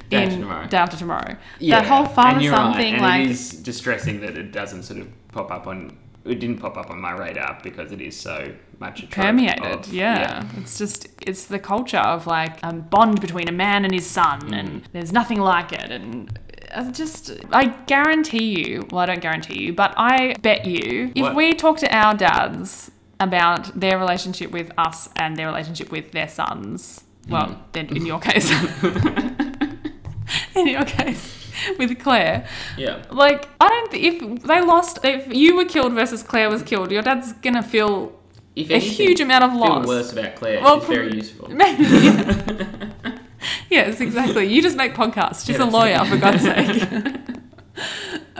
Day 0.09 0.17
in 0.23 0.29
after 0.29 0.39
tomorrow. 0.41 0.67
day 0.67 0.77
after 0.77 0.97
tomorrow. 0.97 1.35
Yeah. 1.59 1.79
That 1.81 1.87
whole 1.87 2.05
father 2.05 2.41
son 2.41 2.51
right, 2.51 2.75
thing, 2.77 2.93
and 2.95 3.01
like 3.01 3.25
it 3.25 3.31
is 3.31 3.51
distressing 3.51 4.21
that 4.21 4.37
it 4.37 4.51
doesn't 4.51 4.83
sort 4.83 4.99
of 4.99 5.07
pop 5.31 5.49
up 5.51 5.65
on. 5.65 5.97
It 6.25 6.39
didn't 6.39 6.57
pop 6.57 6.75
up 6.75 6.89
on 6.89 6.99
my 6.99 7.11
radar 7.11 7.59
because 7.61 7.91
it 7.91 8.01
is 8.01 8.19
so 8.19 8.51
much 8.79 9.09
permeated. 9.09 9.63
of- 9.65 9.93
yeah. 9.93 10.43
it's 10.57 10.77
just 10.77 11.07
it's 11.21 11.45
the 11.45 11.59
culture 11.59 11.97
of 11.97 12.27
like 12.27 12.57
a 12.63 12.73
bond 12.73 13.21
between 13.21 13.47
a 13.47 13.51
man 13.51 13.85
and 13.85 13.93
his 13.93 14.05
son, 14.07 14.41
Mm. 14.41 14.59
and 14.59 14.89
there's 14.93 15.11
nothing 15.11 15.39
like 15.39 15.71
it, 15.71 15.91
and. 15.91 16.39
I 16.75 16.91
just, 16.91 17.31
I 17.53 17.67
guarantee 17.85 18.59
you, 18.59 18.85
well, 18.91 19.03
I 19.03 19.05
don't 19.05 19.21
guarantee 19.21 19.61
you, 19.61 19.71
but 19.71 19.93
I 19.95 20.33
bet 20.41 20.65
you, 20.65 21.11
if 21.15 21.21
What? 21.21 21.35
we 21.35 21.53
talk 21.53 21.77
to 21.77 21.95
our 21.95 22.15
dads 22.15 22.91
about 23.19 23.79
their 23.79 23.97
relationship 23.97 24.51
with 24.51 24.71
us 24.77 25.07
and 25.15 25.37
their 25.37 25.45
relationship 25.47 25.89
with 25.89 26.11
their 26.11 26.27
sons, 26.27 27.01
well, 27.29 27.47
Mm. 27.49 27.57
then 27.73 27.85
in 27.95 28.05
your 28.05 28.19
case, 28.19 28.51
in 30.55 30.67
your 30.67 30.83
case, 30.85 31.51
with 31.77 31.97
Claire, 31.99 32.45
Yeah. 32.77 33.03
like, 33.09 33.47
I 33.61 33.67
don't, 33.69 33.91
th- 33.91 34.13
if 34.13 34.43
they 34.43 34.61
lost, 34.61 34.99
if 35.03 35.33
you 35.33 35.55
were 35.55 35.65
killed 35.65 35.93
versus 35.93 36.23
Claire 36.23 36.49
was 36.49 36.63
killed, 36.63 36.91
your 36.91 37.01
dad's 37.03 37.31
gonna 37.33 37.63
feel 37.63 38.11
If 38.55 38.69
a 38.69 38.77
huge 38.79 39.19
amount 39.19 39.43
of 39.43 39.51
feel 39.51 39.59
loss. 39.59 39.87
worse 39.87 40.11
about 40.13 40.35
Claire. 40.35 40.61
Well, 40.61 40.79
She's 40.79 40.87
very 40.89 41.13
useful. 41.13 41.49
Maybe. 41.51 41.83
yeah. 41.83 43.17
yes, 43.69 43.99
exactly. 44.01 44.45
You 44.45 44.61
just 44.61 44.77
make 44.77 44.93
podcasts. 44.93 45.45
She's 45.45 45.57
Yeah, 45.57 45.65
a 45.65 45.69
lawyer, 45.69 46.05
for 46.05 46.17
God's 46.17 46.43
sake. 46.51 46.87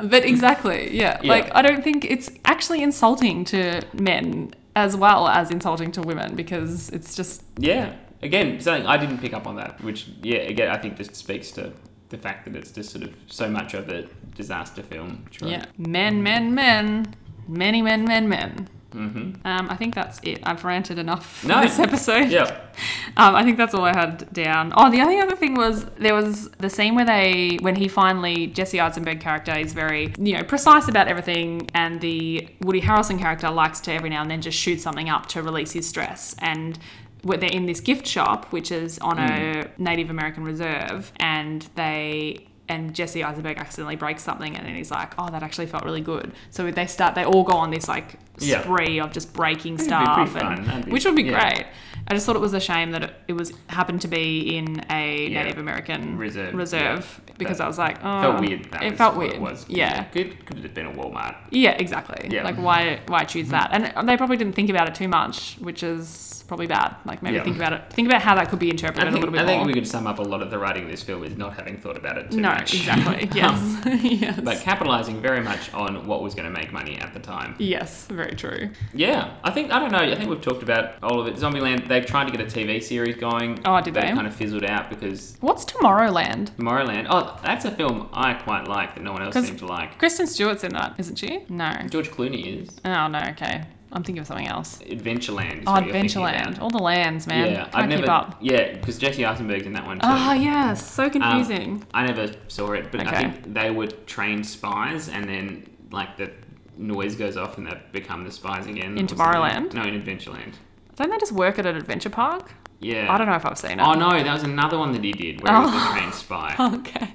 but 0.03 0.23
exactly, 0.25 0.95
yeah. 0.95 1.19
Yeah. 1.21 1.29
Like, 1.31 1.53
I 1.53 1.61
don't 1.61 1.83
think 1.83 2.05
it's 2.05 2.29
actually 2.45 2.81
insulting 2.81 3.43
to 3.45 3.81
men 3.93 4.53
as 4.75 4.95
well 4.95 5.27
as 5.27 5.51
insulting 5.51 5.91
to 5.93 6.01
women 6.01 6.35
because 6.35 6.89
it's 6.89 7.15
just, 7.15 7.43
Yeah. 7.57 7.93
Again, 8.21 8.59
something 8.59 8.87
I 8.87 8.97
didn't 8.97 9.19
pick 9.19 9.33
up 9.33 9.45
on 9.45 9.55
that, 9.57 9.83
which 9.83 10.07
yeah, 10.23 10.37
again 10.37 10.69
I 10.69 10.77
think 10.77 10.95
just 10.97 11.15
speaks 11.15 11.51
to 11.51 11.73
the 12.09 12.17
fact 12.17 12.45
that 12.45 12.55
it's 12.55 12.71
just 12.71 12.89
sort 12.89 13.03
of 13.03 13.13
so 13.27 13.49
much 13.49 13.73
of 13.73 13.87
a 13.89 14.07
disaster 14.35 14.81
film. 14.81 15.25
trope. 15.29 15.51
yeah. 15.51 15.65
Men, 15.77 16.23
men, 16.23 16.55
men. 16.55 17.13
Many 17.47 17.81
men, 17.83 18.05
men, 18.05 18.27
men. 18.27 18.67
Mm-hmm. 18.95 19.45
Um, 19.45 19.69
I 19.69 19.75
think 19.75 19.93
that's 19.93 20.19
it. 20.23 20.39
I've 20.43 20.63
ranted 20.63 20.97
enough 20.97 21.25
for 21.41 21.47
No. 21.49 21.61
this 21.61 21.79
episode. 21.79 22.29
Yeah. 22.29 22.61
Um, 23.17 23.33
I 23.33 23.43
think 23.45 23.55
that's 23.55 23.73
all 23.73 23.85
I 23.85 23.93
had 23.95 24.33
down. 24.33 24.73
Oh, 24.75 24.91
the 24.91 24.99
only 24.99 25.21
other 25.21 25.37
thing 25.37 25.53
was 25.55 25.85
there 25.97 26.13
was 26.13 26.49
the 26.57 26.69
scene 26.69 26.93
where 26.95 27.05
they, 27.05 27.57
when 27.61 27.75
he 27.77 27.87
finally, 27.87 28.47
Jesse 28.47 28.77
Eisenberg 28.81 29.21
character 29.21 29.57
is 29.57 29.71
very, 29.71 30.13
you 30.19 30.33
know, 30.35 30.43
precise 30.43 30.89
about 30.89 31.07
everything, 31.07 31.69
and 31.73 32.01
the 32.01 32.49
Woody 32.59 32.81
Harrelson 32.81 33.17
character 33.17 33.49
likes 33.49 33.79
to 33.81 33.93
every 33.93 34.09
now 34.09 34.21
and 34.21 34.29
then 34.29 34.41
just 34.41 34.57
shoot 34.57 34.81
something 34.81 35.07
up 35.07 35.27
to 35.27 35.41
release 35.41 35.71
his 35.71 35.87
stress. 35.87 36.35
And 36.39 36.77
where 37.23 37.37
they're 37.37 37.49
in 37.49 37.65
this 37.67 37.79
gift 37.79 38.05
shop, 38.05 38.51
which 38.51 38.69
is 38.69 38.99
on 38.99 39.17
a 39.17 39.69
Native 39.77 40.09
American 40.09 40.43
reserve, 40.43 41.13
and 41.15 41.61
they. 41.75 42.47
And 42.67 42.95
Jesse 42.95 43.23
Eisenberg 43.23 43.57
accidentally 43.59 43.95
breaks 43.95 44.23
something, 44.23 44.55
and 44.55 44.65
then 44.65 44.75
he's 44.75 44.89
like, 44.89 45.13
"Oh, 45.19 45.29
that 45.29 45.43
actually 45.43 45.67
felt 45.67 45.83
really 45.83 46.01
good." 46.01 46.33
So 46.49 46.71
they 46.71 46.87
start, 46.87 47.13
they 47.13 47.23
all 47.23 47.43
go 47.43 47.53
on 47.53 47.69
this 47.69 47.87
like 47.87 48.15
Yeah. 48.39 48.61
spree 48.61 48.99
of 48.99 49.11
just 49.11 49.33
breaking 49.33 49.75
That'd 49.75 49.87
stuff, 49.87 50.35
and, 50.35 50.85
be- 50.85 50.91
which 50.91 51.05
would 51.05 51.15
be 51.15 51.23
yeah. 51.23 51.39
great. 51.39 51.67
I 52.07 52.13
just 52.13 52.25
thought 52.25 52.35
it 52.35 52.41
was 52.41 52.53
a 52.53 52.59
shame 52.59 52.91
that 52.91 53.03
it, 53.03 53.13
it 53.29 53.33
was 53.33 53.53
happened 53.67 54.01
to 54.01 54.07
be 54.07 54.57
in 54.57 54.83
a 54.91 55.27
Yeah. 55.27 55.43
Native 55.43 55.57
American 55.59 56.17
Reserve, 56.17 56.53
reserve 56.53 57.21
because 57.37 57.57
That 57.57 57.65
I 57.65 57.67
was 57.67 57.77
like, 57.77 57.97
oh, 58.03 58.21
felt 58.21 58.39
weird. 58.41 58.71
That 58.71 58.83
it 58.83 58.89
was 58.91 58.97
felt 58.97 59.15
weird. 59.15 59.33
It 59.33 59.41
was. 59.41 59.65
Yeah. 59.67 60.03
Could 60.05 60.45
could 60.45 60.57
it 60.57 60.63
have 60.63 60.73
been 60.73 60.87
a 60.87 60.91
Walmart. 60.91 61.35
yeah, 61.51 61.71
exactly. 61.71 62.29
Yeah. 62.31 62.43
Like 62.43 62.55
why 62.57 62.99
why 63.07 63.23
choose 63.25 63.49
mm-hmm. 63.49 63.71
that? 63.73 63.95
And 63.95 64.09
they 64.09 64.17
probably 64.17 64.37
didn't 64.37 64.53
think 64.53 64.69
about 64.69 64.87
it 64.87 64.95
too 64.95 65.07
much, 65.07 65.57
which 65.59 65.83
is 65.83 66.44
probably 66.47 66.67
bad. 66.67 66.95
Like 67.05 67.21
maybe 67.23 67.37
Yeah. 67.37 67.43
think 67.43 67.55
about 67.57 67.73
it. 67.73 67.91
Think 67.91 68.07
about 68.07 68.21
how 68.21 68.35
that 68.35 68.49
could 68.49 68.59
be 68.59 68.69
interpreted 68.69 69.03
I 69.05 69.09
a 69.09 69.11
think, 69.11 69.21
little 69.25 69.33
bit 69.33 69.41
I 69.41 69.45
think 69.45 69.59
more. 69.59 69.67
we 69.67 69.73
could 69.73 69.87
sum 69.87 70.07
up 70.07 70.19
a 70.19 70.21
lot 70.21 70.41
of 70.41 70.51
the 70.51 70.57
writing 70.59 70.85
of 70.85 70.91
this 70.91 71.03
film 71.03 71.23
is 71.23 71.35
not 71.37 71.55
having 71.55 71.77
thought 71.77 71.97
about 71.97 72.17
it 72.17 72.31
too 72.31 72.41
no, 72.41 72.49
much. 72.49 72.73
exactly. 72.73 73.29
Yes. 73.35 73.51
Um, 73.85 73.99
yes. 74.03 74.39
But 74.43 74.61
capitalizing 74.61 75.21
very 75.21 75.41
much 75.41 75.73
on 75.73 76.05
what 76.07 76.21
was 76.21 76.33
going 76.35 76.45
to 76.51 76.57
make 76.57 76.71
money 76.71 76.97
at 76.97 77.13
the 77.13 77.19
time. 77.19 77.55
yes, 77.59 78.05
very 78.07 78.35
true. 78.35 78.69
Yeah, 78.93 79.35
I 79.43 79.51
think 79.51 79.71
I 79.71 79.79
don't 79.79 79.91
know. 79.91 79.99
I 79.99 80.15
think 80.15 80.29
we've 80.29 80.41
talked 80.41 80.63
about 80.63 80.93
all 81.03 81.19
of 81.19 81.27
it. 81.27 81.35
Zombieland. 81.35 81.87
They 81.87 82.01
tried 82.01 82.25
to 82.25 82.31
get 82.31 82.41
a 82.41 82.45
TV 82.45 82.81
series 82.81 83.15
going. 83.15 83.59
Oh, 83.65 83.81
did 83.81 83.93
but 83.93 84.01
they? 84.01 84.09
It 84.09 84.15
kind 84.15 84.27
of 84.27 84.35
fizzled 84.35 84.63
out 84.63 84.89
because 84.89 85.35
What's 85.41 85.65
Tomorrowland? 85.65 86.51
Tomorrowland. 86.57 87.07
Oh, 87.09 87.37
that's 87.43 87.65
a 87.65 87.71
film 87.71 88.09
I 88.13 88.33
quite 88.35 88.67
like 88.67 88.95
that 88.95 89.03
no 89.03 89.11
one 89.11 89.21
else 89.21 89.35
seemed 89.35 89.59
to 89.59 89.65
like. 89.65 89.97
Kristen 89.99 90.27
Stewart's 90.27 90.63
in 90.63 90.73
that, 90.73 90.95
isn't 90.97 91.15
she? 91.17 91.43
No. 91.49 91.71
George 91.89 92.09
Clooney 92.11 92.61
is. 92.63 92.69
Oh 92.85 93.07
no. 93.07 93.19
Okay. 93.31 93.63
I'm 93.95 94.03
thinking 94.03 94.19
of 94.19 94.27
something 94.27 94.47
else. 94.47 94.79
Adventureland. 94.79 95.59
Is 95.61 95.63
Oh, 95.67 95.71
Adventureland. 95.75 96.61
All 96.61 96.69
the 96.69 96.77
lands, 96.79 97.25
man. 97.27 97.47
Yeah, 97.51 97.63
Can't 97.63 97.75
I've 97.75 97.89
never. 97.89 98.01
keep 98.03 98.11
up. 98.11 98.37
Yeah, 98.41 98.73
because 98.73 98.97
Jesse 98.97 99.25
Eisenberg's 99.25 99.65
in 99.65 99.73
that 99.73 99.85
one 99.85 99.99
too. 99.99 100.07
Oh, 100.07 100.33
yes. 100.33 100.85
So 100.91 101.05
Um, 101.05 101.09
confusing. 101.11 101.83
I 101.93 102.05
never 102.05 102.29
saw 102.49 102.73
it, 102.73 102.91
but 102.91 102.99
I 103.01 103.05
Okay. 103.07 103.17
think 103.31 103.53
they 103.53 103.71
were 103.71 103.87
trained 103.87 104.45
spies, 104.45 105.07
and 105.09 105.27
then 105.29 105.63
like 105.91 106.17
the 106.17 106.29
noise 106.77 107.15
goes 107.15 107.37
off, 107.37 107.57
and 107.57 107.65
they 107.67 107.77
become 107.93 108.25
the 108.25 108.31
spies 108.31 108.67
again. 108.67 108.97
In 108.97 109.05
or 109.05 109.07
something. 109.07 109.17
Tomorrowland? 109.17 109.73
No, 109.73 109.83
in 109.83 109.99
Adventureland. 110.01 110.55
Don't 110.97 111.09
they 111.09 111.17
just 111.17 111.31
work 111.31 111.57
at 111.57 111.65
an 111.65 111.75
adventure 111.77 112.09
park? 112.09 112.51
Yeah. 112.81 113.11
I 113.13 113.17
don't 113.17 113.27
know 113.27 113.35
if 113.35 113.45
I've 113.45 113.57
seen 113.57 113.79
it. 113.79 113.81
Oh 113.81 113.93
no, 113.93 114.09
that 114.21 114.33
was 114.33 114.43
another 114.43 114.77
one 114.77 114.91
that 114.91 115.03
he 115.03 115.13
did 115.13 115.41
where 115.41 115.53
he 115.55 115.59
was 115.65 115.71
Oh. 115.73 115.79
the 115.93 115.97
trained 115.99 116.13
spy. 116.13 116.55
Okay. 116.59 117.09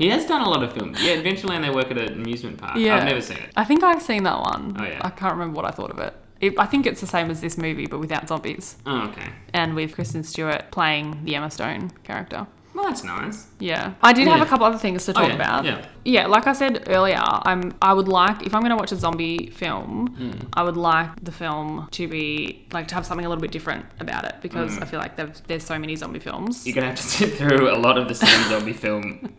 He 0.00 0.08
has 0.08 0.24
done 0.24 0.40
a 0.40 0.48
lot 0.48 0.62
of 0.62 0.72
films. 0.72 1.02
Yeah, 1.02 1.16
Adventureland. 1.16 1.62
They 1.62 1.70
work 1.70 1.90
at 1.90 1.98
an 1.98 2.14
amusement 2.14 2.58
park. 2.58 2.76
Yeah. 2.76 2.96
I've 2.96 3.04
never 3.04 3.20
seen 3.20 3.36
it. 3.36 3.50
I 3.54 3.64
think 3.64 3.82
I've 3.82 4.02
seen 4.02 4.22
that 4.24 4.40
one. 4.40 4.76
Oh, 4.78 4.84
yeah. 4.84 5.00
I 5.02 5.10
can't 5.10 5.34
remember 5.34 5.56
what 5.56 5.66
I 5.66 5.70
thought 5.70 5.90
of 5.90 5.98
it. 5.98 6.14
it. 6.40 6.58
I 6.58 6.66
think 6.66 6.86
it's 6.86 7.00
the 7.00 7.06
same 7.06 7.30
as 7.30 7.40
this 7.40 7.58
movie, 7.58 7.86
but 7.86 8.00
without 8.00 8.26
zombies. 8.26 8.76
Oh, 8.86 9.08
okay. 9.08 9.28
And 9.52 9.74
with 9.74 9.94
Kristen 9.94 10.24
Stewart 10.24 10.70
playing 10.70 11.24
the 11.24 11.34
Emma 11.36 11.50
Stone 11.50 11.90
character. 12.02 12.46
Well, 12.80 12.88
that's 12.88 13.04
nice. 13.04 13.46
Yeah. 13.58 13.92
I 14.02 14.14
did 14.14 14.26
have 14.26 14.38
Yeah. 14.38 14.44
a 14.44 14.46
couple 14.46 14.64
other 14.64 14.78
things 14.78 15.04
to 15.04 15.10
Oh, 15.12 15.14
talk 15.20 15.28
yeah, 15.28 15.34
about. 15.34 15.64
yeah. 15.66 15.84
Yeah, 16.02 16.26
like 16.28 16.46
I 16.46 16.54
said 16.54 16.84
earlier, 16.88 17.20
I'm 17.22 17.74
I 17.82 17.92
would 17.92 18.08
like 18.08 18.42
if 18.46 18.54
I'm 18.54 18.62
going 18.62 18.70
to 18.70 18.76
watch 18.76 18.90
a 18.90 18.96
zombie 18.96 19.50
film, 19.50 20.06
Hmm. 20.16 20.46
I 20.54 20.62
would 20.62 20.78
like 20.78 21.10
the 21.22 21.30
film 21.32 21.88
to 21.90 22.08
be 22.08 22.64
like 22.72 22.88
to 22.88 22.94
have 22.94 23.04
something 23.04 23.26
a 23.26 23.28
little 23.28 23.42
bit 23.42 23.50
different 23.52 23.84
about 24.00 24.24
it 24.24 24.36
because 24.40 24.76
Hmm. 24.76 24.82
I 24.82 24.86
feel 24.86 24.98
like 25.00 25.16
there's 25.16 25.42
there's 25.46 25.64
so 25.64 25.78
many 25.78 25.94
zombie 25.96 26.20
films. 26.20 26.66
You're 26.66 26.74
gonna 26.74 26.86
have 26.88 26.96
to 26.96 27.02
sit 27.02 27.34
through 27.36 27.70
a 27.70 27.76
lot 27.86 27.98
of 27.98 28.08
the 28.08 28.14
same 28.14 28.48
zombie 28.48 28.72
film 28.72 29.34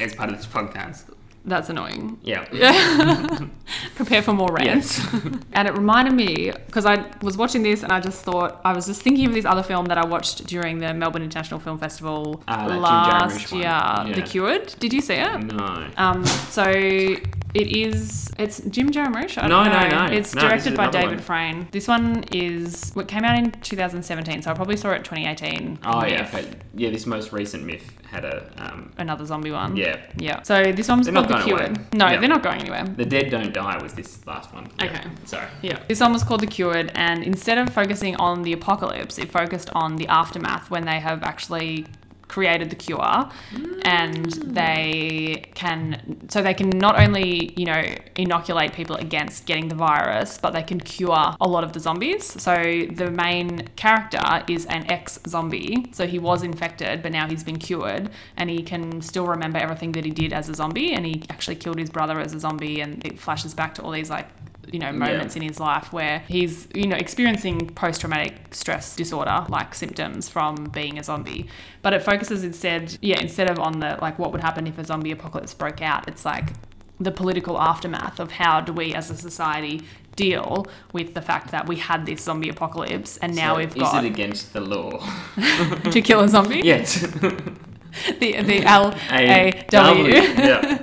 as 0.00 0.14
part 0.14 0.30
of 0.30 0.36
this 0.38 0.46
podcast. 0.46 1.02
That's 1.46 1.70
annoying. 1.70 2.18
Yeah. 2.22 2.44
Prepare 3.94 4.20
for 4.20 4.32
more 4.32 4.48
rants. 4.52 5.00
and 5.52 5.68
it 5.68 5.74
reminded 5.74 6.12
me 6.12 6.50
because 6.66 6.84
I 6.84 7.06
was 7.22 7.36
watching 7.36 7.62
this 7.62 7.84
and 7.84 7.92
I 7.92 8.00
just 8.00 8.22
thought 8.24 8.60
I 8.64 8.72
was 8.72 8.86
just 8.86 9.00
thinking 9.00 9.26
of 9.26 9.32
this 9.32 9.44
other 9.44 9.62
film 9.62 9.86
that 9.86 9.96
I 9.96 10.04
watched 10.04 10.44
during 10.46 10.78
the 10.78 10.92
Melbourne 10.92 11.22
International 11.22 11.60
Film 11.60 11.78
Festival 11.78 12.42
Jim 12.48 12.80
last 12.80 13.52
year, 13.52 13.62
Yeah. 13.62 14.12
The 14.12 14.22
Cured. 14.22 14.74
Did 14.80 14.92
you 14.92 15.00
see 15.00 15.14
it? 15.14 15.38
No. 15.44 15.88
Um, 15.96 16.26
so 16.26 16.64
it 17.56 17.76
is. 17.76 18.30
It's 18.38 18.60
Jim 18.68 18.90
Jarmusch. 18.90 19.42
I 19.42 19.46
No, 19.48 19.64
no, 19.64 19.88
no. 19.88 20.04
It's 20.12 20.34
No, 20.34 20.42
directed 20.42 20.76
by 20.76 20.88
David 20.90 21.16
one. 21.16 21.18
Freyne. 21.20 21.68
This 21.72 21.88
one 21.88 22.24
is. 22.32 22.90
What 22.94 23.08
came 23.08 23.24
out 23.24 23.38
in 23.38 23.50
2017, 23.52 24.42
so 24.42 24.50
I 24.50 24.54
probably 24.54 24.76
saw 24.76 24.90
it 24.92 25.04
2018. 25.04 25.78
Oh 25.84 26.04
yeah. 26.04 26.24
Okay. 26.28 26.46
Yeah. 26.74 26.90
This 26.90 27.06
most 27.06 27.32
recent 27.32 27.64
myth 27.64 27.90
had 28.10 28.24
a 28.24 28.50
um. 28.58 28.92
Another 28.98 29.24
zombie 29.24 29.50
one. 29.52 29.76
Yeah. 29.76 29.96
Yeah. 30.16 30.42
So 30.42 30.70
this 30.72 30.88
one's 30.88 31.06
They're 31.06 31.14
called 31.14 31.28
The 31.28 31.42
Cured. 31.42 31.60
away. 31.60 31.86
No, 31.94 32.08
Yeah. 32.08 32.18
they're 32.20 32.28
not 32.28 32.42
going 32.42 32.60
anywhere. 32.60 32.84
The 32.84 33.04
dead 33.06 33.30
don't 33.30 33.52
die 33.52 33.82
was 33.82 33.94
this 33.94 34.24
last 34.26 34.52
one. 34.54 34.68
Yeah. 34.78 34.86
Okay. 34.86 35.02
Sorry. 35.24 35.46
Yeah. 35.62 35.78
This 35.88 36.00
one 36.00 36.12
was 36.12 36.22
called 36.22 36.40
The 36.42 36.46
Cured, 36.46 36.92
and 36.94 37.22
instead 37.24 37.58
of 37.58 37.70
focusing 37.72 38.16
on 38.16 38.42
the 38.42 38.52
apocalypse, 38.52 39.18
it 39.18 39.30
focused 39.30 39.70
on 39.74 39.96
the 39.96 40.06
aftermath 40.08 40.70
when 40.70 40.84
they 40.84 41.00
have 41.00 41.22
actually 41.22 41.86
created 42.36 42.68
the 42.68 42.76
cure 42.76 43.30
and 43.86 44.26
mm. 44.26 44.54
they 44.60 45.42
can 45.54 45.78
so 46.28 46.42
they 46.42 46.52
can 46.52 46.68
not 46.68 46.94
only 47.04 47.54
you 47.56 47.64
know 47.64 47.82
inoculate 48.16 48.74
people 48.74 48.94
against 48.96 49.46
getting 49.46 49.68
the 49.68 49.74
virus 49.74 50.36
but 50.36 50.50
they 50.56 50.62
can 50.62 50.78
cure 50.78 51.24
a 51.40 51.48
lot 51.54 51.64
of 51.64 51.72
the 51.72 51.80
zombies. 51.80 52.24
So 52.46 52.54
the 53.02 53.10
main 53.10 53.48
character 53.84 54.26
is 54.56 54.66
an 54.66 54.82
ex-zombie. 54.96 55.86
So 55.92 56.06
he 56.06 56.18
was 56.18 56.42
infected 56.42 57.02
but 57.02 57.10
now 57.18 57.26
he's 57.26 57.44
been 57.50 57.60
cured 57.68 58.10
and 58.36 58.50
he 58.50 58.60
can 58.62 59.00
still 59.00 59.26
remember 59.26 59.58
everything 59.58 59.92
that 59.92 60.04
he 60.04 60.10
did 60.10 60.34
as 60.34 60.50
a 60.50 60.54
zombie 60.54 60.92
and 60.92 61.06
he 61.06 61.22
actually 61.30 61.56
killed 61.56 61.78
his 61.78 61.88
brother 61.88 62.20
as 62.20 62.34
a 62.34 62.40
zombie 62.46 62.82
and 62.82 62.92
it 63.06 63.18
flashes 63.18 63.54
back 63.54 63.74
to 63.76 63.82
all 63.82 63.92
these 63.92 64.10
like 64.10 64.28
you 64.72 64.78
know 64.78 64.92
moments 64.92 65.36
in 65.36 65.42
his 65.42 65.60
life 65.60 65.92
where 65.92 66.20
he's 66.28 66.68
you 66.74 66.86
know 66.86 66.96
experiencing 66.96 67.68
post-traumatic 67.70 68.34
stress 68.52 68.96
disorder 68.96 69.44
like 69.48 69.74
symptoms 69.74 70.28
from 70.28 70.54
being 70.66 70.98
a 70.98 71.04
zombie 71.04 71.46
but 71.82 71.92
it 71.92 72.02
focuses 72.02 72.42
instead 72.44 72.96
yeah 73.00 73.18
instead 73.20 73.48
of 73.50 73.58
on 73.58 73.80
the 73.80 73.98
like 74.00 74.18
what 74.18 74.32
would 74.32 74.40
happen 74.40 74.66
if 74.66 74.78
a 74.78 74.84
zombie 74.84 75.10
apocalypse 75.10 75.54
broke 75.54 75.82
out 75.82 76.08
it's 76.08 76.24
like 76.24 76.52
the 76.98 77.10
political 77.10 77.60
aftermath 77.60 78.18
of 78.18 78.32
how 78.32 78.60
do 78.60 78.72
we 78.72 78.94
as 78.94 79.10
a 79.10 79.16
society 79.16 79.82
deal 80.16 80.66
with 80.92 81.12
the 81.12 81.20
fact 81.20 81.50
that 81.50 81.68
we 81.68 81.76
had 81.76 82.06
this 82.06 82.22
zombie 82.22 82.48
apocalypse 82.48 83.18
and 83.18 83.36
now 83.36 83.52
So 83.52 83.58
we've 83.58 83.74
got. 83.74 83.98
is 83.98 84.04
it 84.04 84.06
against 84.10 84.52
the 84.54 84.62
law? 84.62 85.06
to 85.90 86.00
kill 86.00 86.20
a 86.20 86.28
zombie 86.28 86.62
yes. 86.64 87.00
the, 88.20 88.40
the 88.42 88.62
L-A-W 88.64 90.12
yeah. 90.14 90.82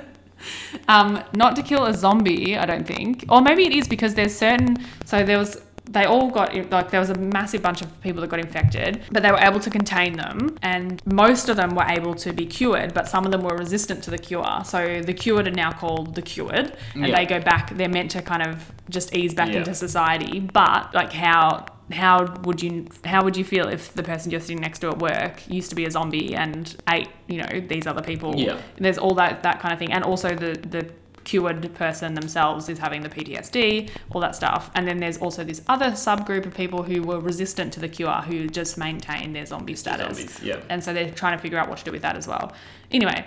Um, 0.88 1.22
not 1.32 1.56
to 1.56 1.62
kill 1.62 1.86
a 1.86 1.94
zombie, 1.94 2.56
I 2.56 2.66
don't 2.66 2.86
think. 2.86 3.24
Or 3.28 3.40
maybe 3.40 3.64
it 3.66 3.72
is 3.72 3.88
because 3.88 4.14
there's 4.14 4.36
certain. 4.36 4.76
So 5.04 5.24
there 5.24 5.38
was. 5.38 5.60
They 5.86 6.04
all 6.04 6.30
got 6.30 6.54
like 6.70 6.90
there 6.90 7.00
was 7.00 7.10
a 7.10 7.14
massive 7.18 7.60
bunch 7.62 7.82
of 7.82 8.00
people 8.00 8.22
that 8.22 8.30
got 8.30 8.40
infected, 8.40 9.02
but 9.12 9.22
they 9.22 9.30
were 9.30 9.38
able 9.38 9.60
to 9.60 9.70
contain 9.70 10.14
them, 10.16 10.56
and 10.62 11.02
most 11.04 11.48
of 11.50 11.56
them 11.56 11.74
were 11.74 11.84
able 11.86 12.14
to 12.14 12.32
be 12.32 12.46
cured, 12.46 12.94
but 12.94 13.06
some 13.06 13.26
of 13.26 13.32
them 13.32 13.42
were 13.42 13.54
resistant 13.56 14.02
to 14.04 14.10
the 14.10 14.18
cure. 14.18 14.62
So 14.64 15.00
the 15.02 15.12
cured 15.12 15.46
are 15.46 15.50
now 15.50 15.72
called 15.72 16.14
the 16.14 16.22
cured, 16.22 16.72
and 16.94 17.06
Yeah. 17.06 17.16
they 17.16 17.26
go 17.26 17.38
back. 17.38 17.76
They're 17.76 17.88
meant 17.88 18.10
to 18.12 18.22
kind 18.22 18.42
of 18.42 18.72
just 18.88 19.14
ease 19.14 19.34
back 19.34 19.50
Yeah. 19.50 19.58
into 19.58 19.74
society. 19.74 20.40
But 20.40 20.94
like 20.94 21.12
how 21.12 21.66
how 21.92 22.24
would 22.44 22.62
you 22.62 22.86
how 23.04 23.22
would 23.22 23.36
you 23.36 23.44
feel 23.44 23.68
if 23.68 23.92
the 23.92 24.02
person 24.02 24.30
you're 24.30 24.40
sitting 24.40 24.60
next 24.60 24.78
to 24.78 24.88
at 24.88 24.98
work 24.98 25.42
used 25.48 25.68
to 25.68 25.76
be 25.76 25.84
a 25.84 25.90
zombie 25.90 26.34
and 26.34 26.74
ate 26.88 27.08
you 27.28 27.36
know 27.42 27.60
these 27.68 27.86
other 27.86 28.00
people? 28.00 28.34
Yeah. 28.36 28.56
there's 28.78 28.96
all 28.96 29.14
that 29.16 29.42
that 29.42 29.60
kind 29.60 29.72
of 29.74 29.78
thing 29.78 29.92
and 29.92 30.02
also 30.02 30.34
the 30.34 30.52
the 30.76 30.86
cured 31.24 31.74
person 31.74 32.14
themselves 32.14 32.68
is 32.68 32.78
having 32.78 33.02
the 33.02 33.08
PTSD 33.08 33.90
all 34.10 34.20
that 34.20 34.36
stuff 34.36 34.70
and 34.74 34.86
then 34.86 34.98
there's 34.98 35.18
also 35.18 35.42
this 35.44 35.62
other 35.68 35.90
subgroup 35.90 36.46
of 36.46 36.54
people 36.54 36.82
who 36.82 37.02
were 37.02 37.18
resistant 37.20 37.72
to 37.72 37.80
the 37.80 37.88
cure 37.88 38.22
who 38.22 38.46
just 38.48 38.76
maintain 38.78 39.32
their 39.32 39.46
zombie 39.46 39.74
status 39.74 40.18
Zombies. 40.18 40.42
Yeah. 40.42 40.60
and 40.68 40.82
so 40.84 40.92
they're 40.92 41.10
trying 41.10 41.36
to 41.36 41.42
figure 41.42 41.58
out 41.58 41.68
what 41.68 41.78
to 41.78 41.84
do 41.84 41.92
with 41.92 42.02
that 42.02 42.16
as 42.16 42.26
well 42.28 42.52
anyway 42.90 43.24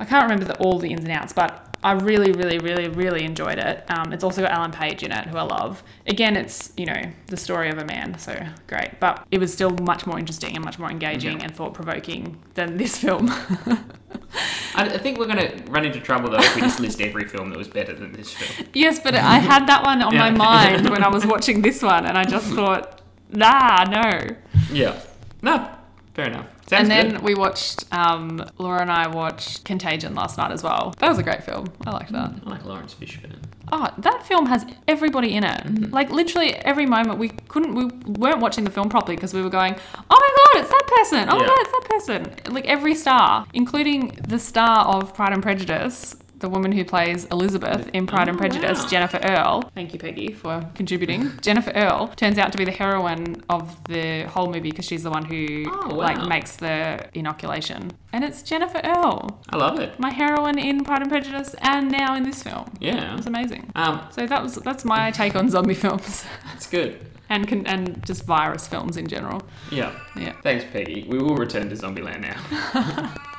I 0.00 0.04
can't 0.04 0.24
remember 0.24 0.46
the, 0.46 0.56
all 0.58 0.78
the 0.80 0.90
ins 0.90 1.04
and 1.04 1.12
outs 1.12 1.32
but 1.32 1.66
I 1.82 1.92
really 1.92 2.32
really 2.32 2.58
really 2.58 2.88
really 2.88 3.24
enjoyed 3.24 3.58
it 3.58 3.84
um, 3.90 4.12
it's 4.12 4.24
also 4.24 4.42
got 4.42 4.52
Ellen 4.52 4.72
Page 4.72 5.02
in 5.02 5.12
it 5.12 5.26
who 5.26 5.36
I 5.38 5.42
love 5.42 5.82
again 6.06 6.36
it's 6.36 6.72
you 6.76 6.86
know 6.86 7.02
the 7.28 7.36
story 7.36 7.68
of 7.70 7.78
a 7.78 7.84
man 7.84 8.18
so 8.18 8.34
great 8.66 8.98
but 9.00 9.24
it 9.30 9.38
was 9.38 9.52
still 9.52 9.70
much 9.70 10.06
more 10.06 10.18
interesting 10.18 10.56
and 10.56 10.64
much 10.64 10.78
more 10.78 10.90
engaging 10.90 11.38
Yeah. 11.38 11.44
and 11.44 11.54
thought-provoking 11.54 12.36
than 12.54 12.76
this 12.76 12.98
film 12.98 13.28
I, 14.74 14.84
I 14.84 14.98
think 14.98 15.18
we're 15.18 15.26
gonna 15.26 15.52
run 15.68 15.84
into 15.84 16.00
trouble 16.00 16.30
though 16.30 16.38
if 16.38 16.54
we 16.54 16.60
just 16.62 16.80
list 16.80 17.00
every 17.00 17.26
film 17.26 17.50
that 17.50 17.58
was 17.58 17.68
better 17.68 17.92
than 17.94 18.12
this 18.12 18.32
film. 18.32 18.68
Yes, 18.72 18.98
but 19.00 19.14
I 19.14 19.38
had 19.38 19.66
that 19.66 19.82
one 19.84 20.02
on 20.02 20.16
my 20.16 20.30
mind 20.30 20.88
when 20.88 21.02
I 21.02 21.08
was 21.08 21.26
watching 21.34 21.62
this 21.62 21.82
one, 21.82 22.06
and 22.06 22.16
I 22.16 22.24
just 22.24 22.46
thought, 22.52 23.00
nah, 23.30 23.84
no. 23.84 24.28
Yeah. 24.72 24.98
No. 25.42 25.68
Fair 26.14 26.26
enough. 26.26 26.46
Sounds 26.70 26.82
and 26.82 26.90
then 26.90 27.10
good. 27.14 27.22
we 27.22 27.34
watched, 27.34 27.84
um, 27.92 28.44
Laura 28.58 28.80
and 28.80 28.92
I 28.92 29.08
watched 29.08 29.64
Contagion 29.64 30.14
last 30.14 30.38
night 30.38 30.52
as 30.52 30.62
well. 30.62 30.94
That 30.98 31.08
was 31.08 31.18
a 31.18 31.22
great 31.24 31.42
film. 31.42 31.66
I 31.84 31.90
liked 31.90 32.12
that. 32.12 32.32
I 32.46 32.48
like 32.48 32.64
Laurence 32.64 32.94
Fishburne. 32.94 33.42
Oh, 33.72 33.88
that 33.98 34.24
film 34.24 34.46
has 34.46 34.64
everybody 34.86 35.34
in 35.34 35.42
it. 35.42 35.90
Like 35.90 36.10
literally 36.10 36.54
every 36.54 36.86
moment 36.86 37.18
we 37.18 37.30
couldn't, 37.48 37.74
we 37.74 37.86
weren't 38.12 38.38
watching 38.38 38.62
the 38.62 38.70
film 38.70 38.88
properly 38.88 39.16
because 39.16 39.34
we 39.34 39.42
were 39.42 39.50
going, 39.50 39.74
oh 39.74 40.18
my 40.24 40.60
god, 40.60 40.62
it's 40.62 40.70
that 40.70 40.86
person. 40.86 41.28
Oh 41.28 41.38
my 41.38 41.44
god, 41.44 41.58
it's 41.58 41.72
that 41.72 41.86
person. 41.88 42.54
Like 42.54 42.66
every 42.66 42.94
star, 42.94 43.46
including 43.52 44.20
the 44.28 44.38
star 44.38 44.86
of 44.86 45.12
Pride 45.12 45.32
and 45.32 45.42
Prejudice. 45.42 46.14
The 46.40 46.48
woman 46.48 46.72
who 46.72 46.84
plays 46.84 47.26
Elizabeth 47.26 47.88
in 47.92 48.06
Pride 48.06 48.28
and 48.28 48.36
Oh, 48.36 48.40
Prejudice, 48.40 48.82
wow. 48.82 48.88
Jennifer 48.88 49.20
Earl. 49.22 49.70
Thank 49.74 49.92
you, 49.92 49.98
Peggy, 49.98 50.32
for 50.32 50.66
contributing. 50.74 51.32
Jennifer 51.42 51.70
Earl 51.74 52.08
turns 52.16 52.38
out 52.38 52.50
to 52.52 52.58
be 52.58 52.64
the 52.64 52.70
heroine 52.72 53.42
of 53.50 53.82
the 53.84 54.22
whole 54.24 54.46
movie 54.46 54.70
because 54.70 54.86
she's 54.86 55.02
the 55.02 55.10
one 55.10 55.26
who 55.26 55.64
Oh, 55.68 55.88
wow. 55.90 55.96
like 55.96 56.26
makes 56.26 56.56
the 56.56 57.06
inoculation, 57.14 57.92
and 58.12 58.24
it's 58.24 58.42
Jennifer 58.42 58.80
Earl, 58.82 59.38
I 59.50 59.56
love 59.58 59.78
it. 59.78 59.98
my 60.00 60.10
heroine 60.10 60.58
in 60.58 60.82
Pride 60.82 61.02
and 61.02 61.10
Prejudice, 61.10 61.54
and 61.60 61.90
now 61.90 62.14
in 62.16 62.22
this 62.22 62.42
film. 62.42 62.70
Yeah. 62.80 63.16
It's 63.18 63.26
amazing. 63.26 63.70
Um, 63.74 64.00
So 64.10 64.26
that 64.26 64.42
was 64.42 64.54
that's 64.56 64.84
my 64.84 65.10
take 65.10 65.36
on 65.36 65.48
zombie 65.50 65.74
films 65.74 66.24
That's 66.46 66.66
good. 66.66 66.98
and 67.28 67.46
con- 67.46 67.66
and 67.66 68.02
just 68.06 68.24
virus 68.24 68.66
films 68.66 68.96
in 68.96 69.06
general. 69.08 69.42
Yeah. 69.70 69.92
Yeah. 70.16 70.32
Thanks, 70.42 70.64
Peggy. 70.72 71.06
We 71.08 71.18
will 71.18 71.36
return 71.36 71.68
to 71.68 71.74
Zombieland 71.76 72.22
now. 72.22 73.14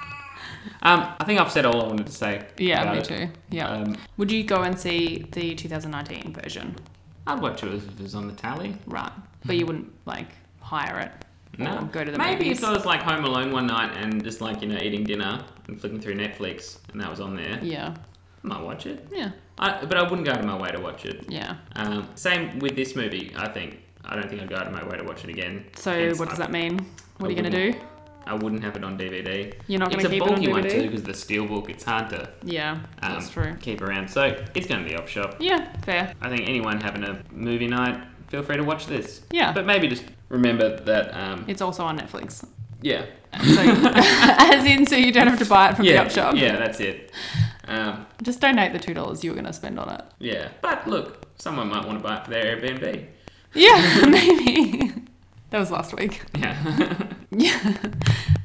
um, 0.83 1.13
I 1.19 1.23
think 1.25 1.39
I've 1.39 1.51
said 1.51 1.65
all 1.65 1.81
I 1.83 1.87
wanted 1.87 2.05
to 2.07 2.11
say. 2.11 2.45
Yeah, 2.57 2.91
me 2.91 2.99
it. 2.99 3.05
too. 3.05 3.27
Yeah. 3.49 3.67
Um, 3.69 3.97
Would 4.17 4.31
you 4.31 4.43
go 4.43 4.61
and 4.63 4.77
see 4.79 5.25
the 5.31 5.55
2019 5.55 6.33
version? 6.33 6.75
I'd 7.27 7.39
watch 7.41 7.63
it 7.63 7.73
if 7.73 7.87
it 7.87 7.99
was 8.01 8.15
on 8.15 8.27
the 8.27 8.33
tally. 8.33 8.75
Right. 8.87 9.11
But 9.45 9.57
you 9.57 9.65
wouldn't 9.65 9.91
like 10.05 10.27
hire 10.59 10.99
it. 10.99 11.11
No. 11.57 11.87
Go 11.91 12.03
to 12.03 12.11
the 12.11 12.17
Maybe 12.17 12.45
movies. 12.45 12.59
if 12.59 12.63
I 12.65 12.71
was 12.71 12.85
like 12.85 13.01
home 13.01 13.25
alone 13.25 13.51
one 13.51 13.67
night 13.67 13.95
and 13.97 14.23
just 14.23 14.41
like, 14.41 14.61
you 14.61 14.67
know, 14.69 14.77
eating 14.81 15.03
dinner 15.03 15.43
and 15.67 15.79
flicking 15.79 15.99
through 15.99 16.15
Netflix 16.15 16.77
and 16.91 17.01
that 17.01 17.09
was 17.09 17.19
on 17.19 17.35
there, 17.35 17.59
Yeah. 17.61 17.93
I 18.43 18.47
might 18.47 18.61
watch 18.61 18.85
it. 18.87 19.05
Yeah. 19.11 19.31
I, 19.59 19.85
but 19.85 19.97
I 19.97 20.01
wouldn't 20.03 20.25
go 20.25 20.31
out 20.31 20.39
of 20.39 20.45
my 20.45 20.57
way 20.57 20.69
to 20.71 20.79
watch 20.79 21.05
it. 21.05 21.25
Yeah. 21.29 21.57
Um, 21.75 22.07
same 22.15 22.57
with 22.59 22.75
this 22.75 22.95
movie, 22.95 23.31
I 23.37 23.49
think. 23.49 23.79
I 24.03 24.15
don't 24.15 24.27
think 24.27 24.41
I'd 24.41 24.49
go 24.49 24.55
out 24.55 24.65
of 24.65 24.73
my 24.73 24.83
way 24.87 24.97
to 24.97 25.03
watch 25.03 25.23
it 25.23 25.29
again. 25.29 25.65
So 25.75 25.91
Hence, 25.93 26.17
what 26.17 26.29
does 26.29 26.39
I, 26.39 26.43
that 26.45 26.51
mean? 26.51 26.79
What 27.17 27.27
are 27.27 27.29
you 27.31 27.35
gonna 27.35 27.51
do? 27.51 27.73
I 28.25 28.33
wouldn't 28.35 28.63
have 28.63 28.75
it 28.75 28.83
on 28.83 28.97
DVD. 28.97 29.53
You're 29.67 29.79
not 29.79 29.89
gonna 29.91 30.03
a 30.07 30.09
keep 30.09 30.21
it 30.21 30.27
on 30.29 30.37
DVD. 30.37 30.37
It's 30.37 30.45
a 30.45 30.49
bulky 30.49 30.51
one 30.51 30.63
too 30.69 30.81
because 30.89 31.03
the 31.03 31.13
steel 31.13 31.45
steelbook. 31.47 31.69
It's 31.69 31.83
hard 31.83 32.09
to 32.11 32.29
Yeah, 32.43 32.71
um, 33.01 33.13
that's 33.13 33.29
true. 33.29 33.55
keep 33.59 33.81
around. 33.81 34.09
So 34.09 34.23
it's 34.55 34.67
going 34.67 34.83
to 34.83 34.89
be 34.89 34.95
op 34.95 35.07
shop. 35.07 35.35
Yeah, 35.39 35.71
fair. 35.83 36.13
I 36.21 36.29
think 36.29 36.47
anyone 36.47 36.79
having 36.79 37.03
a 37.03 37.21
movie 37.31 37.67
night, 37.67 38.01
feel 38.27 38.43
free 38.43 38.57
to 38.57 38.63
watch 38.63 38.85
this. 38.85 39.21
Yeah. 39.31 39.51
But 39.53 39.65
maybe 39.65 39.87
just 39.87 40.03
remember 40.29 40.77
that, 40.81 41.13
um, 41.15 41.45
It's 41.47 41.61
also 41.61 41.83
on 41.83 41.97
Netflix. 41.99 42.45
yeah. 42.81 43.05
So, 43.43 43.61
as 43.63 44.65
in, 44.65 44.85
so 44.85 44.95
you 44.97 45.11
don't 45.13 45.27
have 45.27 45.39
to 45.39 45.45
buy 45.45 45.69
it 45.69 45.75
from 45.77 45.85
Yeah, 45.85 46.03
the 46.03 46.05
op 46.05 46.11
shop. 46.11 46.35
yeah, 46.35 46.57
that's 46.57 46.79
it. 46.81 47.11
Um, 47.67 48.05
Just 48.21 48.41
donate 48.41 48.73
the 48.73 48.79
two 48.79 48.93
dollars 48.93 49.23
you 49.23 49.31
were 49.31 49.35
going 49.35 49.45
to 49.45 49.53
spend 49.53 49.79
on 49.79 49.89
it. 49.89 50.01
yeah. 50.19 50.49
But 50.61 50.85
look, 50.87 51.25
someone 51.39 51.69
might 51.69 51.85
want 51.85 51.97
to 51.99 52.03
buy 52.03 52.17
it 52.17 52.25
for 52.25 52.31
their 52.31 52.57
Airbnb. 52.57 53.05
Yeah, 53.53 54.05
maybe. 54.09 54.91
That 55.51 55.59
was 55.59 55.69
last 55.71 55.95
week. 55.95 56.21
Yeah. 56.35 57.07
Yeah. 57.33 57.77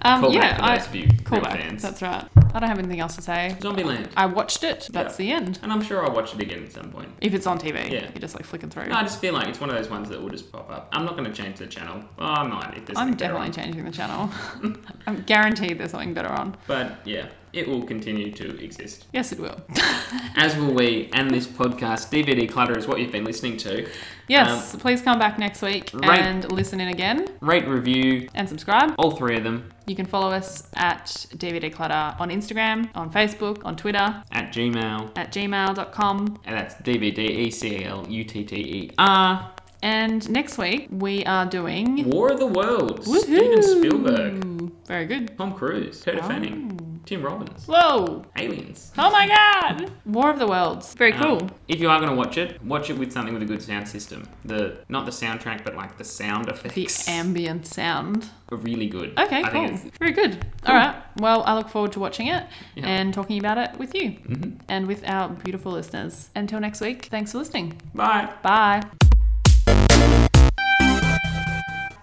Um, 0.03 0.21
Call 0.21 0.33
yeah, 0.33 0.41
back 0.43 0.59
for 0.59 0.63
I 0.65 0.79
those 0.79 0.87
of 0.87 0.95
you 0.95 1.09
call 1.25 1.41
back. 1.41 1.59
fans. 1.59 1.83
That's 1.83 2.01
right. 2.03 2.25
I 2.57 2.61
don't 2.61 2.71
have 2.71 2.79
anything 2.79 3.01
else 3.01 3.17
to 3.17 3.23
say. 3.23 3.55
Zombieland. 3.61 4.09
I 4.17 4.25
watched 4.25 4.65
it. 4.65 4.89
That's 4.91 5.17
the 5.17 5.31
end. 5.31 5.59
And 5.63 5.71
I'm 5.71 5.83
sure 5.83 6.03
I'll 6.07 6.15
watch 6.15 6.33
it 6.35 6.41
again 6.41 6.63
at 6.65 6.73
some 6.73 6.91
point. 6.91 7.11
If 7.21 7.35
it's 7.35 7.47
on 7.47 7.59
TV, 7.59 7.91
Yeah. 7.91 8.01
you're 8.15 8.21
just 8.21 8.35
like 8.35 8.47
flicking 8.47 8.71
through. 8.71 8.87
No, 8.87 8.95
I 8.97 9.03
just 9.03 9.21
feel 9.21 9.35
like 9.35 9.47
it's 9.49 9.61
one 9.61 9.69
of 9.69 9.77
those 9.77 9.91
ones 9.91 10.09
that 10.09 10.23
will 10.23 10.31
just 10.31 10.51
pop 10.51 10.71
up. 10.71 10.89
I'm 10.91 11.05
not 11.05 11.19
going 11.19 11.31
to 11.31 11.43
change 11.43 11.59
the 11.59 11.67
channel. 11.67 12.03
Oh, 12.19 12.25
I 12.25 12.47
might 12.47 12.79
if 12.79 12.87
there's 12.87 12.97
I'm 12.97 13.09
something 13.11 13.19
better 13.19 13.35
definitely 13.35 13.49
on. 13.49 13.53
changing 13.53 13.85
the 13.85 13.91
channel. 13.91 14.31
I'm 15.07 15.23
guaranteed 15.25 15.79
there's 15.79 15.91
something 15.91 16.15
better 16.15 16.31
on. 16.31 16.57
But 16.67 17.01
yeah, 17.05 17.27
it 17.53 17.69
will 17.69 17.83
continue 17.85 18.33
to 18.33 18.59
exist. 18.65 19.05
Yes, 19.13 19.33
it 19.33 19.39
will. 19.39 19.61
As 20.37 20.57
will 20.57 20.73
we 20.73 21.11
and 21.13 21.31
this 21.31 21.47
podcast. 21.47 22.11
DVDeclutter 22.11 22.77
is 22.79 22.87
what 22.87 23.01
you've 23.01 23.13
been 23.13 23.25
listening 23.25 23.59
to. 23.59 23.87
Yes, 24.29 24.75
please 24.77 25.03
come 25.03 25.19
back 25.19 25.39
next 25.39 25.61
week 25.61 25.91
Um, 25.93 26.01
right. 26.01 26.21
and 26.21 26.51
listen 26.51 26.81
in 26.81 26.89
again 26.89 27.29
Rate, 27.41 27.69
review, 27.69 28.29
and 28.35 28.49
subscribe. 28.49 28.95
all 28.99 29.11
three 29.11 29.37
of 29.37 29.45
them 29.45 29.71
You 29.87 29.95
can 29.95 30.07
follow 30.07 30.31
us 30.33 30.69
at 30.75 31.07
DVDeclutter 31.37 32.21
on 32.21 32.31
Instagram, 32.31 32.89
on 32.97 33.11
Facebook, 33.11 33.65
on 33.65 33.77
Twitter, 33.77 34.23
at 34.33 34.53
Gmail. 34.53 35.17
at 35.17 35.33
gmail.com. 35.33 36.39
And 36.45 36.57
that's 36.57 36.75
D 36.83 36.99
V 36.99 37.11
D 37.13 37.23
E 37.23 37.51
C 37.51 37.85
L 37.85 38.05
U 38.09 38.25
T 38.25 38.45
T 38.45 38.57
E 38.57 38.91
R. 38.99 39.53
And 39.83 40.29
next 40.31 40.59
week 40.59 40.89
we 40.91 41.25
are 41.27 41.47
doing 41.47 42.05
War 42.09 42.33
of 42.33 42.41
the 42.41 42.47
Worlds. 42.47 43.07
Woohoo! 43.07 43.21
Steven 43.23 43.63
Spielberg. 43.63 44.73
Very 44.87 45.07
good. 45.07 45.37
Tom 45.39 45.53
Cruise. 45.55 46.01
Dakota 46.01 46.25
Oh. 46.25 46.29
Fanning. 46.29 46.96
Tim 47.07 47.23
Robbins. 47.23 47.67
Whoa! 47.67 48.25
Aliens. 48.37 48.93
Oh 48.99 49.11
my 49.11 49.27
god! 49.29 49.91
War 50.05 50.29
of 50.31 50.39
the 50.39 50.47
Worlds. 50.47 50.93
Very 50.95 51.13
cool. 51.13 51.43
Um, 51.43 51.51
if 51.69 51.81
you 51.81 51.89
are 51.89 51.99
going 52.01 52.11
to 52.11 52.17
watch 52.17 52.37
it, 52.37 52.61
watch 52.65 52.91
it 52.91 52.99
with 52.99 53.13
something 53.13 53.33
with 53.33 53.43
a 53.45 53.47
good 53.47 53.63
sound 53.63 53.87
system. 53.89 54.29
The 54.45 54.79
not 54.89 55.05
the 55.07 55.13
soundtrack, 55.13 55.63
but 55.65 55.77
like 55.77 55.97
the 55.99 56.05
sound 56.05 56.49
effects. 56.49 56.75
the 56.75 56.83
effects 56.83 57.09
ambient 57.09 57.67
sound. 57.67 58.29
are 58.51 58.59
really 58.59 58.89
good. 58.89 59.19
Okay, 59.19 59.43
I 59.43 59.49
cool. 59.51 59.67
think 59.69 59.87
it's 59.87 59.99
Very 59.99 60.13
good. 60.13 60.45
All 60.67 60.75
right. 60.75 60.95
Well, 61.19 61.43
I 61.47 61.55
look 61.55 61.69
forward 61.69 61.93
to 61.93 62.01
watching 62.01 62.27
it 62.27 62.45
Yeah. 62.75 62.87
and 62.87 63.15
talking 63.15 63.39
about 63.39 63.57
it 63.59 63.79
with 63.79 63.95
you 63.95 64.11
Mhm. 64.29 64.61
and 64.69 64.87
with 64.87 65.03
our 65.09 65.29
beautiful 65.29 65.73
listeners. 65.73 66.31
Until 66.35 66.61
next 66.61 66.81
week, 66.81 67.07
thanks 67.07 67.33
for 67.33 67.39
listening. 67.39 67.81
Bye. 67.95 68.29
Bye. 68.43 68.83